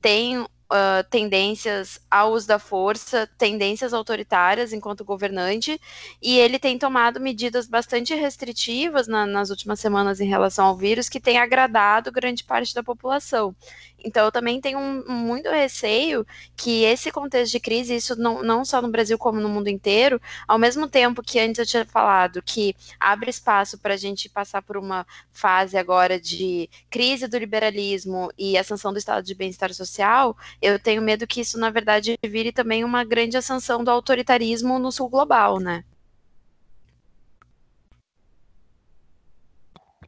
tem 0.00 0.46
uh, 0.72 1.04
tendências 1.10 2.00
ao 2.10 2.32
uso 2.32 2.48
da 2.48 2.58
força, 2.58 3.28
tendências 3.38 3.92
autoritárias 3.92 4.72
enquanto 4.72 5.04
governante, 5.04 5.80
e 6.20 6.38
ele 6.38 6.58
tem 6.58 6.78
tomado 6.78 7.20
medidas 7.20 7.66
bastante 7.66 8.14
restritivas 8.14 9.06
na, 9.06 9.26
nas 9.26 9.50
últimas 9.50 9.78
semanas 9.78 10.20
em 10.20 10.26
relação 10.26 10.66
ao 10.66 10.76
vírus, 10.76 11.08
que 11.08 11.20
tem 11.20 11.38
agradado 11.38 12.10
grande 12.10 12.42
parte 12.44 12.74
da 12.74 12.82
população. 12.82 13.54
Então, 14.04 14.24
eu 14.24 14.32
também 14.32 14.60
tenho 14.60 14.78
um, 14.78 15.04
muito 15.08 15.48
receio 15.48 16.26
que 16.56 16.82
esse 16.84 17.10
contexto 17.10 17.52
de 17.52 17.60
crise, 17.60 17.94
isso 17.94 18.16
não, 18.16 18.42
não 18.42 18.64
só 18.64 18.82
no 18.82 18.90
Brasil 18.90 19.16
como 19.16 19.40
no 19.40 19.48
mundo 19.48 19.68
inteiro, 19.68 20.20
ao 20.46 20.58
mesmo 20.58 20.88
tempo 20.88 21.22
que 21.22 21.38
antes 21.38 21.58
eu 21.58 21.66
tinha 21.66 21.84
falado 21.84 22.42
que 22.42 22.74
abre 22.98 23.30
espaço 23.30 23.78
para 23.78 23.94
a 23.94 23.96
gente 23.96 24.28
passar 24.28 24.62
por 24.62 24.76
uma 24.76 25.06
fase 25.30 25.76
agora 25.76 26.20
de 26.20 26.68
crise 26.90 27.28
do 27.28 27.38
liberalismo 27.38 28.30
e 28.36 28.58
ascensão 28.58 28.92
do 28.92 28.98
estado 28.98 29.24
de 29.24 29.34
bem-estar 29.34 29.72
social, 29.72 30.36
eu 30.62 30.78
tenho 30.78 31.02
medo 31.02 31.26
que 31.26 31.40
isso, 31.40 31.58
na 31.58 31.70
verdade, 31.70 32.16
vire 32.24 32.52
também 32.52 32.84
uma 32.84 33.04
grande 33.04 33.36
ascensão 33.36 33.82
do 33.82 33.90
autoritarismo 33.90 34.78
no 34.78 34.92
sul 34.92 35.08
global, 35.08 35.58
né? 35.58 35.84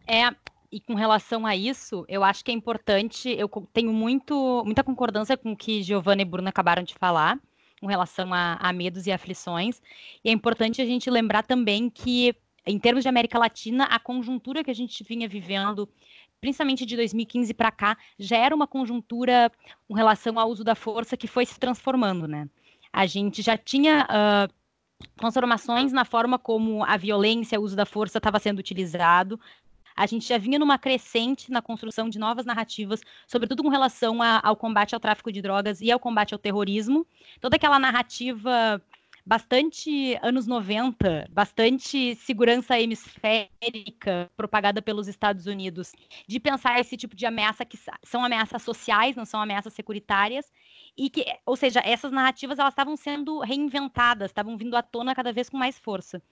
É, 0.07 0.35
e 0.71 0.81
com 0.81 0.95
relação 0.95 1.45
a 1.45 1.57
isso, 1.57 2.05
eu 2.09 2.23
acho 2.23 2.45
que 2.45 2.51
é 2.51 2.55
importante, 2.55 3.29
eu 3.31 3.49
tenho 3.73 3.93
muito, 3.93 4.63
muita 4.65 4.85
concordância 4.85 5.37
com 5.37 5.53
o 5.53 5.57
que 5.57 5.83
Giovanna 5.83 6.23
e 6.23 6.25
Bruno 6.25 6.49
acabaram 6.49 6.83
de 6.83 6.95
falar, 6.95 7.39
com 7.81 7.87
relação 7.87 8.33
a, 8.33 8.55
a 8.55 8.73
medos 8.73 9.07
e 9.07 9.13
aflições. 9.13 9.83
E 10.25 10.29
é 10.29 10.33
importante 10.33 10.81
a 10.81 10.87
gente 10.87 11.11
lembrar 11.11 11.43
também 11.43 11.91
que, 11.91 12.35
em 12.67 12.79
termos 12.79 13.03
de 13.03 13.09
América 13.09 13.39
Latina, 13.39 13.85
a 13.85 13.99
conjuntura 13.99 14.63
que 14.63 14.71
a 14.71 14.75
gente 14.75 15.03
vinha 15.03 15.29
vivendo 15.29 15.89
principalmente 16.45 16.85
de 16.85 16.95
2015 16.95 17.55
para 17.55 17.73
cá, 17.73 17.97
já 18.19 18.37
era 18.37 18.55
uma 18.55 18.67
conjuntura 18.67 19.51
com 19.89 19.95
relação 19.95 20.39
ao 20.39 20.51
uso 20.51 20.63
da 20.63 20.75
força 20.75 21.17
que 21.17 21.27
foi 21.27 21.47
se 21.47 21.59
transformando, 21.59 22.29
né? 22.29 22.47
A 22.93 23.07
gente 23.07 23.41
já 23.41 23.57
tinha 23.57 24.05
uh, 24.05 24.55
transformações 25.17 25.91
na 25.91 26.05
forma 26.05 26.39
como 26.39 26.85
a 26.85 26.99
violência, 26.99 27.59
o 27.59 27.63
uso 27.63 27.75
da 27.75 27.87
força 27.87 28.19
estava 28.19 28.39
sendo 28.39 28.59
utilizado, 28.59 29.41
a 29.97 30.05
gente 30.05 30.29
já 30.29 30.37
vinha 30.37 30.59
numa 30.59 30.77
crescente 30.77 31.51
na 31.51 31.63
construção 31.63 32.11
de 32.11 32.19
novas 32.19 32.45
narrativas, 32.45 33.01
sobretudo 33.27 33.63
com 33.63 33.71
relação 33.71 34.21
a, 34.21 34.39
ao 34.47 34.55
combate 34.55 34.95
ao 34.95 35.01
tráfico 35.01 35.33
de 35.33 35.41
drogas 35.41 35.81
e 35.81 35.91
ao 35.91 35.99
combate 35.99 36.35
ao 36.35 36.39
terrorismo. 36.39 37.07
Toda 37.41 37.57
aquela 37.57 37.79
narrativa 37.79 38.83
bastante 39.25 40.19
anos 40.23 40.47
90, 40.47 41.29
bastante 41.31 42.15
segurança 42.17 42.79
hemisférica 42.79 44.31
propagada 44.37 44.83
pelos 44.83 45.09
Estados 45.09 45.47
Unidos, 45.47 45.93
de 46.27 46.39
pensar 46.39 46.79
esse 46.79 46.97
tipo 46.97 47.17
de 47.17 47.25
ameaça 47.25 47.65
que 47.65 47.79
são 48.05 48.25
ameaças 48.25 48.63
sociais, 48.63 49.17
não 49.17 49.25
são 49.25 49.41
ameaças 49.41 49.73
securitárias, 49.73 50.53
e 50.97 51.09
que, 51.09 51.25
ou 51.47 51.57
seja, 51.57 51.81
essas 51.85 52.13
narrativas 52.13 52.59
elas 52.59 52.73
estavam 52.73 52.97
sendo 52.97 53.41
reinventadas, 53.41 54.31
estavam 54.31 54.57
vindo 54.57 54.77
à 54.77 54.83
tona 54.83 55.15
cada 55.15 55.33
vez 55.33 55.49
com 55.49 55.57
mais 55.57 55.79
força. 55.79 56.23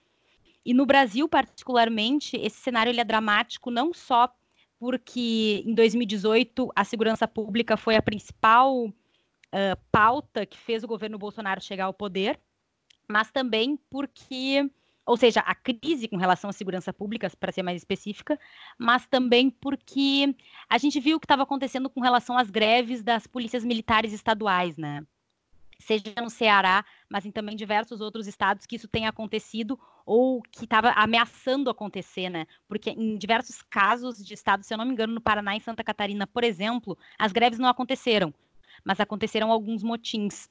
E 0.65 0.75
no 0.75 0.87
Brasil, 0.87 1.29
particularmente, 1.29 2.37
esse 2.37 2.61
cenário 2.61 2.91
ele 2.91 3.01
é 3.01 3.05
dramático 3.05 3.71
não 3.71 3.93
só 3.93 4.33
porque 4.79 5.63
em 5.67 5.75
2018 5.75 6.71
a 6.75 6.85
segurança 6.85 7.27
pública 7.27 7.77
foi 7.77 7.97
a 7.97 8.03
principal 8.03 8.87
uh, 8.87 8.93
pauta 9.91 10.45
que 10.45 10.59
fez 10.59 10.85
o 10.85 10.89
governo 10.89 11.19
Bolsonaro 11.19 11.61
chegar 11.61 11.85
ao 11.87 11.95
poder, 11.95 12.39
mas 13.09 13.31
também 13.31 13.79
porque, 13.91 14.71
ou 15.07 15.17
seja, 15.17 15.41
a 15.41 15.55
crise 15.55 16.09
com 16.09 16.17
relação 16.17 16.51
à 16.51 16.53
segurança 16.53 16.93
pública, 16.93 17.31
para 17.39 17.53
ser 17.53 17.63
mais 17.63 17.79
específica, 17.79 18.39
mas 18.79 19.07
também 19.07 19.51
porque 19.51 20.35
a 20.69 20.79
gente 20.79 20.99
viu 21.01 21.17
o 21.17 21.21
que 21.21 21.27
estava 21.27 21.43
acontecendo 21.43 21.91
com 21.91 22.01
relação 22.01 22.37
às 22.37 22.51
greves 22.51 23.03
das 23.03 23.27
polícias 23.27 23.65
militares 23.65 24.13
estaduais, 24.13 24.77
né? 24.77 25.05
seja 25.83 26.15
no 26.23 26.31
Ceará, 26.31 26.85
mas 27.09 27.27
em 27.27 27.31
também 27.31 27.57
diversos 27.57 28.01
outros 28.01 28.27
estados 28.27 28.65
que 28.65 28.77
isso 28.77 28.89
tenha 28.89 29.11
acontecido 29.11 29.79
ou 30.07 30.43
que 30.43 30.65
estava 30.65 30.91
ameaçando 30.93 31.69
acontecer, 31.69 32.31
né? 32.31 32.47
Porque 32.67 32.91
em 32.91 33.17
diversos 33.17 33.61
casos 33.63 34.25
de 34.25 34.33
estados, 34.33 34.67
se 34.67 34.73
eu 34.73 34.79
não 34.79 34.85
me 34.85 34.93
engano, 34.93 35.13
no 35.13 35.21
Paraná 35.21 35.57
e 35.57 35.61
Santa 35.61 35.85
Catarina, 35.85 36.27
por 36.27 36.45
exemplo, 36.45 36.97
as 37.19 37.33
greves 37.33 37.59
não 37.59 37.69
aconteceram, 37.69 38.33
mas 38.85 39.01
aconteceram 39.01 39.51
alguns 39.51 39.83
motins. 39.83 40.49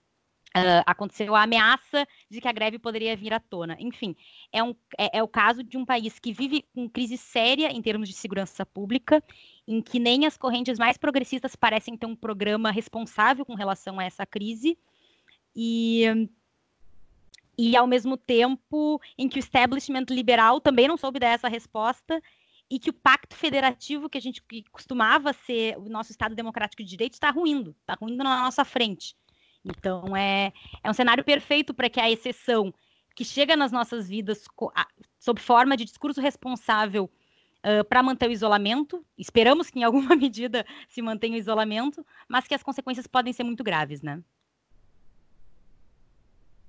Uh, 0.54 0.84
aconteceu 0.86 1.34
a 1.34 1.44
ameaça 1.44 2.06
de 2.30 2.42
que 2.42 2.48
a 2.48 2.52
greve 2.52 2.78
poderia 2.78 3.16
vir 3.16 3.34
à 3.34 3.40
tona. 3.40 3.78
Enfim, 3.80 4.16
é, 4.52 4.62
um, 4.62 4.76
é, 4.98 5.20
é, 5.20 5.24
o 5.24 5.28
caso 5.28 5.64
de 5.64 5.78
um 5.78 5.86
país 5.86 6.20
que 6.20 6.34
vive 6.34 6.66
com 6.76 6.90
crise 6.90 7.18
séria 7.18 7.72
em 7.72 7.82
termos 7.82 8.10
de 8.10 8.16
segurança 8.16 8.66
pública, 8.66 9.24
em 9.66 9.82
que 9.82 9.98
nem 9.98 10.26
as 10.26 10.36
correntes 10.36 10.78
mais 10.78 10.98
progressistas 10.98 11.56
parecem 11.56 11.96
ter 11.96 12.06
um 12.06 12.18
programa 12.18 12.70
responsável 12.70 13.46
com 13.46 13.56
relação 13.56 13.98
a 13.98 14.04
essa 14.04 14.26
crise, 14.26 14.78
e 15.56 16.04
e 17.58 17.76
ao 17.76 17.86
mesmo 17.86 18.18
tempo 18.18 19.00
em 19.18 19.30
que 19.30 19.38
o 19.38 19.40
establishment 19.40 20.06
liberal 20.10 20.60
também 20.60 20.88
não 20.88 20.98
soube 20.98 21.20
dar 21.20 21.28
essa 21.28 21.48
resposta 21.48 22.22
e 22.70 22.80
que 22.80 22.90
o 22.90 22.94
pacto 22.94 23.36
federativo 23.36 24.10
que 24.10 24.18
a 24.18 24.22
gente 24.22 24.42
que 24.42 24.64
costumava 24.72 25.32
ser 25.34 25.78
o 25.78 25.90
nosso 25.90 26.12
Estado 26.12 26.34
democrático 26.34 26.82
de 26.82 26.90
direito 26.90 27.14
está 27.14 27.30
ruindo, 27.30 27.76
está 27.82 27.94
ruindo 27.94 28.24
na 28.24 28.44
nossa 28.44 28.66
frente. 28.66 29.16
Então 29.64 30.16
é, 30.16 30.52
é 30.84 30.90
um 30.90 30.94
cenário 30.94 31.24
perfeito 31.24 31.74
para 31.74 31.90
que 31.90 32.00
a 32.00 32.10
exceção 32.10 32.74
que 33.16 33.24
chega 33.24 33.56
nas 33.56 33.72
nossas 33.72 34.08
vidas 34.08 34.46
sob 35.20 35.40
forma 35.40 35.78
de 35.78 35.86
discurso 35.86 36.22
responsável 36.22 37.10
uh, 37.60 37.84
para 37.86 38.02
manter 38.02 38.30
o 38.30 38.32
isolamento, 38.32 39.06
esperamos 39.18 39.70
que 39.70 39.80
em 39.80 39.84
alguma 39.84 40.16
medida 40.16 40.66
se 40.88 41.02
mantenha 41.02 41.36
o 41.36 41.40
isolamento, 41.40 42.06
mas 42.28 42.48
que 42.48 42.56
as 42.56 42.64
consequências 42.64 43.08
podem 43.08 43.34
ser 43.34 43.44
muito 43.44 43.64
graves, 43.64 44.02
né? 44.02 44.22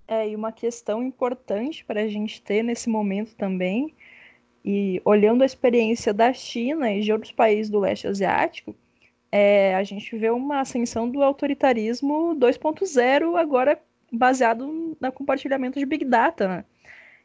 É, 0.06 0.28
e 0.28 0.36
uma 0.36 0.52
questão 0.52 1.02
importante 1.02 1.84
para 1.84 2.02
a 2.02 2.08
gente 2.08 2.42
ter 2.42 2.62
nesse 2.62 2.88
momento 2.90 3.34
também, 3.34 3.94
e 4.64 5.00
olhando 5.04 5.42
a 5.42 5.46
experiência 5.46 6.12
da 6.12 6.32
China 6.32 6.92
e 6.92 7.00
de 7.00 7.12
outros 7.12 7.32
países 7.32 7.70
do 7.70 7.80
leste 7.80 8.06
asiático, 8.06 8.76
é, 9.32 9.74
a 9.74 9.82
gente 9.82 10.14
vê 10.16 10.30
uma 10.30 10.60
ascensão 10.60 11.08
do 11.08 11.22
autoritarismo 11.22 12.36
2.0 12.36 13.36
agora 13.40 13.80
baseado 14.12 14.96
no 15.00 15.12
compartilhamento 15.12 15.78
de 15.78 15.86
Big 15.86 16.04
Data. 16.04 16.46
Né? 16.46 16.64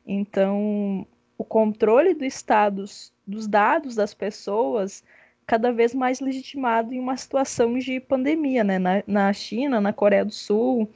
Então, 0.05 1.05
o 1.37 1.43
controle 1.43 2.13
do 2.13 2.23
estados, 2.23 3.13
dos 3.27 3.45
dados 3.45 3.93
das 3.93 4.13
pessoas 4.13 5.03
cada 5.45 5.71
vez 5.71 5.93
mais 5.93 6.21
legitimado 6.21 6.93
em 6.93 6.99
uma 6.99 7.17
situação 7.17 7.77
de 7.77 7.99
pandemia, 7.99 8.63
né? 8.65 8.79
Na, 8.79 9.03
na 9.07 9.33
China, 9.33 9.79
na 9.79 9.93
Coreia 9.93 10.25
do 10.25 10.33
Sul, 10.33 10.89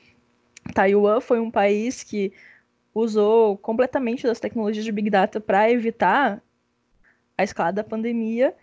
Taiwan 0.74 1.22
foi 1.22 1.40
um 1.40 1.50
país 1.50 2.04
que 2.04 2.34
usou 2.94 3.58
completamente 3.58 4.24
das 4.24 4.42
tecnologias 4.42 4.84
de 4.84 4.92
Big 4.92 5.10
Data 5.10 5.40
para 5.40 5.72
evitar 5.72 6.42
a 7.38 7.44
escalada 7.44 7.82
da 7.82 7.88
pandemia, 7.88 8.54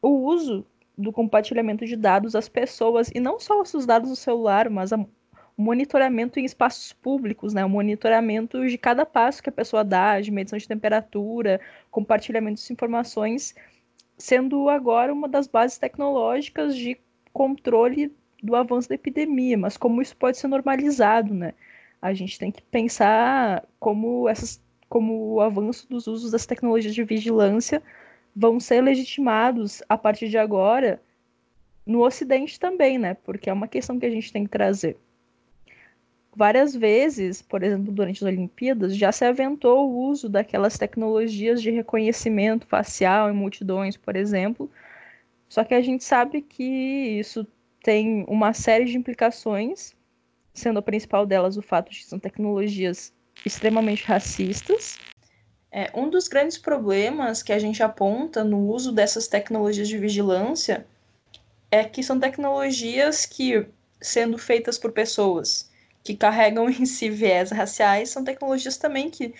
o 0.00 0.08
uso 0.08 0.66
do 0.96 1.12
compartilhamento 1.12 1.86
de 1.86 1.96
dados 1.96 2.34
às 2.34 2.48
pessoas, 2.48 3.10
e 3.14 3.20
não 3.20 3.40
só 3.40 3.60
os 3.60 3.86
dados 3.86 4.10
do 4.10 4.16
celular, 4.16 4.68
mas 4.68 4.92
o 4.92 5.06
monitoramento 5.56 6.38
em 6.38 6.44
espaços 6.44 6.92
públicos, 6.92 7.54
né? 7.54 7.64
o 7.64 7.68
monitoramento 7.68 8.66
de 8.66 8.78
cada 8.78 9.04
passo 9.04 9.42
que 9.42 9.48
a 9.48 9.52
pessoa 9.52 9.84
dá, 9.84 10.20
de 10.20 10.30
medição 10.30 10.58
de 10.58 10.68
temperatura, 10.68 11.60
compartilhamento 11.90 12.60
de 12.60 12.72
informações, 12.72 13.54
sendo 14.16 14.68
agora 14.68 15.12
uma 15.12 15.28
das 15.28 15.46
bases 15.46 15.78
tecnológicas 15.78 16.76
de 16.76 16.98
controle 17.32 18.14
do 18.42 18.56
avanço 18.56 18.88
da 18.88 18.94
epidemia, 18.94 19.56
mas 19.56 19.76
como 19.76 20.02
isso 20.02 20.16
pode 20.16 20.36
ser 20.36 20.48
normalizado, 20.48 21.32
né? 21.32 21.54
A 22.00 22.12
gente 22.12 22.38
tem 22.38 22.50
que 22.50 22.62
pensar 22.62 23.64
como 23.78 24.28
essas, 24.28 24.60
como 24.88 25.34
o 25.34 25.40
avanço 25.40 25.88
dos 25.88 26.08
usos 26.08 26.32
das 26.32 26.44
tecnologias 26.44 26.94
de 26.94 27.04
vigilância 27.04 27.80
vão 28.34 28.58
ser 28.58 28.80
legitimados 28.80 29.82
a 29.88 29.96
partir 29.96 30.28
de 30.28 30.38
agora 30.38 31.00
no 31.84 32.04
Ocidente 32.04 32.58
também, 32.58 32.98
né? 32.98 33.14
Porque 33.14 33.50
é 33.50 33.52
uma 33.52 33.68
questão 33.68 33.98
que 33.98 34.06
a 34.06 34.10
gente 34.10 34.32
tem 34.32 34.44
que 34.44 34.50
trazer. 34.50 34.96
Várias 36.34 36.74
vezes, 36.74 37.42
por 37.42 37.62
exemplo, 37.62 37.92
durante 37.92 38.24
as 38.24 38.32
Olimpíadas, 38.32 38.96
já 38.96 39.12
se 39.12 39.24
aventou 39.24 39.90
o 39.90 40.08
uso 40.08 40.30
daquelas 40.30 40.78
tecnologias 40.78 41.60
de 41.60 41.70
reconhecimento 41.70 42.66
facial 42.66 43.28
em 43.28 43.34
multidões, 43.34 43.98
por 43.98 44.16
exemplo. 44.16 44.70
Só 45.46 45.62
que 45.62 45.74
a 45.74 45.82
gente 45.82 46.02
sabe 46.02 46.40
que 46.40 46.64
isso 46.64 47.46
tem 47.82 48.24
uma 48.26 48.54
série 48.54 48.86
de 48.86 48.96
implicações, 48.96 49.94
sendo 50.54 50.78
a 50.78 50.82
principal 50.82 51.26
delas 51.26 51.58
o 51.58 51.62
fato 51.62 51.90
de 51.90 51.98
que 51.98 52.06
são 52.06 52.18
tecnologias 52.18 53.12
extremamente 53.44 54.04
racistas. 54.06 54.98
É, 55.72 55.90
um 55.94 56.10
dos 56.10 56.28
grandes 56.28 56.58
problemas 56.58 57.42
que 57.42 57.52
a 57.52 57.58
gente 57.58 57.82
aponta 57.82 58.44
no 58.44 58.68
uso 58.68 58.92
dessas 58.92 59.26
tecnologias 59.26 59.88
de 59.88 59.96
vigilância 59.96 60.86
é 61.70 61.82
que 61.82 62.02
são 62.02 62.20
tecnologias 62.20 63.24
que, 63.24 63.66
sendo 64.00 64.36
feitas 64.36 64.78
por 64.78 64.92
pessoas 64.92 65.70
que 66.04 66.14
carregam 66.14 66.68
em 66.70 66.84
si 66.84 67.08
viés 67.08 67.50
raciais, 67.50 68.10
são 68.10 68.22
tecnologias 68.22 68.76
também 68.76 69.08
que, 69.10 69.34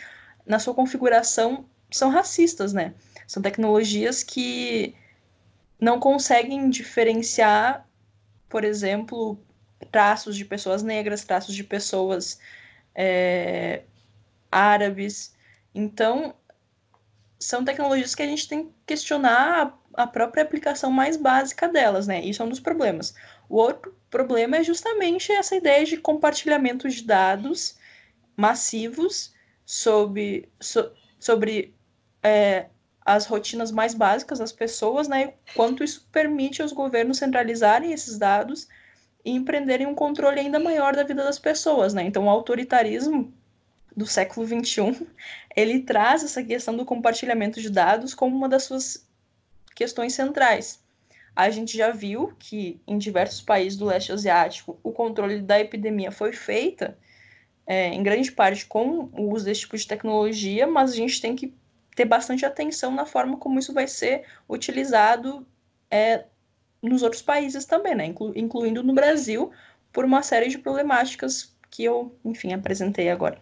na 0.47 0.59
sua 0.59 0.75
configuração, 0.75 1.67
são 1.91 2.09
racistas, 2.09 2.73
né? 2.73 2.95
São 3.27 3.43
tecnologias 3.43 4.23
que 4.23 4.95
não 5.79 6.01
conseguem 6.01 6.71
diferenciar 6.71 7.87
por 8.53 8.65
exemplo, 8.65 9.39
traços 9.91 10.37
de 10.37 10.45
pessoas 10.45 10.83
negras, 10.83 11.25
traços 11.25 11.55
de 11.55 11.65
pessoas 11.65 12.39
é, 12.95 13.81
árabes. 14.51 15.32
Então, 15.75 16.35
são 17.39 17.65
tecnologias 17.65 18.15
que 18.15 18.23
a 18.23 18.27
gente 18.27 18.49
tem 18.49 18.67
que 18.67 18.73
questionar 18.87 19.79
a, 19.95 20.07
própria 20.07 20.43
aplicação 20.43 20.91
mais 20.91 21.17
básica 21.17 21.69
delas, 21.69 22.07
né? 22.07 22.21
Isso 22.25 22.43
é 22.43 22.45
um 22.45 22.49
dos 22.49 22.61
problemas. 22.61 23.15
O 23.49 23.57
outro 23.57 23.95
problema 24.11 24.57
é 24.57 24.65
justamente 24.65 25.33
essa 25.33 25.57
ideia 25.57 25.85
de 25.85 25.97
compartilhamento 25.97 26.89
de 26.89 27.03
dados 27.03 27.77
massivos 28.37 29.35
sobre, 29.67 30.49
so, 30.61 30.91
sobre 31.19 31.75
é, 32.23 32.67
as 33.05 33.27
rotinas 33.27 33.73
mais 33.73 33.95
básicas 33.95 34.39
das 34.39 34.53
pessoas, 34.53 35.09
né? 35.09 35.35
Quanto 35.55 35.83
isso 35.83 36.09
permite 36.13 36.63
aos 36.63 36.73
governos 36.73 37.19
centralizarem 37.19 37.93
esses 37.93 38.19
dados 38.19 38.69
e 39.25 39.33
empreenderem 39.33 39.87
um 39.87 39.95
controle 39.95 40.41
ainda 40.41 40.59
maior 40.59 40.95
da 40.95 41.03
vida 41.03 41.25
das 41.25 41.39
pessoas, 41.39 41.93
né? 41.93 42.03
Então, 42.05 42.27
o 42.27 42.31
autoritarismo 42.31 43.33
do 43.97 44.07
século 44.07 44.47
XXI, 44.47 45.07
ele 45.57 45.81
traz 45.81 46.25
essa 46.25 46.43
questão 46.43 46.77
do 46.77 46.85
compartilhamento 46.85 47.61
de 47.61 47.71
dados 47.71 48.15
como 48.15 48.37
uma 48.37 48.49
das 48.49 48.65
suas 48.65 49.07
questões 49.75 50.15
centrais. 50.15 50.83
A 51.35 51.49
gente 51.51 51.77
já 51.77 51.91
viu 51.91 52.35
que 52.39 52.81
em 52.87 52.99
diversos 52.99 53.41
países 53.41 53.79
do 53.79 53.87
leste 53.87 54.13
asiático 54.13 54.79
o 54.83 54.93
controle 54.93 55.41
da 55.41 55.59
epidemia 55.59 56.11
foi 56.11 56.33
feita 56.33 56.99
é, 57.67 57.89
em 57.89 58.03
grande 58.03 58.31
parte 58.33 58.67
com 58.67 59.09
o 59.13 59.33
uso 59.33 59.45
desse 59.45 59.61
tipo 59.61 59.77
de 59.77 59.87
tecnologia, 59.87 60.67
mas 60.67 60.93
a 60.93 60.97
gente 60.97 61.21
tem 61.21 61.35
que 61.35 61.55
ter 61.95 62.05
bastante 62.05 62.45
atenção 62.45 62.91
na 62.91 63.07
forma 63.07 63.37
como 63.37 63.59
isso 63.59 63.73
vai 63.73 63.87
ser 63.87 64.25
utilizado 64.49 65.47
é, 65.91 66.25
nos 66.83 67.03
outros 67.03 67.23
países 67.23 67.65
também, 67.65 67.95
né? 67.95 68.07
Inclu 68.07 68.33
incluindo 68.37 68.83
no 68.83 68.93
Brasil, 68.93 69.53
por 69.93 70.05
uma 70.05 70.23
série 70.23 70.49
de 70.49 70.59
problemáticas 70.59 71.55
que 71.71 71.85
eu, 71.85 72.15
enfim, 72.25 72.53
apresentei 72.53 73.09
agora. 73.11 73.41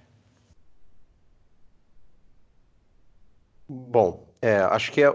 Bom, 3.73 4.35
é, 4.43 4.57
acho 4.57 4.91
que 4.91 5.01
é, 5.01 5.07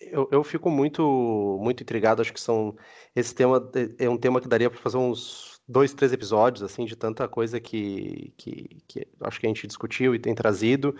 eu, 0.00 0.26
eu 0.32 0.42
fico 0.42 0.70
muito 0.70 1.58
muito 1.60 1.82
intrigado. 1.82 2.22
Acho 2.22 2.32
que 2.32 2.40
são 2.40 2.74
esse 3.14 3.34
tema 3.34 3.70
é, 3.98 4.06
é 4.06 4.08
um 4.08 4.16
tema 4.16 4.40
que 4.40 4.48
daria 4.48 4.70
para 4.70 4.80
fazer 4.80 4.96
uns 4.96 5.60
dois, 5.68 5.92
três 5.92 6.10
episódios 6.10 6.62
assim 6.62 6.86
de 6.86 6.96
tanta 6.96 7.28
coisa 7.28 7.60
que, 7.60 8.32
que, 8.38 8.78
que 8.88 9.06
acho 9.20 9.38
que 9.38 9.46
a 9.46 9.50
gente 9.50 9.66
discutiu 9.66 10.14
e 10.14 10.18
tem 10.18 10.34
trazido. 10.34 10.96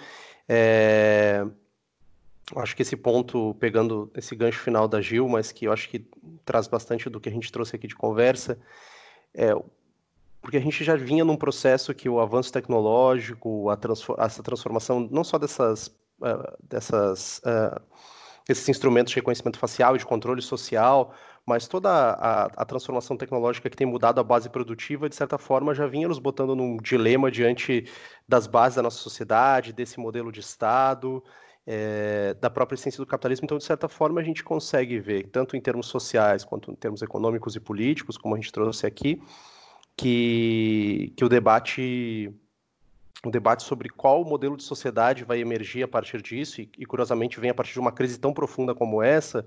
É, 0.46 1.46
acho 2.56 2.76
que 2.76 2.82
esse 2.82 2.94
ponto, 2.94 3.54
pegando 3.54 4.10
esse 4.14 4.36
gancho 4.36 4.60
final 4.60 4.86
da 4.86 5.00
Gil, 5.00 5.26
mas 5.30 5.50
que 5.50 5.64
eu 5.66 5.72
acho 5.72 5.88
que 5.88 6.06
traz 6.44 6.68
bastante 6.68 7.08
do 7.08 7.18
que 7.18 7.30
a 7.30 7.32
gente 7.32 7.50
trouxe 7.50 7.74
aqui 7.74 7.86
de 7.86 7.96
conversa, 7.96 8.58
é, 9.32 9.54
porque 10.42 10.58
a 10.58 10.60
gente 10.60 10.84
já 10.84 10.94
vinha 10.94 11.24
num 11.24 11.36
processo 11.36 11.94
que 11.94 12.08
o 12.08 12.20
avanço 12.20 12.52
tecnológico, 12.52 13.74
transform 13.80 14.20
essa 14.20 14.42
transformação, 14.42 15.08
não 15.10 15.24
só 15.24 15.38
dessas, 15.38 15.90
uh, 16.20 16.56
dessas 16.62 17.38
uh, 17.38 17.80
esses 18.48 18.66
instrumentos 18.68 19.10
de 19.12 19.16
reconhecimento 19.16 19.58
facial 19.58 19.94
e 19.94 19.98
de 19.98 20.06
controle 20.06 20.40
social, 20.40 21.14
mas 21.46 21.68
toda 21.68 21.90
a, 21.90 22.44
a, 22.44 22.64
transformação 22.64 23.16
tecnológica 23.16 23.68
que 23.68 23.76
tem 23.76 23.86
mudado 23.86 24.20
a 24.20 24.24
base 24.24 24.48
produtiva, 24.48 25.08
de 25.08 25.14
certa 25.14 25.36
forma, 25.36 25.74
já 25.74 25.86
vinha 25.86 26.08
nos 26.08 26.18
botando 26.18 26.56
num 26.56 26.78
dilema 26.78 27.30
diante 27.30 27.84
das 28.26 28.46
bases 28.46 28.76
da 28.76 28.82
nossa 28.82 28.98
sociedade, 28.98 29.72
desse 29.72 30.00
modelo 30.00 30.32
de 30.32 30.40
Estado, 30.40 31.22
é, 31.66 32.34
da 32.40 32.48
própria 32.48 32.74
essência 32.74 32.98
do 32.98 33.06
capitalismo. 33.06 33.44
Então, 33.44 33.58
de 33.58 33.64
certa 33.64 33.88
forma, 33.88 34.20
a 34.20 34.24
gente 34.24 34.42
consegue 34.42 34.98
ver, 34.98 35.28
tanto 35.28 35.54
em 35.54 35.60
termos 35.60 35.86
sociais 35.86 36.42
quanto 36.44 36.72
em 36.72 36.74
termos 36.74 37.02
econômicos 37.02 37.54
e 37.54 37.60
políticos, 37.60 38.16
como 38.16 38.34
a 38.34 38.38
gente 38.38 38.50
trouxe 38.50 38.86
aqui, 38.86 39.20
que, 39.94 41.12
que 41.16 41.24
o 41.24 41.28
debate 41.28 42.32
o 43.24 43.30
debate 43.30 43.62
sobre 43.62 43.88
qual 43.88 44.24
modelo 44.24 44.56
de 44.56 44.62
sociedade 44.62 45.24
vai 45.24 45.40
emergir 45.40 45.82
a 45.82 45.88
partir 45.88 46.22
disso, 46.22 46.60
e, 46.60 46.70
e, 46.78 46.86
curiosamente 46.86 47.40
vem 47.40 47.50
a 47.50 47.54
partir 47.54 47.72
de 47.72 47.80
uma 47.80 47.92
crise 47.92 48.18
tão 48.18 48.32
profunda 48.32 48.74
como 48.74 49.02
essa, 49.02 49.46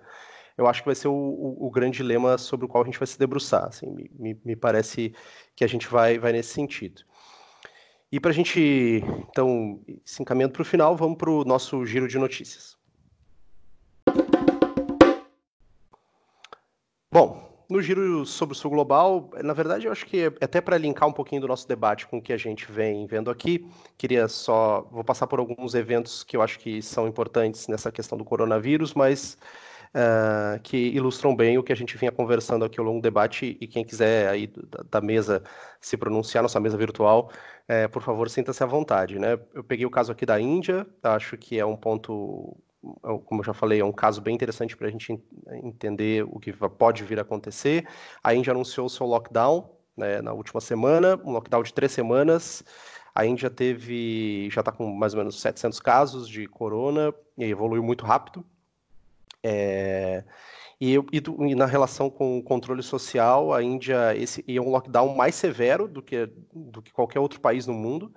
eu 0.57 0.67
acho 0.67 0.81
que 0.81 0.87
vai 0.87 0.95
ser 0.95 1.07
o, 1.07 1.13
o, 1.13 1.67
o 1.67 1.71
grande 1.71 1.97
dilema 1.97 2.37
sobre 2.37 2.65
o 2.65 2.69
qual 2.69 2.83
a 2.83 2.85
gente 2.85 2.99
vai 2.99 3.07
se 3.07 3.17
debruçar. 3.17 3.65
Assim, 3.65 3.89
me, 4.19 4.39
me, 4.43 4.55
parece 4.55 5.13
que 5.55 5.63
a 5.63 5.67
gente 5.67 5.87
vai, 5.87 6.19
vai 6.19 6.33
nesse 6.33 6.53
sentido. 6.53 7.03
E 8.11 8.19
para 8.19 8.31
a 8.31 8.33
gente, 8.33 9.01
então, 9.29 9.81
se 10.03 10.21
encaminhando 10.21 10.51
para 10.51 10.61
o 10.61 10.65
final, 10.65 10.95
vamos 10.97 11.17
para 11.17 11.31
o 11.31 11.45
nosso 11.45 11.85
giro 11.85 12.07
de 12.07 12.17
notícias. 12.17 12.77
Bom, 17.09 17.50
no 17.71 17.81
giro 17.81 18.25
sobre 18.25 18.53
o 18.53 18.55
sul 18.55 18.69
global, 18.69 19.29
na 19.43 19.53
verdade, 19.53 19.85
eu 19.85 19.91
acho 19.91 20.05
que 20.05 20.25
é 20.25 20.27
até 20.41 20.59
para 20.59 20.77
linkar 20.77 21.07
um 21.07 21.13
pouquinho 21.13 21.41
do 21.41 21.47
nosso 21.47 21.67
debate 21.67 22.05
com 22.05 22.17
o 22.17 22.21
que 22.21 22.33
a 22.33 22.37
gente 22.37 22.69
vem 22.69 23.07
vendo 23.07 23.31
aqui, 23.31 23.65
queria 23.97 24.27
só, 24.27 24.87
vou 24.91 25.03
passar 25.03 25.25
por 25.25 25.39
alguns 25.39 25.73
eventos 25.73 26.23
que 26.23 26.35
eu 26.35 26.41
acho 26.41 26.59
que 26.59 26.81
são 26.81 27.07
importantes 27.07 27.67
nessa 27.67 27.91
questão 27.91 28.17
do 28.17 28.25
coronavírus, 28.25 28.93
mas 28.93 29.37
uh, 29.95 30.59
que 30.61 30.77
ilustram 30.77 31.35
bem 31.35 31.57
o 31.57 31.63
que 31.63 31.71
a 31.71 31.75
gente 31.75 31.97
vinha 31.97 32.11
conversando 32.11 32.65
aqui 32.65 32.79
ao 32.79 32.85
longo 32.85 32.99
do 32.99 33.03
debate 33.03 33.57
e 33.59 33.67
quem 33.67 33.85
quiser 33.85 34.27
aí 34.27 34.47
da, 34.47 34.83
da 34.99 35.01
mesa 35.01 35.41
se 35.79 35.95
pronunciar, 35.95 36.43
nossa 36.43 36.59
mesa 36.59 36.77
virtual, 36.77 37.31
é, 37.67 37.87
por 37.87 38.01
favor, 38.01 38.29
sinta-se 38.29 38.61
à 38.63 38.65
vontade. 38.65 39.17
Né? 39.17 39.39
Eu 39.53 39.63
peguei 39.63 39.85
o 39.85 39.89
caso 39.89 40.11
aqui 40.11 40.25
da 40.25 40.39
Índia, 40.39 40.85
acho 41.03 41.37
que 41.37 41.57
é 41.57 41.65
um 41.65 41.75
ponto, 41.75 42.57
como 43.25 43.41
eu 43.41 43.45
já 43.45 43.53
falei, 43.53 43.79
é 43.79 43.85
um 43.85 43.91
caso 43.91 44.21
bem 44.21 44.33
interessante 44.33 44.75
para 44.75 44.87
a 44.87 44.91
gente 44.91 45.19
entender 45.63 46.23
o 46.23 46.39
que 46.39 46.51
pode 46.53 47.03
vir 47.03 47.19
a 47.19 47.21
acontecer. 47.21 47.87
A 48.23 48.33
Índia 48.33 48.51
anunciou 48.51 48.87
o 48.87 48.89
seu 48.89 49.05
lockdown 49.05 49.69
né, 49.95 50.21
na 50.21 50.33
última 50.33 50.59
semana, 50.59 51.19
um 51.23 51.31
lockdown 51.31 51.63
de 51.63 51.73
três 51.73 51.91
semanas. 51.91 52.63
A 53.13 53.25
Índia 53.25 53.49
teve, 53.49 54.49
já 54.49 54.61
está 54.61 54.71
com 54.71 54.87
mais 54.93 55.13
ou 55.13 55.19
menos 55.19 55.39
700 55.39 55.79
casos 55.79 56.27
de 56.27 56.47
corona 56.47 57.13
e 57.37 57.43
evoluiu 57.43 57.83
muito 57.83 58.05
rápido. 58.05 58.43
É, 59.43 60.23
e, 60.79 60.95
e, 60.95 61.21
e, 61.49 61.55
na 61.55 61.65
relação 61.65 62.09
com 62.09 62.39
o 62.39 62.43
controle 62.43 62.81
social, 62.81 63.53
a 63.53 63.61
Índia 63.61 64.15
esse 64.15 64.43
é 64.47 64.59
um 64.59 64.69
lockdown 64.69 65.15
mais 65.15 65.35
severo 65.35 65.87
do 65.87 66.01
que, 66.01 66.27
do 66.51 66.81
que 66.81 66.91
qualquer 66.91 67.19
outro 67.19 67.39
país 67.39 67.67
no 67.67 67.73
mundo. 67.73 68.11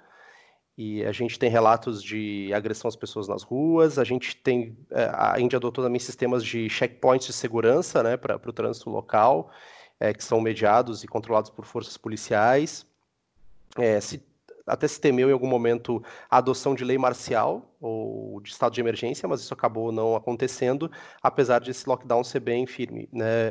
E 0.76 1.04
a 1.04 1.12
gente 1.12 1.38
tem 1.38 1.48
relatos 1.48 2.02
de 2.02 2.52
agressão 2.52 2.88
às 2.88 2.96
pessoas 2.96 3.28
nas 3.28 3.44
ruas, 3.44 3.98
a 3.98 4.04
gente 4.04 4.36
tem. 4.36 4.76
É, 4.90 5.08
a 5.14 5.38
Índia 5.38 5.56
adotou 5.56 5.84
também 5.84 6.00
sistemas 6.00 6.44
de 6.44 6.68
checkpoints 6.68 7.28
de 7.28 7.32
segurança 7.32 8.02
né, 8.02 8.16
para 8.16 8.36
o 8.36 8.52
trânsito 8.52 8.90
local, 8.90 9.50
é, 10.00 10.12
que 10.12 10.24
são 10.24 10.40
mediados 10.40 11.04
e 11.04 11.06
controlados 11.06 11.48
por 11.50 11.64
forças 11.64 11.96
policiais. 11.96 12.84
É, 13.76 14.00
se 14.00 14.20
até 14.66 14.88
se 14.88 15.00
temeu 15.00 15.28
em 15.28 15.32
algum 15.32 15.46
momento 15.46 16.02
a 16.30 16.38
adoção 16.38 16.74
de 16.74 16.84
lei 16.84 16.96
marcial 16.96 17.70
ou 17.80 18.40
de 18.40 18.50
estado 18.50 18.72
de 18.72 18.80
emergência, 18.80 19.28
mas 19.28 19.40
isso 19.40 19.52
acabou 19.52 19.92
não 19.92 20.16
acontecendo, 20.16 20.90
apesar 21.22 21.60
de 21.60 21.70
esse 21.70 21.88
lockdown 21.88 22.24
ser 22.24 22.40
bem 22.40 22.66
firme. 22.66 23.08
Né? 23.12 23.50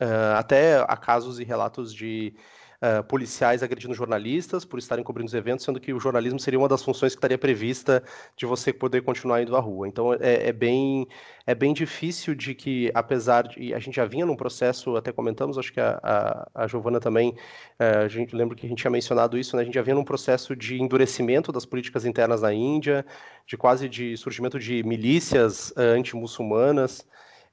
Uh, 0.00 0.36
até 0.36 0.78
há 0.86 0.96
casos 0.96 1.40
e 1.40 1.44
relatos 1.44 1.92
de 1.92 2.34
uh, 2.82 3.02
policiais 3.04 3.62
agredindo 3.62 3.94
jornalistas 3.94 4.64
por 4.64 4.78
estarem 4.78 5.04
cobrindo 5.04 5.28
os 5.28 5.34
eventos, 5.34 5.64
sendo 5.64 5.80
que 5.80 5.92
o 5.92 6.00
jornalismo 6.00 6.38
seria 6.38 6.58
uma 6.58 6.68
das 6.68 6.82
funções 6.82 7.12
que 7.12 7.18
estaria 7.18 7.38
prevista 7.38 8.02
de 8.36 8.46
você 8.46 8.72
poder 8.72 9.02
continuar 9.02 9.42
indo 9.42 9.56
à 9.56 9.60
rua. 9.60 9.88
Então 9.88 10.12
é, 10.14 10.48
é 10.48 10.52
bem 10.52 11.06
é 11.46 11.54
bem 11.54 11.72
difícil 11.72 12.34
de 12.34 12.54
que, 12.54 12.90
apesar 12.92 13.46
de 13.46 13.72
a 13.72 13.78
gente 13.78 13.94
já 13.94 14.04
vinha 14.04 14.26
num 14.26 14.34
processo, 14.34 14.96
até 14.96 15.12
comentamos, 15.12 15.56
acho 15.56 15.72
que 15.72 15.80
a, 15.80 16.00
a, 16.02 16.64
a 16.64 16.66
Giovana 16.66 16.98
também, 16.98 17.30
uh, 17.78 18.04
a 18.04 18.08
gente 18.08 18.34
lembra 18.34 18.56
que 18.56 18.66
a 18.66 18.68
gente 18.68 18.78
tinha 18.78 18.90
mencionado 18.90 19.38
isso, 19.38 19.54
né? 19.54 19.62
A 19.62 19.64
gente 19.64 19.74
já 19.74 19.82
vinha 19.82 19.94
num 19.94 20.04
processo 20.04 20.56
de 20.56 20.80
endurecimento 20.80 21.52
das 21.52 21.64
políticas 21.64 22.04
internas 22.04 22.42
na 22.42 22.52
Índia, 22.52 23.06
de 23.46 23.56
quase 23.56 23.88
de 23.88 24.16
surgimento 24.16 24.58
de 24.58 24.82
milícias 24.82 25.70
uh, 25.70 25.80
anti-muçulmanas. 25.96 27.06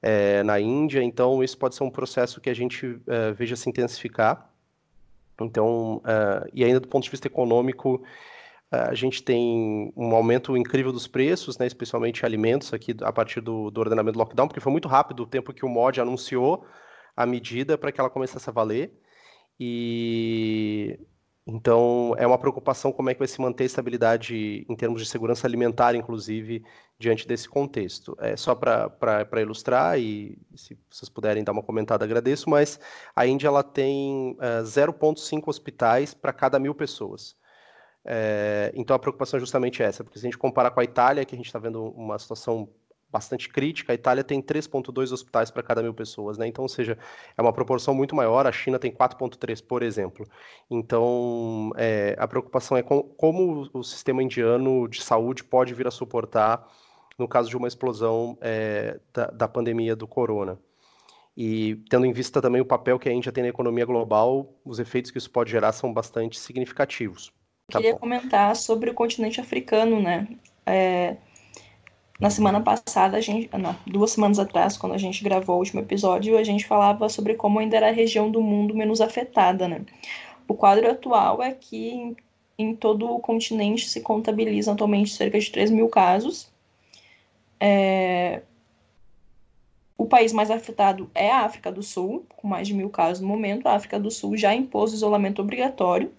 É, 0.05 0.43
na 0.43 0.59
Índia, 0.59 1.01
então 1.01 1.41
isso 1.41 1.57
pode 1.57 1.75
ser 1.75 1.83
um 1.85 1.89
processo 1.89 2.41
que 2.41 2.49
a 2.49 2.53
gente 2.53 2.99
veja 3.37 3.55
se 3.55 3.69
intensificar. 3.69 4.52
Então, 5.41 5.97
uh, 5.97 6.49
e 6.53 6.63
ainda 6.63 6.79
do 6.79 6.87
ponto 6.87 7.03
de 7.03 7.09
vista 7.09 7.27
econômico, 7.27 7.95
uh, 8.71 8.89
a 8.89 8.93
gente 8.93 9.23
tem 9.23 9.91
um 9.95 10.15
aumento 10.15 10.55
incrível 10.55 10.91
dos 10.91 11.07
preços, 11.07 11.57
né, 11.57 11.67
especialmente 11.67 12.25
alimentos 12.25 12.73
aqui 12.73 12.95
a 13.01 13.11
partir 13.11 13.41
do, 13.41 13.69
do 13.71 13.79
ordenamento 13.79 14.13
do 14.13 14.19
lockdown, 14.19 14.47
porque 14.47 14.59
foi 14.59 14.71
muito 14.71 14.87
rápido 14.87 15.23
o 15.23 15.27
tempo 15.27 15.53
que 15.53 15.65
o 15.65 15.69
MOD 15.69 16.01
anunciou 16.01 16.65
a 17.15 17.25
medida 17.25 17.77
para 17.77 17.91
que 17.91 17.99
ela 17.99 18.09
começasse 18.09 18.49
a 18.49 18.53
valer. 18.53 18.93
E 19.59 20.99
então, 21.45 22.15
é 22.17 22.25
uma 22.25 22.37
preocupação 22.37 22.91
como 22.91 23.09
é 23.09 23.13
que 23.13 23.19
vai 23.19 23.27
se 23.27 23.41
manter 23.41 23.63
a 23.63 23.65
estabilidade 23.65 24.65
em 24.67 24.75
termos 24.75 25.01
de 25.01 25.07
segurança 25.07 25.45
alimentar, 25.45 25.93
inclusive, 25.93 26.63
diante 26.97 27.27
desse 27.27 27.49
contexto. 27.49 28.15
É 28.19 28.37
só 28.37 28.55
para 28.55 29.41
ilustrar, 29.41 29.99
e 29.99 30.37
se 30.55 30.77
vocês 30.89 31.09
puderem 31.09 31.43
dar 31.43 31.51
uma 31.51 31.61
comentada, 31.61 32.05
agradeço, 32.05 32.49
mas 32.49 32.79
a 33.13 33.27
Índia 33.27 33.47
ela 33.47 33.61
tem 33.61 34.37
uh, 34.39 34.61
eh, 34.61 34.63
0,5 34.63 35.43
hospitais 35.47 36.13
para 36.13 36.31
cada 36.31 36.57
mil 36.59 36.73
pessoas. 36.73 37.35
É, 38.05 38.71
então, 38.75 38.95
a 38.95 38.99
preocupação 38.99 39.37
é 39.37 39.39
justamente 39.39 39.81
essa, 39.83 40.03
porque 40.03 40.19
se 40.19 40.25
a 40.25 40.29
gente 40.29 40.37
comparar 40.37 40.71
com 40.71 40.79
a 40.79 40.83
Itália, 40.83 41.25
que 41.25 41.35
a 41.35 41.37
gente 41.37 41.47
está 41.47 41.59
vendo 41.59 41.83
uma 41.91 42.17
situação 42.19 42.69
bastante 43.13 43.47
crítica. 43.47 43.93
A 43.93 43.95
Itália 43.95 44.23
tem 44.23 44.41
3,2 44.41 45.11
hospitais 45.13 45.51
para 45.51 45.61
cada 45.61 45.83
mil 45.83 45.93
pessoas, 45.93 46.37
né? 46.37 46.47
Então, 46.47 46.63
ou 46.63 46.69
seja, 46.69 46.97
é 47.37 47.41
uma 47.41 47.53
proporção 47.53 47.93
muito 47.93 48.15
maior. 48.15 48.47
A 48.47 48.51
China 48.51 48.79
tem 48.79 48.91
4,3, 48.91 49.63
por 49.63 49.83
exemplo. 49.83 50.27
Então, 50.69 51.71
é, 51.77 52.15
a 52.17 52.27
preocupação 52.27 52.75
é 52.75 52.81
com, 52.81 53.03
como 53.03 53.69
o 53.71 53.83
sistema 53.83 54.23
indiano 54.23 54.87
de 54.87 55.03
saúde 55.03 55.43
pode 55.43 55.75
vir 55.75 55.85
a 55.85 55.91
suportar 55.91 56.67
no 57.17 57.27
caso 57.27 57.47
de 57.47 57.55
uma 57.55 57.67
explosão 57.67 58.35
é, 58.41 58.99
da, 59.13 59.27
da 59.27 59.47
pandemia 59.47 59.95
do 59.95 60.07
corona. 60.07 60.59
E 61.37 61.75
tendo 61.89 62.05
em 62.05 62.11
vista 62.11 62.41
também 62.41 62.61
o 62.61 62.65
papel 62.65 62.97
que 62.97 63.07
a 63.07 63.13
Índia 63.13 63.31
tem 63.31 63.43
na 63.43 63.49
economia 63.49 63.85
global, 63.85 64.59
os 64.65 64.79
efeitos 64.79 65.11
que 65.11 65.19
isso 65.19 65.29
pode 65.29 65.51
gerar 65.51 65.71
são 65.71 65.93
bastante 65.93 66.39
significativos. 66.39 67.31
Tá 67.71 67.77
Queria 67.77 67.93
bom. 67.93 67.99
comentar 67.99 68.55
sobre 68.55 68.89
o 68.89 68.93
continente 68.93 69.39
africano, 69.39 70.01
né? 70.01 70.27
É, 70.65 71.17
na 72.19 72.29
semana 72.29 72.61
passada, 72.61 73.17
a 73.17 73.21
gente, 73.21 73.49
não, 73.57 73.75
duas 73.85 74.11
semanas 74.11 74.39
atrás, 74.39 74.77
quando 74.77 74.93
a 74.93 74.97
gente 74.97 75.23
gravou 75.23 75.55
o 75.55 75.59
último 75.59 75.81
episódio, 75.81 76.37
a 76.37 76.43
gente 76.43 76.65
falava 76.65 77.09
sobre 77.09 77.35
como 77.35 77.59
ainda 77.59 77.77
era 77.77 77.89
a 77.89 77.93
região 77.93 78.29
do 78.29 78.41
mundo 78.41 78.75
menos 78.75 79.01
afetada, 79.01 79.67
né? 79.67 79.81
O 80.47 80.53
quadro 80.53 80.89
atual 80.89 81.41
é 81.41 81.51
que 81.53 81.89
em, 81.89 82.15
em 82.57 82.75
todo 82.75 83.09
o 83.09 83.19
continente 83.19 83.89
se 83.89 84.01
contabilizam 84.01 84.73
atualmente 84.73 85.11
cerca 85.11 85.39
de 85.39 85.51
3 85.51 85.71
mil 85.71 85.89
casos. 85.89 86.51
É, 87.59 88.41
o 89.97 90.05
país 90.05 90.33
mais 90.33 90.51
afetado 90.51 91.09
é 91.15 91.31
a 91.31 91.41
África 91.45 91.71
do 91.71 91.81
Sul, 91.81 92.25
com 92.35 92.47
mais 92.47 92.67
de 92.67 92.73
mil 92.73 92.89
casos 92.89 93.21
no 93.21 93.27
momento. 93.27 93.67
A 93.67 93.75
África 93.75 93.99
do 93.99 94.11
Sul 94.11 94.37
já 94.37 94.53
impôs 94.53 94.93
isolamento 94.93 95.41
obrigatório, 95.41 96.11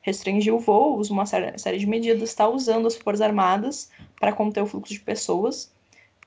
restringiu 0.00 0.58
voos, 0.58 1.10
uma 1.10 1.26
série 1.26 1.78
de 1.78 1.86
medidas, 1.86 2.30
está 2.30 2.48
usando 2.48 2.86
as 2.86 2.96
Forças 2.96 3.20
Armadas 3.20 3.90
para 4.18 4.32
conter 4.32 4.62
o 4.62 4.66
fluxo 4.66 4.92
de 4.92 5.00
pessoas. 5.00 5.72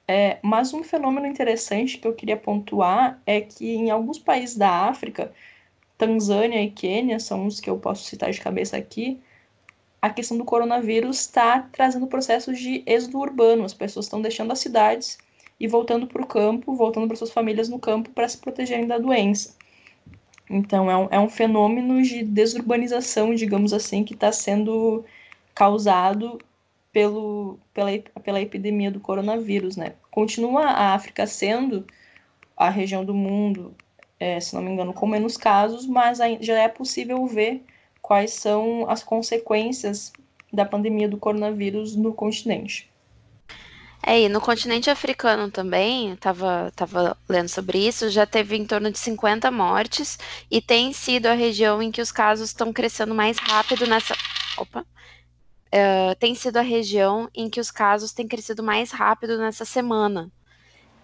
É, 0.07 0.37
mas 0.41 0.73
um 0.73 0.83
fenômeno 0.83 1.25
interessante 1.25 1.97
que 1.97 2.07
eu 2.07 2.13
queria 2.13 2.35
pontuar 2.35 3.21
é 3.25 3.39
que 3.41 3.75
em 3.75 3.89
alguns 3.89 4.19
países 4.19 4.57
da 4.57 4.69
África, 4.69 5.31
Tanzânia 5.97 6.61
e 6.61 6.69
Quênia 6.69 7.19
são 7.19 7.45
os 7.45 7.59
que 7.59 7.69
eu 7.69 7.77
posso 7.77 8.03
citar 8.03 8.31
de 8.31 8.41
cabeça 8.41 8.75
aqui, 8.75 9.21
a 10.01 10.09
questão 10.09 10.37
do 10.37 10.43
coronavírus 10.43 11.21
está 11.21 11.61
trazendo 11.71 12.07
processos 12.07 12.59
de 12.59 12.83
êxodo 12.85 13.19
urbano. 13.19 13.63
As 13.63 13.73
pessoas 13.73 14.05
estão 14.05 14.21
deixando 14.21 14.51
as 14.51 14.59
cidades 14.59 15.17
e 15.57 15.65
voltando 15.65 16.07
para 16.07 16.21
o 16.21 16.27
campo, 16.27 16.75
voltando 16.75 17.07
para 17.07 17.15
suas 17.15 17.31
famílias 17.31 17.69
no 17.69 17.79
campo 17.79 18.09
para 18.09 18.27
se 18.27 18.37
protegerem 18.37 18.85
da 18.85 18.97
doença. 18.97 19.55
Então, 20.49 20.89
é 20.89 20.97
um, 20.97 21.07
é 21.11 21.19
um 21.19 21.29
fenômeno 21.29 22.01
de 22.01 22.23
desurbanização, 22.23 23.33
digamos 23.33 23.73
assim, 23.73 24.03
que 24.03 24.13
está 24.13 24.31
sendo 24.31 25.05
causado 25.55 26.39
pelo, 26.91 27.59
pela, 27.73 27.89
pela 28.23 28.41
epidemia 28.41 28.91
do 28.91 28.99
coronavírus, 28.99 29.75
né? 29.75 29.93
Continua 30.11 30.65
a 30.65 30.93
África 30.93 31.25
sendo 31.25 31.85
a 32.55 32.69
região 32.69 33.03
do 33.03 33.13
mundo, 33.13 33.73
é, 34.19 34.39
se 34.39 34.53
não 34.53 34.61
me 34.61 34.71
engano, 34.71 34.93
com 34.93 35.07
menos 35.07 35.35
casos, 35.35 35.87
mas 35.87 36.19
já 36.39 36.59
é 36.59 36.67
possível 36.67 37.25
ver 37.25 37.63
quais 38.01 38.33
são 38.33 38.89
as 38.89 39.03
consequências 39.03 40.13
da 40.51 40.65
pandemia 40.65 41.09
do 41.09 41.17
coronavírus 41.17 41.95
no 41.95 42.13
continente. 42.13 42.92
É, 44.05 44.21
e 44.21 44.29
no 44.29 44.41
continente 44.41 44.89
africano 44.89 45.49
também, 45.49 46.11
estava 46.13 46.71
tava 46.75 47.17
lendo 47.29 47.47
sobre 47.47 47.87
isso, 47.87 48.09
já 48.09 48.25
teve 48.25 48.57
em 48.57 48.65
torno 48.65 48.91
de 48.91 48.99
50 48.99 49.49
mortes 49.49 50.17
e 50.51 50.61
tem 50.61 50.91
sido 50.91 51.27
a 51.27 51.33
região 51.33 51.81
em 51.81 51.89
que 51.91 52.01
os 52.01 52.11
casos 52.11 52.49
estão 52.49 52.73
crescendo 52.73 53.15
mais 53.15 53.37
rápido 53.37 53.87
nessa. 53.87 54.13
Opa! 54.57 54.85
Uh, 55.73 56.15
tem 56.19 56.35
sido 56.35 56.57
a 56.57 56.61
região 56.61 57.29
em 57.33 57.49
que 57.49 57.59
os 57.59 57.71
casos 57.71 58.11
têm 58.13 58.27
crescido 58.27 58.61
mais 58.61 58.91
rápido 58.91 59.37
nessa 59.37 59.65
semana. 59.65 60.31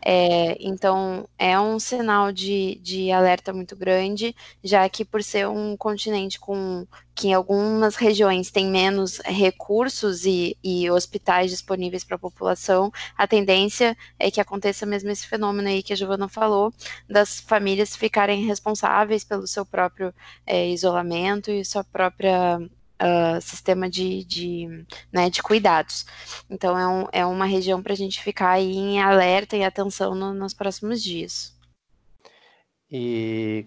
É, 0.01 0.57
então, 0.59 1.27
é 1.37 1.59
um 1.59 1.79
sinal 1.79 2.31
de, 2.31 2.75
de 2.81 3.11
alerta 3.11 3.51
muito 3.51 3.75
grande, 3.75 4.35
já 4.63 4.87
que 4.89 5.03
por 5.03 5.21
ser 5.23 5.47
um 5.47 5.75
continente 5.75 6.39
com 6.39 6.87
que 7.13 7.27
em 7.27 7.33
algumas 7.33 7.95
regiões 7.97 8.49
tem 8.49 8.67
menos 8.67 9.19
recursos 9.25 10.25
e, 10.25 10.57
e 10.63 10.89
hospitais 10.89 11.51
disponíveis 11.51 12.03
para 12.03 12.15
a 12.15 12.19
população, 12.19 12.91
a 13.17 13.27
tendência 13.27 13.97
é 14.17 14.31
que 14.31 14.39
aconteça 14.39 14.85
mesmo 14.85 15.09
esse 15.09 15.27
fenômeno 15.27 15.67
aí 15.67 15.83
que 15.83 15.91
a 15.91 15.95
Giovana 15.97 16.29
falou, 16.29 16.73
das 17.09 17.39
famílias 17.41 17.95
ficarem 17.95 18.45
responsáveis 18.45 19.25
pelo 19.25 19.45
seu 19.47 19.65
próprio 19.65 20.13
é, 20.45 20.69
isolamento 20.69 21.51
e 21.51 21.65
sua 21.65 21.83
própria 21.83 22.59
uh, 23.01 23.41
sistema 23.41 23.89
de, 23.89 24.23
de, 24.25 24.85
né, 25.11 25.29
de 25.29 25.41
cuidados. 25.41 26.05
Então, 26.49 26.77
é, 26.77 26.87
um, 26.87 27.07
é 27.11 27.25
uma 27.25 27.45
região 27.45 27.81
para 27.81 27.93
a 27.93 27.95
gente 27.95 28.21
ficar 28.21 28.51
aí 28.51 28.75
em 28.75 29.01
alerta 29.01 29.55
e 29.55 29.63
atenção 29.63 30.13
no, 30.15 30.33
nos 30.33 30.53
próximos 30.53 31.01
dias. 31.01 31.57
E 32.91 33.65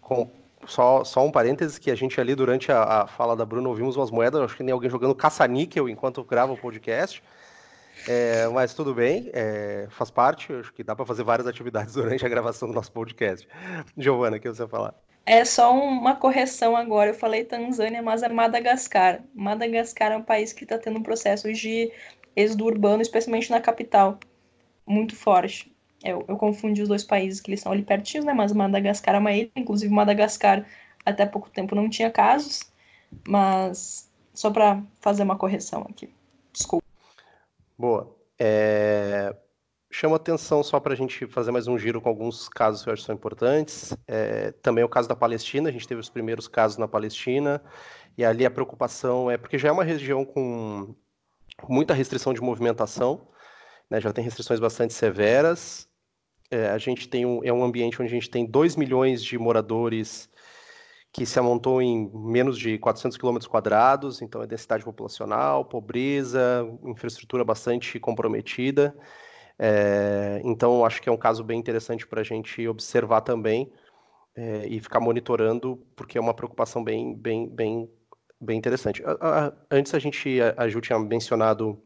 com, 0.00 0.30
só, 0.66 1.04
só 1.04 1.24
um 1.24 1.30
parênteses 1.30 1.78
que 1.78 1.90
a 1.90 1.94
gente 1.94 2.20
ali 2.20 2.34
durante 2.34 2.70
a, 2.70 3.02
a 3.02 3.06
fala 3.06 3.36
da 3.36 3.44
Bruna 3.44 3.68
ouvimos 3.68 3.96
umas 3.96 4.10
moedas, 4.10 4.40
acho 4.40 4.56
que 4.56 4.62
nem 4.62 4.72
alguém 4.72 4.90
jogando 4.90 5.14
caça-níquel 5.14 5.88
enquanto 5.88 6.24
grava 6.24 6.52
o 6.52 6.58
podcast. 6.58 7.22
É, 8.08 8.48
mas 8.48 8.74
tudo 8.74 8.94
bem, 8.94 9.30
é, 9.32 9.86
faz 9.90 10.10
parte, 10.10 10.52
acho 10.52 10.72
que 10.72 10.82
dá 10.82 10.96
para 10.96 11.04
fazer 11.04 11.22
várias 11.22 11.46
atividades 11.46 11.94
durante 11.94 12.24
a 12.24 12.28
gravação 12.28 12.68
do 12.68 12.74
nosso 12.74 12.90
podcast. 12.90 13.46
Giovana, 13.96 14.36
o 14.36 14.40
que 14.40 14.48
você 14.48 14.66
falar? 14.66 14.94
É 15.24 15.44
só 15.44 15.72
uma 15.72 16.16
correção 16.16 16.76
agora. 16.76 17.10
Eu 17.10 17.14
falei 17.14 17.44
Tanzânia, 17.44 18.02
mas 18.02 18.22
é 18.22 18.28
Madagascar. 18.28 19.22
Madagascar 19.34 20.12
é 20.12 20.16
um 20.16 20.22
país 20.22 20.52
que 20.52 20.64
está 20.64 20.78
tendo 20.78 20.98
um 20.98 21.02
processo 21.02 21.52
de 21.52 21.92
êxodo 22.34 22.64
urbano, 22.64 23.02
especialmente 23.02 23.50
na 23.50 23.60
capital, 23.60 24.18
muito 24.86 25.14
forte. 25.14 25.72
Eu, 26.02 26.24
eu 26.26 26.36
confundi 26.36 26.82
os 26.82 26.88
dois 26.88 27.04
países 27.04 27.40
que 27.40 27.50
eles 27.50 27.60
estão 27.60 27.72
ali 27.72 27.82
pertinho, 27.82 28.24
né? 28.24 28.32
Mas 28.32 28.52
Madagascar 28.52 29.14
é 29.14 29.18
uma 29.18 29.32
ilha. 29.32 29.50
Inclusive, 29.54 29.92
Madagascar 29.92 30.66
até 31.04 31.24
pouco 31.24 31.50
tempo 31.50 31.74
não 31.74 31.88
tinha 31.88 32.10
casos. 32.10 32.72
Mas 33.28 34.10
só 34.34 34.50
para 34.50 34.82
fazer 35.00 35.22
uma 35.22 35.36
correção 35.36 35.86
aqui. 35.88 36.12
Desculpa. 36.52 36.84
Boa. 37.78 38.16
É 38.38 39.34
chama 39.94 40.16
atenção 40.16 40.62
só 40.62 40.80
para 40.80 40.94
a 40.94 40.96
gente 40.96 41.26
fazer 41.26 41.52
mais 41.52 41.68
um 41.68 41.78
giro 41.78 42.00
com 42.00 42.08
alguns 42.08 42.48
casos 42.48 42.82
que 42.82 42.88
eu 42.88 42.94
acho 42.94 43.02
que 43.02 43.06
são 43.06 43.14
importantes. 43.14 43.94
É, 44.08 44.50
também 44.62 44.82
o 44.82 44.88
caso 44.88 45.06
da 45.06 45.14
Palestina, 45.14 45.68
a 45.68 45.72
gente 45.72 45.86
teve 45.86 46.00
os 46.00 46.08
primeiros 46.08 46.48
casos 46.48 46.78
na 46.78 46.88
Palestina, 46.88 47.62
e 48.16 48.24
ali 48.24 48.46
a 48.46 48.50
preocupação 48.50 49.30
é 49.30 49.36
porque 49.36 49.58
já 49.58 49.68
é 49.68 49.72
uma 49.72 49.84
região 49.84 50.24
com 50.24 50.94
muita 51.68 51.92
restrição 51.92 52.32
de 52.32 52.40
movimentação, 52.40 53.28
né, 53.90 54.00
já 54.00 54.10
tem 54.12 54.24
restrições 54.24 54.58
bastante 54.58 54.94
severas. 54.94 55.86
É, 56.50 56.70
a 56.70 56.78
gente 56.78 57.06
tem 57.06 57.26
um, 57.26 57.44
é 57.44 57.52
um 57.52 57.62
ambiente 57.62 58.00
onde 58.00 58.10
a 58.10 58.14
gente 58.14 58.30
tem 58.30 58.46
2 58.46 58.76
milhões 58.76 59.22
de 59.22 59.36
moradores 59.36 60.28
que 61.12 61.26
se 61.26 61.38
amontou 61.38 61.82
em 61.82 62.10
menos 62.14 62.58
de 62.58 62.78
400 62.78 63.18
quilômetros 63.18 63.46
quadrados, 63.46 64.22
então 64.22 64.42
é 64.42 64.46
densidade 64.46 64.82
populacional, 64.82 65.66
pobreza, 65.66 66.66
infraestrutura 66.82 67.44
bastante 67.44 68.00
comprometida. 68.00 68.96
É, 69.64 70.40
então, 70.42 70.84
acho 70.84 71.00
que 71.00 71.08
é 71.08 71.12
um 71.12 71.16
caso 71.16 71.44
bem 71.44 71.56
interessante 71.56 72.04
para 72.04 72.20
a 72.20 72.24
gente 72.24 72.66
observar 72.66 73.20
também 73.20 73.72
é, 74.34 74.66
e 74.66 74.80
ficar 74.80 74.98
monitorando, 74.98 75.76
porque 75.94 76.18
é 76.18 76.20
uma 76.20 76.34
preocupação 76.34 76.82
bem, 76.82 77.14
bem, 77.14 77.48
bem, 77.48 77.88
bem 78.40 78.58
interessante. 78.58 79.04
antes 79.70 79.94
a 79.94 80.00
gente, 80.00 80.40
a, 80.40 80.64
a 80.64 80.68
Ju 80.68 80.80
tinha 80.80 80.98
mencionado 80.98 81.80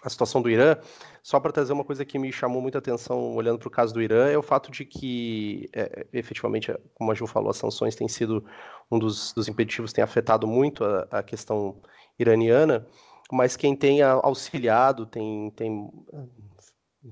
a 0.00 0.08
situação 0.08 0.40
do 0.40 0.48
Irã, 0.48 0.76
só 1.24 1.40
para 1.40 1.50
trazer 1.50 1.72
uma 1.72 1.82
coisa 1.82 2.04
que 2.04 2.20
me 2.20 2.30
chamou 2.30 2.62
muita 2.62 2.78
atenção 2.78 3.34
olhando 3.34 3.58
para 3.58 3.68
o 3.68 3.70
caso 3.70 3.92
do 3.92 4.00
Irã, 4.00 4.28
é 4.28 4.38
o 4.38 4.42
fato 4.42 4.70
de 4.70 4.84
que, 4.84 5.68
é, 5.72 6.06
efetivamente, 6.12 6.72
como 6.94 7.10
a 7.10 7.14
Ju 7.16 7.26
falou, 7.26 7.50
as 7.50 7.56
sanções 7.56 7.96
têm 7.96 8.06
sido 8.06 8.44
um 8.88 8.96
dos, 8.96 9.32
dos 9.32 9.48
impeditivos, 9.48 9.92
tem 9.92 10.04
afetado 10.04 10.46
muito 10.46 10.84
a, 10.84 11.08
a 11.10 11.22
questão 11.24 11.80
iraniana, 12.16 12.86
mas 13.32 13.56
quem 13.56 13.74
tem 13.74 14.02
auxiliado, 14.02 15.04
tem, 15.04 15.50
tem 15.56 15.90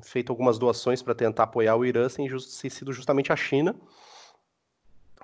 feito 0.03 0.31
algumas 0.31 0.59
doações 0.59 1.03
para 1.03 1.15
tentar 1.15 1.45
apoiar 1.45 1.77
o 1.77 1.85
Irã, 1.85 2.09
tem, 2.09 2.29
just, 2.29 2.49
sido 2.49 2.93
justamente 2.93 3.33
a 3.33 3.37
China, 3.37 3.75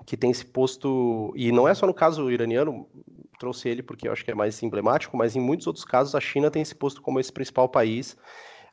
que 0.04 0.16
tem 0.16 0.32
se 0.32 0.44
posto, 0.44 1.32
e 1.36 1.50
não 1.52 1.66
é 1.66 1.74
só 1.74 1.86
no 1.86 1.94
caso 1.94 2.30
iraniano, 2.30 2.86
trouxe 3.38 3.68
ele 3.68 3.82
porque 3.82 4.08
eu 4.08 4.12
acho 4.12 4.24
que 4.24 4.30
é 4.30 4.34
mais 4.34 4.62
emblemático, 4.62 5.16
mas 5.16 5.36
em 5.36 5.40
muitos 5.40 5.66
outros 5.66 5.84
casos 5.84 6.14
a 6.14 6.20
China 6.20 6.50
tem 6.50 6.64
se 6.64 6.74
posto 6.74 7.00
como 7.00 7.20
esse 7.20 7.32
principal 7.32 7.68
país 7.68 8.16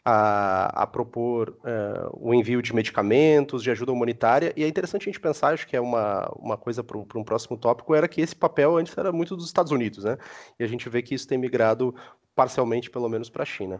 a, 0.05 0.83
a 0.83 0.87
propor 0.87 1.49
uh, 1.49 2.09
o 2.11 2.33
envio 2.33 2.61
de 2.61 2.75
medicamentos, 2.75 3.63
de 3.63 3.71
ajuda 3.71 3.91
humanitária, 3.91 4.53
e 4.55 4.63
é 4.63 4.67
interessante 4.67 5.03
a 5.03 5.05
gente 5.05 5.19
pensar, 5.19 5.53
acho 5.53 5.65
que 5.65 5.77
é 5.77 5.81
uma, 5.81 6.29
uma 6.35 6.57
coisa 6.57 6.83
para 6.83 6.97
um 6.97 7.23
próximo 7.23 7.57
tópico, 7.57 7.95
era 7.95 8.07
que 8.07 8.19
esse 8.19 8.35
papel 8.35 8.77
antes 8.77 8.97
era 8.97 9.11
muito 9.11 9.35
dos 9.35 9.45
Estados 9.45 9.71
Unidos, 9.71 10.03
né? 10.03 10.17
E 10.59 10.63
a 10.63 10.67
gente 10.67 10.89
vê 10.89 11.01
que 11.01 11.15
isso 11.15 11.27
tem 11.27 11.37
migrado 11.37 11.95
parcialmente, 12.35 12.89
pelo 12.89 13.07
menos, 13.07 13.29
para 13.29 13.43
a 13.43 13.45
China. 13.45 13.79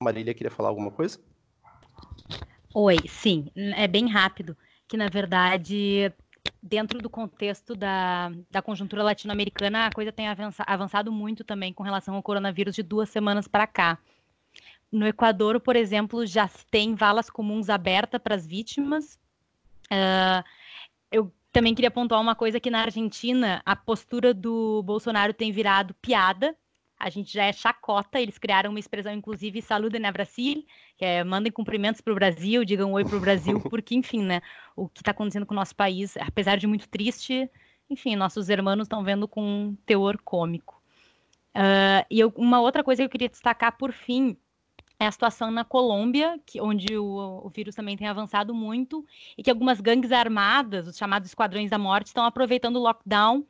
Marília 0.00 0.34
queria 0.34 0.50
falar 0.50 0.70
alguma 0.70 0.90
coisa? 0.90 1.20
Oi, 2.72 2.98
sim, 3.08 3.50
é 3.54 3.86
bem 3.86 4.08
rápido, 4.08 4.56
que 4.88 4.96
na 4.96 5.08
verdade, 5.08 6.12
dentro 6.60 7.00
do 7.00 7.08
contexto 7.08 7.74
da, 7.76 8.32
da 8.50 8.60
conjuntura 8.60 9.02
latino-americana, 9.02 9.86
a 9.86 9.90
coisa 9.92 10.10
tem 10.10 10.26
avançado 10.66 11.12
muito 11.12 11.44
também 11.44 11.72
com 11.72 11.82
relação 11.82 12.14
ao 12.16 12.22
coronavírus 12.22 12.74
de 12.74 12.82
duas 12.82 13.08
semanas 13.10 13.46
para 13.46 13.66
cá. 13.66 13.98
no 14.90 15.06
Equador, 15.06 15.60
por 15.60 15.76
exemplo, 15.76 16.24
já 16.26 16.48
se 16.48 16.66
tem 16.66 16.94
valas 16.94 17.28
comuns 17.28 17.68
abertas 17.68 18.20
para 18.20 18.34
as 18.34 18.46
vítimas. 18.46 19.18
Uh, 19.92 20.42
eu 21.10 21.32
também 21.52 21.74
queria 21.74 21.90
pontuar 21.90 22.20
uma 22.20 22.34
coisa 22.34 22.58
que 22.58 22.70
na 22.70 22.82
Argentina 22.82 23.62
a 23.64 23.76
postura 23.76 24.32
do 24.34 24.82
Bolsonaro 24.82 25.32
tem 25.32 25.52
virado 25.52 25.94
piada. 25.94 26.56
A 26.98 27.10
gente 27.10 27.32
já 27.32 27.44
é 27.44 27.52
chacota, 27.52 28.20
eles 28.20 28.38
criaram 28.38 28.70
uma 28.70 28.78
expressão, 28.78 29.12
inclusive, 29.12 29.60
saluda 29.60 29.98
na 29.98 30.12
Brasil, 30.12 30.64
que 30.96 31.04
é 31.04 31.24
mandem 31.24 31.52
cumprimentos 31.52 32.00
para 32.00 32.12
o 32.12 32.16
Brasil, 32.16 32.64
digam 32.64 32.92
oi 32.92 33.04
para 33.04 33.16
o 33.16 33.20
Brasil, 33.20 33.60
porque, 33.68 33.94
enfim, 33.94 34.22
né, 34.22 34.40
o 34.76 34.88
que 34.88 35.00
está 35.00 35.10
acontecendo 35.10 35.44
com 35.44 35.54
o 35.54 35.56
nosso 35.56 35.74
país, 35.74 36.16
apesar 36.16 36.56
de 36.56 36.66
muito 36.66 36.88
triste, 36.88 37.50
enfim, 37.90 38.16
nossos 38.16 38.48
irmãos 38.48 38.82
estão 38.82 39.04
vendo 39.04 39.28
com 39.28 39.42
um 39.42 39.76
teor 39.84 40.18
cômico. 40.24 40.82
Uh, 41.54 42.04
e 42.10 42.18
eu, 42.18 42.32
uma 42.36 42.60
outra 42.60 42.82
coisa 42.82 43.02
que 43.02 43.06
eu 43.06 43.10
queria 43.10 43.28
destacar 43.28 43.76
por 43.76 43.92
fim 43.92 44.36
é 44.98 45.06
a 45.06 45.12
situação 45.12 45.50
na 45.50 45.64
Colômbia, 45.64 46.40
que, 46.46 46.60
onde 46.60 46.96
o, 46.96 47.42
o, 47.44 47.48
vírus 47.48 47.74
também 47.74 47.96
tem 47.96 48.06
avançado 48.06 48.54
muito, 48.54 49.04
e 49.36 49.42
que 49.42 49.50
algumas 49.50 49.80
gangues 49.80 50.12
armadas, 50.12 50.86
os 50.86 50.96
chamados 50.96 51.28
esquadrões 51.28 51.70
da 51.70 51.78
morte, 51.78 52.06
estão 52.06 52.24
aproveitando 52.24 52.76
o 52.76 52.80
lockdown 52.80 53.44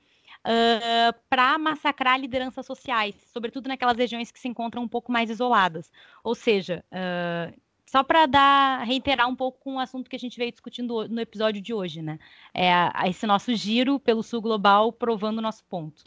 uh, 0.45 1.19
para 1.29 1.59
massacrar 1.59 2.19
lideranças 2.21 2.67
sociais, 2.67 3.15
sobretudo 3.33 3.69
naquelas 3.69 3.97
regiões 3.97 4.31
que 4.31 4.39
se 4.39 4.49
encontram 4.49 4.83
um 4.83 4.89
pouco 4.89 5.11
mais 5.11 5.31
isoladas. 5.31 5.91
Ou 6.23 6.35
seja, 6.35 6.85
uh, 6.93 7.55
só 7.87 8.03
para 8.03 8.27
dar 8.27 8.83
reiterar 8.85 9.29
um 9.29 9.37
pouco 9.37 9.73
o 9.73 9.79
assunto 9.79 10.11
que 10.11 10.17
a 10.17 10.19
gente 10.19 10.37
veio 10.37 10.51
discutindo 10.51 11.09
no 11.09 11.21
episódio 11.21 11.63
de 11.63 11.73
hoje, 11.73 12.03
né? 12.03 12.19
É 12.53 12.71
esse 13.09 13.27
nosso 13.27 13.55
giro 13.55 14.01
pelo 14.01 14.23
sul 14.23 14.41
global 14.41 14.93
provando 14.93 15.39
o 15.39 15.43
nosso 15.43 15.65
ponto. 15.65 16.03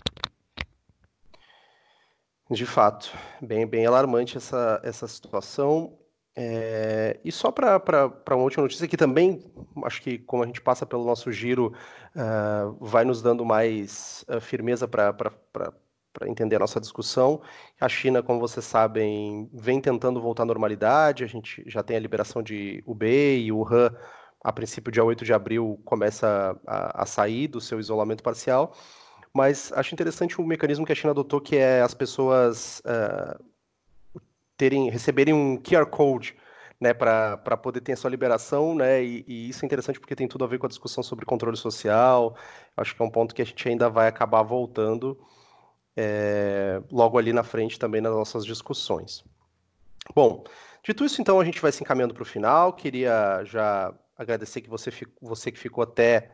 De 2.49 2.65
fato, 2.65 3.11
bem, 3.41 3.65
bem 3.67 3.85
alarmante 3.85 4.37
essa, 4.37 4.79
essa 4.83 5.07
situação. 5.07 5.97
É, 6.39 7.19
e 7.25 7.31
só 7.31 7.51
para 7.51 7.81
uma 8.29 8.43
última 8.43 8.61
notícia, 8.61 8.87
que 8.87 8.95
também 8.95 9.43
acho 9.83 9.99
que, 10.03 10.19
como 10.19 10.43
a 10.43 10.45
gente 10.45 10.61
passa 10.61 10.85
pelo 10.85 11.03
nosso 11.03 11.31
giro, 11.31 11.73
uh, 12.15 12.77
vai 12.79 13.03
nos 13.03 13.23
dando 13.23 13.43
mais 13.43 14.23
uh, 14.29 14.39
firmeza 14.39 14.87
para 14.87 15.15
entender 16.27 16.57
a 16.57 16.59
nossa 16.59 16.79
discussão. 16.79 17.41
A 17.81 17.89
China, 17.89 18.21
como 18.21 18.39
vocês 18.39 18.63
sabem, 18.63 19.49
vem 19.51 19.81
tentando 19.81 20.21
voltar 20.21 20.43
à 20.43 20.45
normalidade, 20.45 21.23
a 21.23 21.27
gente 21.27 21.63
já 21.65 21.81
tem 21.81 21.97
a 21.97 21.99
liberação 21.99 22.43
de 22.43 22.83
Hubei 22.85 23.45
e 23.45 23.51
Wuhan, 23.51 23.89
a 24.43 24.53
princípio, 24.53 24.91
dia 24.91 25.03
8 25.03 25.25
de 25.25 25.33
abril, 25.33 25.81
começa 25.85 26.55
a, 26.67 27.01
a 27.01 27.05
sair 27.07 27.47
do 27.47 27.59
seu 27.59 27.79
isolamento 27.79 28.21
parcial 28.21 28.75
mas 29.33 29.71
acho 29.73 29.93
interessante 29.93 30.41
o 30.41 30.43
mecanismo 30.43 30.83
que 30.83 30.91
a 30.91 30.95
China 30.95 31.11
adotou, 31.11 31.39
que 31.39 31.57
é 31.57 31.81
as 31.81 31.93
pessoas 31.93 32.79
uh, 32.79 33.43
terem, 34.57 34.89
receberem 34.89 35.33
um 35.33 35.57
QR 35.57 35.85
Code 35.85 36.35
né, 36.79 36.93
para 36.93 37.57
poder 37.57 37.81
ter 37.81 37.95
sua 37.95 38.09
liberação, 38.09 38.75
né, 38.75 39.03
e, 39.03 39.25
e, 39.27 39.49
isso 39.49 39.63
é 39.63 39.65
interessante 39.65 39.99
porque 39.99 40.15
tem 40.15 40.27
tudo 40.27 40.43
a 40.43 40.47
ver 40.47 40.59
com 40.59 40.65
a 40.65 40.69
discussão 40.69 41.03
sobre 41.03 41.25
controle 41.25 41.57
social, 41.57 42.35
acho 42.75 42.95
que 42.95 43.01
é 43.01 43.05
um 43.05 43.09
ponto 43.09 43.33
que 43.33 43.41
a 43.41 43.45
gente 43.45 43.67
ainda 43.67 43.89
vai 43.89 44.07
acabar 44.07 44.43
voltando 44.43 45.17
é, 45.95 46.81
logo 46.91 47.17
ali 47.17 47.33
na 47.33 47.43
frente 47.43 47.79
também 47.79 48.01
nas 48.01 48.13
nossas 48.13 48.45
discussões. 48.45 49.23
Bom, 50.13 50.43
dito 50.83 51.03
isso, 51.03 51.21
então, 51.21 51.39
a 51.39 51.45
gente 51.45 51.59
vai 51.59 51.71
se 51.71 51.81
encaminhando 51.81 52.13
para 52.13 52.23
o 52.23 52.25
final, 52.25 52.73
queria 52.73 53.43
já 53.43 53.93
agradecer 54.17 54.61
que 54.61 54.69
você, 54.69 54.91
você 55.21 55.51
que 55.51 55.59
ficou 55.59 55.83
até 55.83 56.31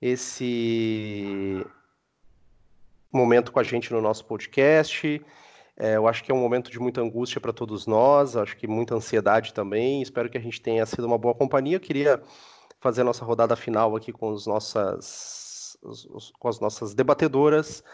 esse 0.00 1.64
momento 3.12 3.50
com 3.50 3.58
a 3.58 3.62
gente 3.62 3.92
no 3.92 4.00
nosso 4.00 4.24
podcast. 4.24 5.22
É, 5.78 5.96
eu 5.96 6.08
acho 6.08 6.24
que 6.24 6.32
é 6.32 6.34
um 6.34 6.40
momento 6.40 6.70
de 6.70 6.78
muita 6.80 7.02
angústia 7.02 7.40
para 7.40 7.52
todos 7.52 7.86
nós, 7.86 8.34
acho 8.34 8.56
que 8.56 8.66
muita 8.66 8.94
ansiedade 8.94 9.52
também. 9.52 10.00
Espero 10.00 10.30
que 10.30 10.38
a 10.38 10.40
gente 10.40 10.60
tenha 10.60 10.86
sido 10.86 11.06
uma 11.06 11.18
boa 11.18 11.34
companhia. 11.34 11.76
Eu 11.76 11.80
queria 11.80 12.22
fazer 12.80 13.02
a 13.02 13.04
nossa 13.04 13.24
rodada 13.24 13.54
final 13.56 13.94
aqui 13.94 14.10
com, 14.12 14.30
os 14.30 14.46
nossas, 14.46 15.76
os, 15.82 16.32
com 16.38 16.48
as 16.48 16.60
nossas 16.60 16.94
debatedoras. 16.94 17.84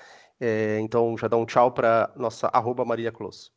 É, 0.41 0.79
então, 0.81 1.17
já 1.19 1.27
dá 1.27 1.37
um 1.37 1.45
tchau 1.45 1.73
para 1.73 2.13
nossa 2.17 2.49
arroba 2.49 2.85
Maria 2.85 3.11
Close. 3.11 3.51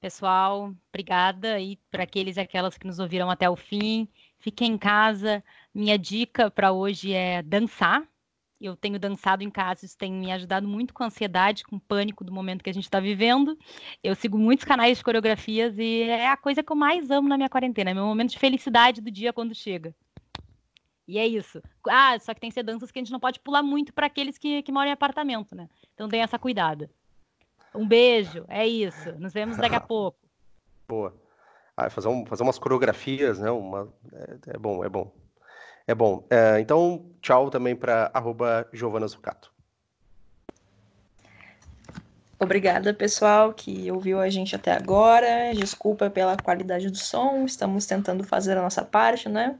Pessoal, 0.00 0.72
obrigada 0.88 1.60
e 1.60 1.76
para 1.90 2.04
aqueles 2.04 2.38
e 2.38 2.40
aquelas 2.40 2.78
que 2.78 2.86
nos 2.86 2.98
ouviram 2.98 3.30
até 3.30 3.50
o 3.50 3.56
fim. 3.56 4.08
Fiquem 4.38 4.72
em 4.72 4.78
casa. 4.78 5.44
Minha 5.74 5.98
dica 5.98 6.50
para 6.50 6.72
hoje 6.72 7.12
é 7.12 7.42
dançar. 7.42 8.09
Eu 8.60 8.76
tenho 8.76 8.98
dançado 8.98 9.42
em 9.42 9.50
casa, 9.50 9.86
isso 9.86 9.96
tem 9.96 10.12
me 10.12 10.30
ajudado 10.30 10.68
muito 10.68 10.92
com 10.92 11.02
a 11.02 11.06
ansiedade, 11.06 11.64
com 11.64 11.76
o 11.76 11.80
pânico 11.80 12.22
do 12.22 12.32
momento 12.32 12.62
que 12.62 12.68
a 12.68 12.74
gente 12.74 12.84
está 12.84 13.00
vivendo. 13.00 13.56
Eu 14.04 14.14
sigo 14.14 14.38
muitos 14.38 14.66
canais 14.66 14.98
de 14.98 15.04
coreografias 15.04 15.78
e 15.78 16.02
é 16.02 16.28
a 16.28 16.36
coisa 16.36 16.62
que 16.62 16.70
eu 16.70 16.76
mais 16.76 17.10
amo 17.10 17.28
na 17.28 17.38
minha 17.38 17.48
quarentena, 17.48 17.90
é 17.90 17.94
meu 17.94 18.04
momento 18.04 18.30
de 18.30 18.38
felicidade 18.38 19.00
do 19.00 19.10
dia 19.10 19.32
quando 19.32 19.54
chega. 19.54 19.94
E 21.08 21.18
é 21.18 21.26
isso. 21.26 21.60
Ah, 21.88 22.16
só 22.20 22.34
que 22.34 22.40
tem 22.40 22.50
que 22.50 22.54
ser 22.54 22.62
danças 22.62 22.90
que 22.92 22.98
a 22.98 23.02
gente 23.02 23.10
não 23.10 23.18
pode 23.18 23.40
pular 23.40 23.62
muito 23.62 23.92
para 23.92 24.06
aqueles 24.06 24.38
que, 24.38 24.62
que 24.62 24.70
moram 24.70 24.90
em 24.90 24.92
apartamento, 24.92 25.56
né? 25.56 25.68
Então 25.94 26.08
tenha 26.08 26.22
essa 26.22 26.38
cuidada. 26.38 26.88
Um 27.74 27.86
beijo, 27.86 28.44
é 28.46 28.66
isso. 28.66 29.12
Nos 29.18 29.32
vemos 29.32 29.56
daqui 29.56 29.74
a 29.74 29.80
pouco. 29.80 30.18
Boa. 30.86 31.14
Ah, 31.76 31.88
fazer, 31.88 32.08
um, 32.08 32.26
fazer 32.26 32.42
umas 32.42 32.58
coreografias, 32.58 33.38
né? 33.38 33.50
Uma, 33.50 33.92
é, 34.12 34.54
é 34.54 34.58
bom, 34.58 34.84
é 34.84 34.88
bom. 34.88 35.12
É 35.90 35.94
bom. 35.94 36.24
É, 36.30 36.60
então, 36.60 37.04
tchau 37.20 37.50
também 37.50 37.74
para 37.74 38.12
arroba 38.14 38.64
Giovana 38.72 39.08
Zucato. 39.08 39.52
Obrigada, 42.38 42.94
pessoal, 42.94 43.52
que 43.52 43.90
ouviu 43.90 44.20
a 44.20 44.30
gente 44.30 44.54
até 44.54 44.70
agora. 44.70 45.52
Desculpa 45.52 46.08
pela 46.08 46.38
qualidade 46.38 46.88
do 46.88 46.96
som, 46.96 47.44
estamos 47.44 47.86
tentando 47.86 48.22
fazer 48.22 48.56
a 48.56 48.62
nossa 48.62 48.84
parte, 48.84 49.28
né? 49.28 49.58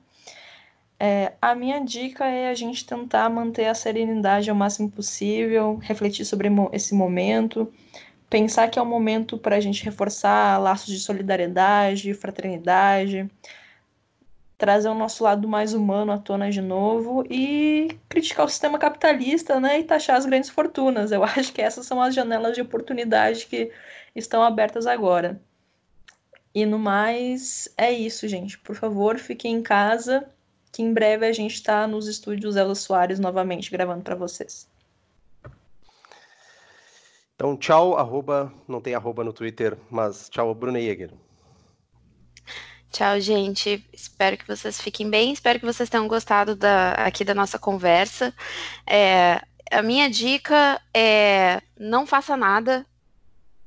É, 1.01 1.33
a 1.43 1.53
minha 1.57 1.85
dica 1.85 2.25
é 2.25 2.49
a 2.49 2.55
gente 2.55 2.87
tentar 2.87 3.29
manter 3.29 3.67
a 3.67 3.75
serenidade 3.75 4.49
ao 4.49 4.55
máximo 4.55 4.89
possível, 4.89 5.79
refletir 5.83 6.25
sobre 6.25 6.49
esse 6.73 6.95
momento, 6.95 7.73
pensar 8.29 8.69
que 8.69 8.79
é 8.79 8.83
um 8.83 8.87
momento 8.87 9.37
para 9.37 9.57
a 9.57 9.61
gente 9.61 9.85
reforçar 9.85 10.59
laços 10.59 10.95
de 10.95 11.01
solidariedade, 11.01 12.15
fraternidade, 12.15 13.29
trazer 14.61 14.91
o 14.91 14.95
nosso 14.95 15.25
lado 15.25 15.49
mais 15.49 15.73
humano 15.73 16.13
à 16.13 16.19
tona 16.19 16.51
de 16.51 16.61
novo 16.61 17.25
e 17.31 17.89
criticar 18.11 18.45
o 18.45 18.49
sistema 18.49 18.79
capitalista, 18.79 19.59
né, 19.59 19.81
e 19.81 19.85
taxar 19.85 20.17
as 20.17 20.27
grandes 20.27 20.51
fortunas. 20.51 21.11
Eu 21.11 21.25
acho 21.25 21.51
que 21.51 21.63
essas 21.63 21.87
são 21.87 22.01
as 22.01 22.15
janelas 22.15 22.55
de 22.55 22.61
oportunidade 22.61 23.47
que 23.47 23.73
estão 24.15 24.43
abertas 24.43 24.87
agora. 24.87 25.41
E 26.55 26.67
no 26.67 26.79
mais, 26.79 27.73
é 27.75 27.91
isso, 27.91 28.29
gente. 28.29 28.59
Por 28.59 28.77
favor, 28.77 29.19
fiquem 29.19 29.55
em 29.55 29.63
casa, 29.63 30.29
que 30.71 30.83
em 30.83 30.93
breve 30.93 31.25
a 31.25 31.33
gente 31.33 31.55
está 31.55 31.87
nos 31.87 32.07
estúdios 32.07 32.55
Ela 32.55 32.75
Soares 32.75 33.19
novamente 33.19 33.71
gravando 33.71 34.03
para 34.03 34.15
vocês. 34.15 34.69
Então, 37.35 37.57
tchau, 37.57 37.97
arroba, 37.97 38.53
não 38.69 38.83
tem 38.83 38.95
arroba 38.95 39.25
no 39.25 39.33
Twitter, 39.33 39.79
mas 39.91 40.29
tchau, 40.29 40.55
Bruna 40.55 40.79
Jäger. 40.79 41.11
Tchau, 42.91 43.21
gente. 43.21 43.85
Espero 43.93 44.37
que 44.37 44.47
vocês 44.47 44.81
fiquem 44.81 45.09
bem. 45.09 45.33
Espero 45.33 45.61
que 45.61 45.67
vocês 45.67 45.89
tenham 45.89 46.09
gostado 46.09 46.57
da, 46.57 46.93
aqui 46.93 47.25
da 47.25 47.35
nossa 47.35 47.59
conversa. 47.59 48.35
É, 48.87 49.41
a 49.71 49.83
minha 49.83 50.11
dica 50.11 50.81
é 50.95 51.63
não 51.79 52.07
faça 52.07 52.37
nada. 52.37 52.85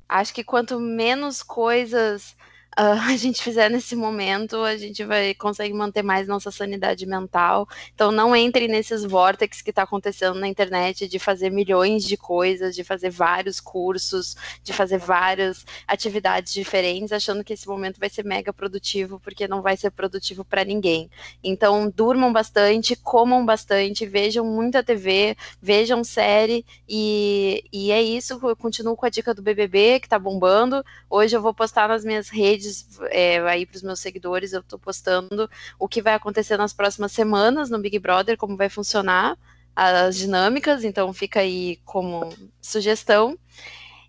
Acho 0.08 0.34
que 0.34 0.44
quanto 0.44 0.80
menos 0.80 1.42
coisas 1.42 2.36
uh, 2.80 3.00
a 3.10 3.16
gente 3.16 3.42
fizer 3.42 3.70
nesse 3.70 3.96
momento, 3.96 4.58
a 4.58 4.78
gente 4.78 5.04
vai 5.04 5.34
conseguir 5.34 5.74
manter 5.74 6.04
mais 6.04 6.28
nossa 6.28 6.52
sanidade 6.52 7.06
mental. 7.06 7.68
Então 7.94 8.12
não 8.12 8.36
entre 8.36 8.68
nesses 8.68 9.04
vórtices 9.04 9.62
que 9.62 9.70
está 9.70 9.84
acontecendo 9.84 10.40
na 10.40 10.48
internet 10.48 11.08
de 11.08 11.20
fazer 11.20 11.50
milhões 11.50 12.04
de 12.04 12.18
coisas, 12.18 12.76
de 12.76 12.84
fazer 12.84 13.10
vários 13.10 13.60
cursos, 13.60 14.36
de 14.64 14.74
fazer 14.74 14.98
várias 14.98 15.66
atividades 15.88 16.54
diferentes, 16.54 17.12
achando 17.12 17.44
que 17.44 17.54
esse 17.54 17.68
momento 17.68 18.00
vai 18.00 18.10
ser 18.10 18.24
mega 18.26 18.54
produtivo, 18.54 19.20
porque 19.20 19.48
não 19.48 19.62
vai 19.62 19.78
ser 19.78 19.92
produtivo 19.92 20.44
para 20.44 20.64
ninguém. 20.64 21.10
Então 21.44 21.92
durmam 21.96 22.32
bastante, 22.32 22.96
comam 22.96 23.46
bastante, 23.46 24.06
vejam 24.06 24.46
muita 24.46 24.84
TV, 24.84 25.36
vejam 25.62 26.04
série 26.04 26.66
e, 26.88 27.64
e 27.72 27.92
é 27.92 28.02
isso. 28.02 28.40
Eu 28.44 28.56
continuo 28.56 28.96
com 28.96 29.06
a 29.06 29.10
dica 29.10 29.34
do 29.34 29.42
BBB 29.42 30.00
que 30.00 30.08
está 30.08 30.20
bombando. 30.20 30.84
Hoje 31.10 31.36
eu 31.36 31.42
vou 31.42 31.54
postar 31.54 31.90
nas 31.90 32.04
minhas 32.04 32.30
redes 32.30 32.63
é, 33.10 33.40
aí 33.42 33.66
para 33.66 33.76
os 33.76 33.84
meus 33.84 34.00
seguidores, 34.00 34.54
eu 34.54 34.60
estou 34.60 34.80
postando 34.80 35.50
o 35.80 35.88
que 35.88 36.02
vai 36.02 36.14
acontecer 36.14 36.58
nas 36.58 36.74
próximas 36.74 37.12
semanas 37.12 37.70
no 37.70 37.80
Big 37.80 37.98
Brother, 38.00 38.38
como 38.38 38.58
vai 38.58 38.70
funcionar 38.70 39.38
as 39.76 40.16
dinâmicas, 40.16 40.84
então 40.84 41.12
fica 41.14 41.40
aí 41.40 41.78
como 41.86 42.30
sugestão. 42.62 43.38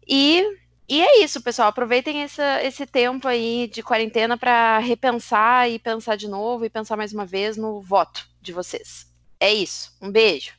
E, 0.06 0.42
e 0.88 1.02
é 1.02 1.24
isso, 1.24 1.42
pessoal. 1.42 1.68
Aproveitem 1.68 2.22
essa, 2.22 2.62
esse 2.62 2.86
tempo 2.86 3.26
aí 3.26 3.68
de 3.72 3.82
quarentena 3.82 4.36
para 4.36 4.78
repensar 4.78 5.70
e 5.70 5.78
pensar 5.78 6.16
de 6.16 6.28
novo 6.28 6.64
e 6.64 6.70
pensar 6.70 6.96
mais 6.96 7.12
uma 7.12 7.24
vez 7.24 7.56
no 7.56 7.80
voto 7.80 8.28
de 8.40 8.52
vocês. 8.52 9.06
É 9.40 9.52
isso. 9.52 9.96
Um 10.00 10.10
beijo. 10.10 10.52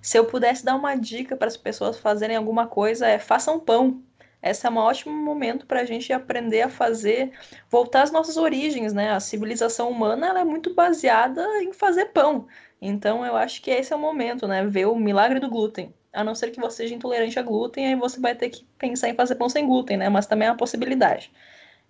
Se 0.00 0.18
eu 0.18 0.24
pudesse 0.24 0.64
dar 0.64 0.76
uma 0.76 0.94
dica 0.94 1.36
para 1.36 1.48
as 1.48 1.56
pessoas 1.56 1.98
fazerem 1.98 2.36
alguma 2.36 2.66
coisa, 2.66 3.06
é 3.06 3.18
façam 3.18 3.60
pão 3.60 4.02
esse 4.42 4.66
é 4.66 4.70
um 4.70 4.76
ótimo 4.76 5.12
momento 5.12 5.66
para 5.66 5.80
a 5.80 5.84
gente 5.84 6.12
aprender 6.12 6.62
a 6.62 6.68
fazer, 6.68 7.32
voltar 7.68 8.02
às 8.02 8.10
nossas 8.12 8.36
origens, 8.36 8.92
né? 8.92 9.10
A 9.12 9.20
civilização 9.20 9.90
humana 9.90 10.28
ela 10.28 10.40
é 10.40 10.44
muito 10.44 10.74
baseada 10.74 11.42
em 11.62 11.72
fazer 11.72 12.06
pão. 12.06 12.46
Então 12.80 13.26
eu 13.26 13.36
acho 13.36 13.60
que 13.62 13.70
esse 13.70 13.92
é 13.92 13.96
o 13.96 13.98
momento, 13.98 14.46
né? 14.46 14.64
Ver 14.66 14.86
o 14.86 14.96
milagre 14.96 15.40
do 15.40 15.50
glúten. 15.50 15.92
A 16.12 16.24
não 16.24 16.34
ser 16.34 16.50
que 16.50 16.60
você 16.60 16.78
seja 16.78 16.94
intolerante 16.94 17.38
a 17.38 17.42
glúten, 17.42 17.86
aí 17.86 17.94
você 17.96 18.20
vai 18.20 18.34
ter 18.34 18.50
que 18.50 18.64
pensar 18.78 19.08
em 19.08 19.14
fazer 19.14 19.34
pão 19.34 19.48
sem 19.48 19.66
glúten, 19.66 19.96
né? 19.96 20.08
Mas 20.08 20.26
também 20.26 20.48
é 20.48 20.50
uma 20.50 20.56
possibilidade. 20.56 21.32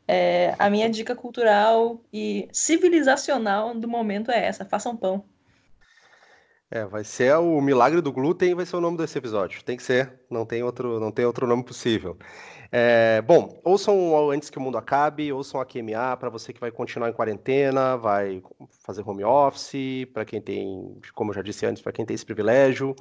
É, 0.07 0.55
a 0.59 0.71
minha 0.71 0.89
dica 0.89 1.15
cultural 1.15 2.01
e 2.13 2.49
civilizacional 2.53 3.75
do 3.75 3.89
momento 3.89 4.31
é 4.31 4.47
essa: 4.47 4.65
façam 4.65 4.97
pão. 4.97 5.25
É, 6.71 6.85
vai 6.85 7.03
ser 7.03 7.35
o 7.37 7.61
milagre 7.63 8.03
do 8.03 8.13
glúten, 8.13 8.55
vai 8.55 8.67
ser 8.67 8.77
o 8.77 8.81
nome 8.81 8.99
desse 8.99 9.17
episódio. 9.17 9.65
Tem 9.65 9.77
que 9.77 9.83
ser, 9.83 10.21
não 10.31 10.45
tem 10.45 10.63
outro, 10.63 11.01
não 11.01 11.11
tem 11.11 11.25
outro 11.25 11.47
nome 11.47 11.65
possível. 11.65 12.19
É, 12.71 13.23
bom, 13.23 13.59
ouçam 13.65 14.31
antes 14.31 14.51
que 14.51 14.59
o 14.59 14.61
mundo 14.61 14.77
acabe, 14.77 15.33
ouçam 15.33 15.59
a 15.61 15.65
QMA 15.65 16.15
para 16.19 16.29
você 16.29 16.53
que 16.53 16.61
vai 16.61 16.71
continuar 16.71 17.09
em 17.09 17.15
quarentena, 17.15 17.97
vai 17.97 18.43
fazer 18.85 19.03
home 19.09 19.25
office, 19.25 20.05
para 20.13 20.27
quem 20.27 20.43
tem, 20.43 21.01
como 21.15 21.31
eu 21.31 21.37
já 21.37 21.43
disse 21.43 21.65
antes, 21.65 21.83
para 21.83 21.93
quem 21.93 22.05
tem 22.05 22.15
esse 22.15 22.27
privilégio. 22.27 22.95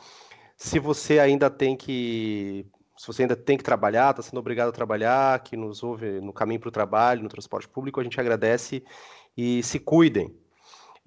Se 0.55 0.79
você 0.79 1.19
ainda 1.19 1.49
tem 1.49 1.75
que, 1.75 2.65
se 2.97 3.05
você 3.05 3.23
ainda 3.23 3.35
tem 3.35 3.57
que 3.57 3.63
trabalhar, 3.65 4.11
está 4.11 4.21
sendo 4.21 4.39
obrigado 4.39 4.69
a 4.69 4.71
trabalhar, 4.71 5.43
que 5.43 5.57
nos 5.57 5.83
ouve 5.83 6.21
no 6.21 6.31
caminho 6.31 6.61
para 6.61 6.69
o 6.69 6.71
trabalho, 6.71 7.21
no 7.21 7.29
transporte 7.29 7.67
público, 7.67 7.99
a 7.99 8.03
gente 8.03 8.19
agradece 8.19 8.81
e 9.35 9.61
se 9.61 9.77
cuidem 9.77 10.33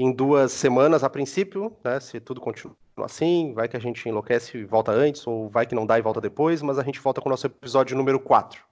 em 0.00 0.10
duas 0.10 0.50
semanas 0.52 1.04
a 1.04 1.10
princípio, 1.10 1.76
né? 1.84 2.00
Se 2.00 2.18
tudo 2.18 2.40
continua 2.40 2.74
assim, 3.04 3.52
vai 3.52 3.68
que 3.68 3.76
a 3.76 3.80
gente 3.80 4.08
enlouquece 4.08 4.56
e 4.56 4.64
volta 4.64 4.90
antes, 4.90 5.26
ou 5.26 5.50
vai 5.50 5.66
que 5.66 5.74
não 5.74 5.84
dá 5.84 5.98
e 5.98 6.02
volta 6.02 6.22
depois, 6.22 6.62
mas 6.62 6.78
a 6.78 6.82
gente 6.82 6.98
volta 6.98 7.20
com 7.20 7.28
o 7.28 7.30
nosso 7.30 7.46
episódio 7.46 7.94
número 7.94 8.18
4. 8.18 8.64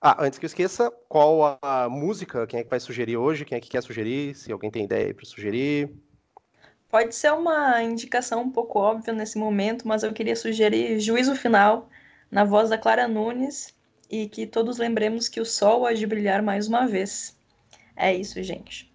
Ah, 0.00 0.16
antes 0.18 0.38
que 0.38 0.46
eu 0.46 0.48
esqueça, 0.48 0.90
qual 1.10 1.58
a 1.60 1.90
música, 1.90 2.46
quem 2.46 2.60
é 2.60 2.64
que 2.64 2.70
vai 2.70 2.80
sugerir 2.80 3.18
hoje, 3.18 3.44
quem 3.44 3.58
é 3.58 3.60
que 3.60 3.68
quer 3.68 3.82
sugerir, 3.82 4.34
se 4.34 4.50
alguém 4.50 4.70
tem 4.70 4.84
ideia 4.84 5.12
para 5.12 5.26
sugerir? 5.26 5.90
Pode 6.88 7.14
ser 7.14 7.34
uma 7.34 7.82
indicação 7.82 8.40
um 8.40 8.50
pouco 8.50 8.78
óbvia 8.78 9.12
nesse 9.12 9.38
momento, 9.38 9.86
mas 9.86 10.02
eu 10.02 10.12
queria 10.12 10.36
sugerir 10.36 10.98
Juízo 11.00 11.36
Final, 11.36 11.86
na 12.30 12.44
voz 12.44 12.70
da 12.70 12.78
Clara 12.78 13.06
Nunes, 13.06 13.74
e 14.10 14.26
que 14.26 14.46
todos 14.46 14.78
lembremos 14.78 15.28
que 15.28 15.40
o 15.40 15.44
sol 15.44 15.84
há 15.84 15.92
de 15.92 16.06
brilhar 16.06 16.42
mais 16.42 16.66
uma 16.66 16.86
vez. 16.86 17.38
É 17.94 18.14
isso, 18.14 18.42
gente. 18.42 18.89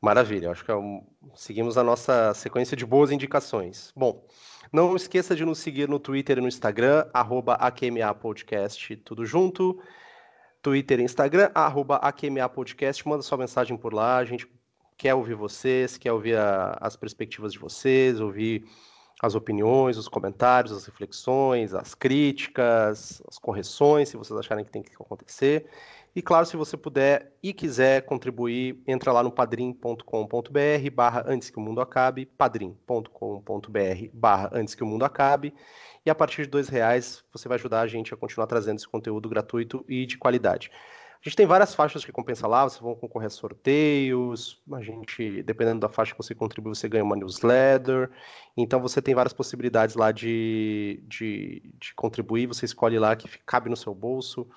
Maravilha, 0.00 0.50
acho 0.50 0.64
que 0.64 0.70
é 0.70 0.76
um... 0.76 1.04
seguimos 1.34 1.76
a 1.76 1.82
nossa 1.82 2.32
sequência 2.34 2.76
de 2.76 2.86
boas 2.86 3.10
indicações. 3.10 3.92
Bom, 3.96 4.24
não 4.72 4.94
esqueça 4.94 5.34
de 5.34 5.44
nos 5.44 5.58
seguir 5.58 5.88
no 5.88 5.98
Twitter 5.98 6.38
e 6.38 6.40
no 6.40 6.46
Instagram, 6.46 7.06
arroba 7.12 7.54
AQMA 7.54 8.14
Podcast, 8.14 8.96
tudo 8.98 9.24
junto. 9.26 9.80
Twitter 10.62 11.00
e 11.00 11.04
Instagram, 11.04 11.50
arroba 11.54 11.96
AQMA 11.96 12.48
Podcast, 12.48 13.06
manda 13.08 13.22
sua 13.22 13.38
mensagem 13.38 13.76
por 13.76 13.92
lá, 13.92 14.18
a 14.18 14.24
gente 14.24 14.46
quer 14.96 15.14
ouvir 15.14 15.34
vocês, 15.34 15.96
quer 15.96 16.12
ouvir 16.12 16.36
a, 16.36 16.76
as 16.80 16.96
perspectivas 16.96 17.52
de 17.52 17.58
vocês, 17.58 18.20
ouvir 18.20 18.68
as 19.22 19.34
opiniões, 19.34 19.96
os 19.96 20.08
comentários, 20.08 20.72
as 20.72 20.86
reflexões, 20.86 21.74
as 21.74 21.94
críticas, 21.94 23.22
as 23.28 23.38
correções, 23.38 24.08
se 24.08 24.16
vocês 24.16 24.38
acharem 24.38 24.64
que 24.64 24.70
tem 24.70 24.82
que 24.82 24.92
acontecer. 24.94 25.66
E 26.18 26.22
claro, 26.22 26.44
se 26.44 26.56
você 26.56 26.76
puder 26.76 27.32
e 27.40 27.52
quiser 27.52 28.04
contribuir, 28.04 28.82
entra 28.88 29.12
lá 29.12 29.22
no 29.22 29.30
padrim.com.br 29.30 30.02
barra 30.92 31.22
antes 31.24 31.48
que 31.48 31.58
o 31.58 31.60
mundo 31.60 31.80
acabe, 31.80 32.26
padrim.com.br 32.26 34.08
barra 34.12 34.50
antes 34.52 34.74
que 34.74 34.82
o 34.82 34.86
mundo 34.86 35.04
acabe. 35.04 35.54
E 36.04 36.10
a 36.10 36.16
partir 36.16 36.42
de 36.42 36.48
dois 36.48 36.68
reais 36.68 37.22
você 37.32 37.46
vai 37.46 37.56
ajudar 37.56 37.82
a 37.82 37.86
gente 37.86 38.12
a 38.12 38.16
continuar 38.16 38.48
trazendo 38.48 38.78
esse 38.78 38.88
conteúdo 38.88 39.28
gratuito 39.28 39.84
e 39.88 40.04
de 40.06 40.18
qualidade. 40.18 40.72
A 41.24 41.28
gente 41.28 41.36
tem 41.36 41.46
várias 41.46 41.72
faixas 41.72 42.02
de 42.02 42.08
recompensa 42.08 42.48
lá, 42.48 42.64
vocês 42.64 42.80
vão 42.80 42.96
concorrer 42.96 43.28
a 43.28 43.30
sorteios, 43.30 44.60
a 44.72 44.82
gente, 44.82 45.40
dependendo 45.44 45.78
da 45.78 45.88
faixa 45.88 46.10
que 46.10 46.18
você 46.18 46.34
contribui, 46.34 46.74
você 46.74 46.88
ganha 46.88 47.04
uma 47.04 47.14
newsletter. 47.14 48.10
Então 48.56 48.80
você 48.80 49.00
tem 49.00 49.14
várias 49.14 49.32
possibilidades 49.32 49.94
lá 49.94 50.10
de, 50.10 51.00
de, 51.06 51.62
de 51.78 51.94
contribuir, 51.94 52.46
você 52.46 52.64
escolhe 52.64 52.98
lá 52.98 53.14
que 53.14 53.28
cabe 53.46 53.70
no 53.70 53.76
seu 53.76 53.94
bolso 53.94 54.48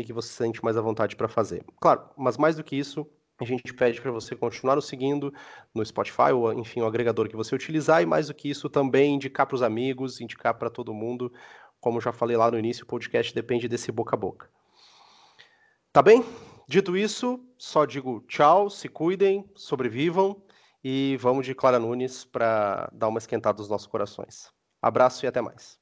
e 0.00 0.04
que 0.04 0.12
você 0.12 0.28
sente 0.28 0.62
mais 0.64 0.76
à 0.76 0.80
vontade 0.80 1.16
para 1.16 1.28
fazer. 1.28 1.64
Claro, 1.80 2.02
mas 2.16 2.36
mais 2.36 2.56
do 2.56 2.64
que 2.64 2.76
isso, 2.76 3.06
a 3.40 3.44
gente 3.44 3.72
pede 3.72 4.00
para 4.00 4.10
você 4.10 4.34
continuar 4.34 4.74
nos 4.76 4.86
seguindo 4.86 5.32
no 5.74 5.84
Spotify 5.84 6.32
ou, 6.34 6.52
enfim, 6.52 6.80
o 6.80 6.86
agregador 6.86 7.28
que 7.28 7.36
você 7.36 7.54
utilizar, 7.54 8.02
e 8.02 8.06
mais 8.06 8.26
do 8.26 8.34
que 8.34 8.50
isso, 8.50 8.68
também 8.68 9.14
indicar 9.14 9.46
para 9.46 9.54
os 9.54 9.62
amigos, 9.62 10.20
indicar 10.20 10.54
para 10.54 10.68
todo 10.68 10.92
mundo. 10.92 11.32
Como 11.80 12.00
já 12.00 12.12
falei 12.12 12.36
lá 12.36 12.50
no 12.50 12.58
início, 12.58 12.84
o 12.84 12.86
podcast 12.86 13.32
depende 13.32 13.68
desse 13.68 13.92
boca 13.92 14.16
a 14.16 14.18
boca. 14.18 14.50
Tá 15.92 16.02
bem? 16.02 16.24
Dito 16.68 16.96
isso, 16.96 17.40
só 17.56 17.86
digo 17.86 18.20
tchau, 18.28 18.68
se 18.68 18.88
cuidem, 18.88 19.48
sobrevivam 19.54 20.42
e 20.84 21.16
vamos 21.18 21.46
de 21.46 21.54
Clara 21.54 21.78
Nunes 21.78 22.24
para 22.24 22.90
dar 22.92 23.08
uma 23.08 23.18
esquentada 23.18 23.58
nos 23.58 23.70
nossos 23.70 23.86
corações. 23.86 24.52
Abraço 24.82 25.24
e 25.24 25.28
até 25.28 25.40
mais. 25.40 25.78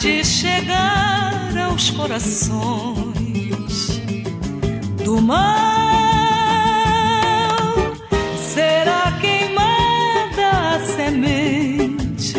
De 0.00 0.24
chegar 0.24 1.56
aos 1.58 1.90
corações 1.90 3.10
do 5.04 5.20
mal. 5.20 5.38
Será 8.38 9.12
queimada 9.20 10.48
a 10.74 10.80
semente, 10.96 12.34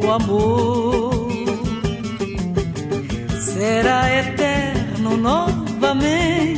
o 0.00 0.10
amor 0.12 1.28
será 3.40 4.08
eterno 4.20 5.16
novamente. 5.16 6.52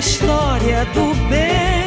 História 0.00 0.86
do 0.94 1.14
bem 1.28 1.79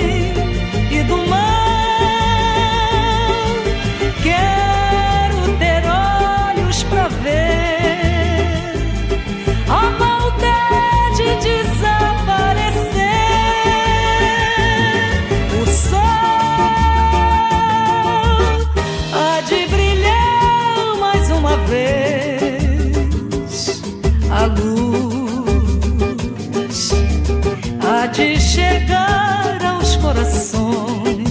de 28.13 28.39
chegar 28.39 29.57
aos 29.65 29.95
corações. 29.95 31.22